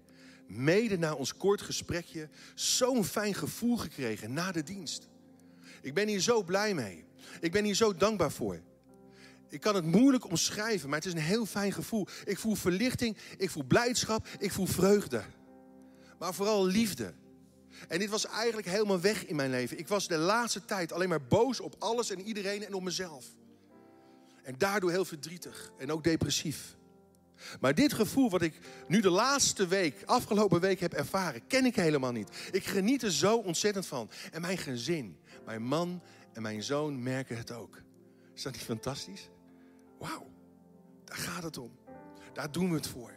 mede 0.47 0.97
na 0.97 1.13
ons 1.13 1.37
kort 1.37 1.61
gesprekje, 1.61 2.29
zo'n 2.55 3.03
fijn 3.03 3.33
gevoel 3.33 3.77
gekregen 3.77 4.33
na 4.33 4.51
de 4.51 4.63
dienst. 4.63 5.07
Ik 5.81 5.93
ben 5.93 6.07
hier 6.07 6.21
zo 6.21 6.43
blij 6.43 6.73
mee. 6.73 7.05
Ik 7.39 7.51
ben 7.51 7.63
hier 7.63 7.75
zo 7.75 7.95
dankbaar 7.95 8.31
voor. 8.31 8.61
Ik 9.49 9.61
kan 9.61 9.75
het 9.75 9.85
moeilijk 9.85 10.29
omschrijven, 10.29 10.89
maar 10.89 10.97
het 10.97 11.07
is 11.07 11.13
een 11.13 11.19
heel 11.19 11.45
fijn 11.45 11.71
gevoel. 11.71 12.07
Ik 12.25 12.39
voel 12.39 12.55
verlichting, 12.55 13.17
ik 13.37 13.49
voel 13.49 13.63
blijdschap, 13.63 14.27
ik 14.39 14.51
voel 14.51 14.65
vreugde. 14.65 15.23
Maar 16.19 16.33
vooral 16.33 16.65
liefde. 16.65 17.13
En 17.87 17.99
dit 17.99 18.09
was 18.09 18.25
eigenlijk 18.25 18.67
helemaal 18.67 18.99
weg 18.99 19.25
in 19.25 19.35
mijn 19.35 19.49
leven. 19.49 19.77
Ik 19.77 19.87
was 19.87 20.07
de 20.07 20.17
laatste 20.17 20.65
tijd 20.65 20.91
alleen 20.91 21.09
maar 21.09 21.23
boos 21.23 21.59
op 21.59 21.75
alles 21.79 22.09
en 22.09 22.21
iedereen 22.21 22.65
en 22.65 22.73
op 22.73 22.83
mezelf. 22.83 23.25
En 24.43 24.55
daardoor 24.57 24.91
heel 24.91 25.05
verdrietig 25.05 25.71
en 25.77 25.91
ook 25.91 26.03
depressief. 26.03 26.75
Maar 27.59 27.75
dit 27.75 27.93
gevoel 27.93 28.29
wat 28.29 28.41
ik 28.41 28.59
nu 28.87 29.01
de 29.01 29.09
laatste 29.09 29.67
week, 29.67 30.03
afgelopen 30.05 30.59
week 30.59 30.79
heb 30.79 30.93
ervaren, 30.93 31.47
ken 31.47 31.65
ik 31.65 31.75
helemaal 31.75 32.11
niet. 32.11 32.29
Ik 32.51 32.65
geniet 32.65 33.03
er 33.03 33.11
zo 33.11 33.37
ontzettend 33.37 33.85
van. 33.85 34.09
En 34.31 34.41
mijn 34.41 34.57
gezin, 34.57 35.17
mijn 35.45 35.63
man 35.63 36.01
en 36.33 36.41
mijn 36.41 36.63
zoon 36.63 37.03
merken 37.03 37.37
het 37.37 37.51
ook. 37.51 37.81
Is 38.33 38.41
dat 38.41 38.53
niet 38.53 38.61
fantastisch? 38.61 39.29
Wauw, 39.99 40.27
daar 41.05 41.17
gaat 41.17 41.43
het 41.43 41.57
om. 41.57 41.71
Daar 42.33 42.51
doen 42.51 42.69
we 42.69 42.75
het 42.75 42.87
voor. 42.87 43.13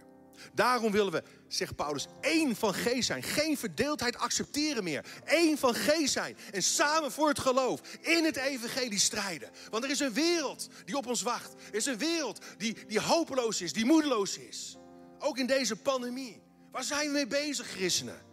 Daarom 0.55 0.93
willen 0.93 1.13
we, 1.13 1.23
zegt 1.49 1.77
Paulus, 1.77 2.07
één 2.21 2.57
van 2.57 2.75
geest 2.75 3.07
zijn. 3.07 3.23
Geen 3.23 3.59
verdeeldheid 3.59 4.17
accepteren 4.17 4.85
meer. 4.85 5.05
Eén 5.25 5.59
van 5.59 5.75
geest 5.75 6.13
zijn. 6.13 6.37
En 6.53 6.63
samen 6.63 7.13
voor 7.13 7.29
het 7.29 7.39
geloof 7.39 7.81
in 8.01 8.25
het 8.25 8.37
evangelie 8.37 8.99
strijden. 8.99 9.51
Want 9.71 9.85
er 9.85 9.91
is 9.91 10.01
een 10.01 10.13
wereld 10.13 10.69
die 10.85 10.97
op 10.97 11.07
ons 11.07 11.23
wacht. 11.23 11.53
Er 11.53 11.75
is 11.75 11.87
een 11.87 11.99
wereld 11.99 12.45
die, 12.57 12.87
die 12.87 13.01
hopeloos 13.01 13.61
is, 13.61 13.73
die 13.73 13.85
moedeloos 13.85 14.39
is. 14.39 14.77
Ook 15.19 15.39
in 15.39 15.47
deze 15.47 15.77
pandemie. 15.77 16.43
Waar 16.71 16.85
zijn 16.85 17.07
we 17.07 17.13
mee 17.13 17.27
bezig, 17.27 17.67
christenen? 17.67 18.27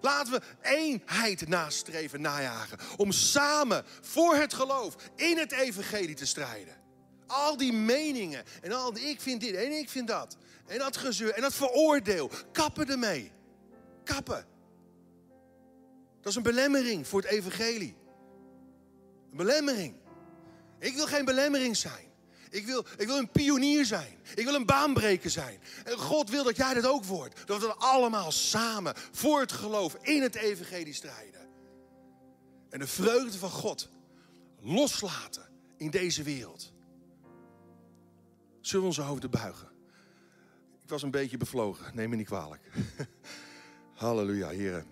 Laten 0.00 0.32
we 0.32 0.40
eenheid 0.62 1.48
nastreven, 1.48 2.20
najagen. 2.20 2.78
Om 2.96 3.12
samen 3.12 3.84
voor 4.00 4.34
het 4.34 4.54
geloof 4.54 4.96
in 5.16 5.38
het 5.38 5.52
evangelie 5.52 6.14
te 6.14 6.26
strijden. 6.26 6.77
Al 7.28 7.56
die 7.56 7.72
meningen 7.72 8.44
en 8.62 8.72
al 8.72 8.92
die 8.92 9.04
ik 9.04 9.20
vind 9.20 9.40
dit 9.40 9.54
en 9.54 9.72
ik 9.72 9.90
vind 9.90 10.08
dat. 10.08 10.36
En 10.66 10.78
dat 10.78 10.96
gezeur 10.96 11.32
en 11.32 11.42
dat 11.42 11.54
veroordeel. 11.54 12.30
Kappen 12.52 12.90
ermee. 12.90 13.32
Kappen. 14.04 14.46
Dat 16.20 16.30
is 16.30 16.36
een 16.36 16.42
belemmering 16.42 17.06
voor 17.06 17.20
het 17.20 17.30
evangelie. 17.30 17.96
Een 19.30 19.36
belemmering. 19.36 19.94
Ik 20.78 20.94
wil 20.94 21.06
geen 21.06 21.24
belemmering 21.24 21.76
zijn. 21.76 22.06
Ik 22.50 22.66
wil, 22.66 22.84
ik 22.96 23.06
wil 23.06 23.18
een 23.18 23.30
pionier 23.30 23.84
zijn. 23.84 24.18
Ik 24.34 24.44
wil 24.44 24.54
een 24.54 24.66
baanbreker 24.66 25.30
zijn. 25.30 25.60
En 25.84 25.98
God 25.98 26.30
wil 26.30 26.44
dat 26.44 26.56
jij 26.56 26.74
dat 26.74 26.86
ook 26.86 27.04
wordt. 27.04 27.46
Dat 27.46 27.60
we 27.60 27.74
allemaal 27.74 28.32
samen 28.32 28.94
voor 29.12 29.40
het 29.40 29.52
geloof 29.52 29.96
in 30.00 30.22
het 30.22 30.34
evangelie 30.34 30.94
strijden. 30.94 31.48
En 32.70 32.78
de 32.78 32.86
vreugde 32.86 33.38
van 33.38 33.50
God 33.50 33.88
loslaten 34.60 35.48
in 35.76 35.90
deze 35.90 36.22
wereld. 36.22 36.72
Zullen 38.68 38.82
we 38.82 38.90
onze 38.90 39.02
hoofden 39.02 39.30
buigen? 39.30 39.68
Ik 40.82 40.88
was 40.88 41.02
een 41.02 41.10
beetje 41.10 41.36
bevlogen, 41.36 41.94
neem 41.94 42.10
me 42.10 42.16
niet 42.16 42.26
kwalijk. 42.26 42.70
Halleluja, 43.94 44.48
heren. 44.48 44.86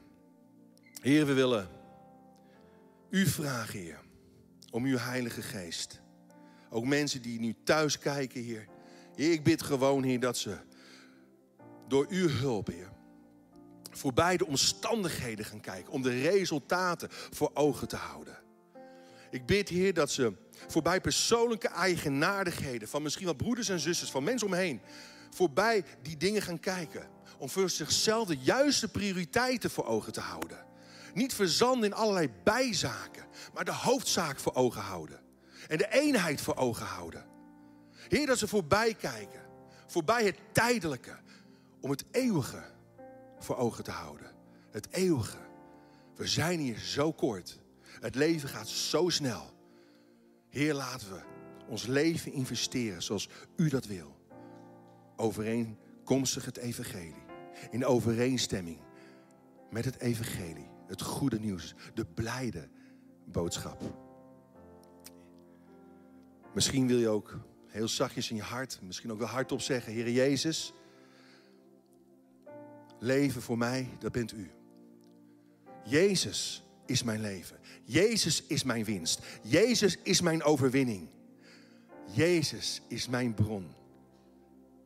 Heren, 1.00 1.26
we 1.26 1.32
willen 1.32 1.68
u 3.10 3.26
vragen, 3.26 3.78
Heer, 3.78 4.00
om 4.70 4.84
uw 4.84 4.96
Heilige 4.96 5.42
Geest. 5.42 6.00
Ook 6.70 6.84
mensen 6.84 7.22
die 7.22 7.40
nu 7.40 7.54
thuis 7.64 7.98
kijken, 7.98 8.42
Heer. 8.42 8.66
Ik 9.14 9.44
bid 9.44 9.62
gewoon, 9.62 10.02
Heer, 10.02 10.20
dat 10.20 10.36
ze 10.36 10.56
door 11.88 12.06
uw 12.08 12.28
hulp, 12.28 12.66
Heer, 12.66 12.92
voorbij 13.90 14.36
de 14.36 14.46
omstandigheden 14.46 15.44
gaan 15.44 15.60
kijken. 15.60 15.92
Om 15.92 16.02
de 16.02 16.20
resultaten 16.20 17.08
voor 17.10 17.50
ogen 17.54 17.88
te 17.88 17.96
houden. 17.96 18.38
Ik 19.30 19.46
bid, 19.46 19.68
Heer, 19.68 19.94
dat 19.94 20.10
ze 20.10 20.32
voorbij 20.66 21.00
persoonlijke 21.00 21.68
eigenaardigheden 21.68 22.88
van 22.88 23.02
misschien 23.02 23.24
wel 23.24 23.34
broeders 23.34 23.68
en 23.68 23.80
zusters, 23.80 24.10
van 24.10 24.24
mensen 24.24 24.46
omheen, 24.46 24.80
voorbij 25.30 25.84
die 26.02 26.16
dingen 26.16 26.42
gaan 26.42 26.60
kijken. 26.60 27.08
Om 27.38 27.48
voor 27.48 27.70
zichzelf 27.70 28.28
de 28.28 28.36
juiste 28.36 28.88
prioriteiten 28.88 29.70
voor 29.70 29.86
ogen 29.86 30.12
te 30.12 30.20
houden. 30.20 30.64
Niet 31.14 31.34
verzanden 31.34 31.90
in 31.90 31.96
allerlei 31.96 32.30
bijzaken, 32.44 33.24
maar 33.54 33.64
de 33.64 33.72
hoofdzaak 33.72 34.38
voor 34.38 34.54
ogen 34.54 34.82
houden. 34.82 35.20
En 35.68 35.78
de 35.78 35.92
eenheid 35.92 36.40
voor 36.40 36.56
ogen 36.56 36.86
houden. 36.86 37.24
Heer, 38.08 38.26
dat 38.26 38.38
ze 38.38 38.48
voorbij 38.48 38.94
kijken. 38.94 39.40
Voorbij 39.86 40.24
het 40.24 40.38
tijdelijke. 40.52 41.16
Om 41.80 41.90
het 41.90 42.04
eeuwige 42.10 42.64
voor 43.38 43.56
ogen 43.56 43.84
te 43.84 43.90
houden. 43.90 44.34
Het 44.70 44.88
eeuwige. 44.90 45.38
We 46.14 46.26
zijn 46.26 46.58
hier 46.58 46.78
zo 46.78 47.12
kort. 47.12 47.58
Het 48.00 48.14
leven 48.14 48.48
gaat 48.48 48.68
zo 48.68 49.08
snel. 49.08 49.55
Heer, 50.56 50.74
laten 50.74 51.08
we 51.08 51.20
ons 51.68 51.86
leven 51.86 52.32
investeren 52.32 53.02
zoals 53.02 53.28
u 53.56 53.68
dat 53.68 53.86
wil. 53.86 54.16
Overeenkomstig 55.16 56.44
het 56.44 56.56
evangelie. 56.56 57.24
In 57.70 57.84
overeenstemming 57.84 58.78
met 59.70 59.84
het 59.84 60.00
evangelie. 60.00 60.68
het 60.86 61.02
goede 61.02 61.38
nieuws, 61.38 61.74
de 61.94 62.04
blijde 62.04 62.68
boodschap. 63.24 63.82
Misschien 66.54 66.86
wil 66.86 66.98
je 66.98 67.08
ook 67.08 67.38
heel 67.66 67.88
zachtjes 67.88 68.30
in 68.30 68.36
je 68.36 68.42
hart, 68.42 68.78
misschien 68.82 69.12
ook 69.12 69.18
wel 69.18 69.28
hardop 69.28 69.60
zeggen: 69.60 69.92
Heer 69.92 70.10
Jezus, 70.10 70.72
leven 72.98 73.42
voor 73.42 73.58
mij, 73.58 73.88
dat 73.98 74.12
bent 74.12 74.32
u. 74.32 74.50
Jezus 75.84 76.65
is 76.86 77.02
mijn 77.02 77.20
leven. 77.20 77.58
Jezus 77.84 78.42
is 78.42 78.62
mijn 78.62 78.84
winst. 78.84 79.20
Jezus 79.42 79.98
is 80.02 80.20
mijn 80.20 80.42
overwinning. 80.42 81.08
Jezus 82.12 82.82
is 82.88 83.08
mijn 83.08 83.34
bron, 83.34 83.74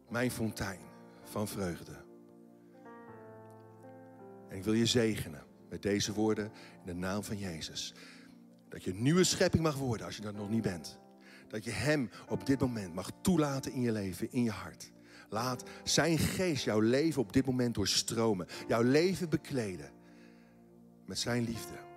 mijn 0.09 0.31
fontein 0.31 0.81
van 1.25 1.49
vreugde. 1.49 2.05
En 4.49 4.57
ik 4.57 4.65
wil 4.65 4.73
je 4.73 4.87
zegenen 4.87 5.45
met 5.69 5.83
deze 5.83 6.13
woorden 6.13 6.45
in 6.45 6.87
de 6.87 6.95
naam 6.95 7.25
van 7.25 7.39
Jezus. 7.39 7.95
Dat 8.69 8.85
je 8.85 8.95
nieuwe 8.95 9.25
schepping 9.25 9.63
mag 9.63 9.77
worden 9.77 10.07
als 10.07 10.17
je 10.17 10.23
dat 10.23 10.35
nog 10.35 10.51
niet 10.51 10.63
bent. 10.63 10.99
Dat 11.49 11.65
je 11.65 11.71
Hem 11.71 12.11
op 12.29 12.47
dit 12.47 12.61
moment 12.61 12.95
mag 12.95 13.11
toelaten 13.21 13.73
in 13.73 13.81
je 13.81 13.93
leven, 13.93 14.33
in 14.33 14.43
je 14.43 14.51
hart. 14.51 14.91
Laat 15.29 15.63
Zijn 15.85 16.19
geest 16.19 16.65
jouw 16.65 16.81
leven 16.81 17.23
op 17.23 17.33
dit 17.33 17.47
moment 17.47 17.75
doorstromen. 17.75 18.47
Jouw 18.69 18.83
leven 18.83 19.29
bekleden 19.29 19.91
met 21.07 21.19
Zijn 21.19 21.45
liefde. 21.45 21.90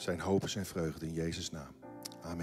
Zijn 0.00 0.20
hoop 0.20 0.42
en 0.42 0.48
zijn 0.48 0.66
vreugde 0.66 1.06
in 1.06 1.12
Jezus' 1.12 1.50
naam. 1.50 1.74
Amen. 2.22 2.38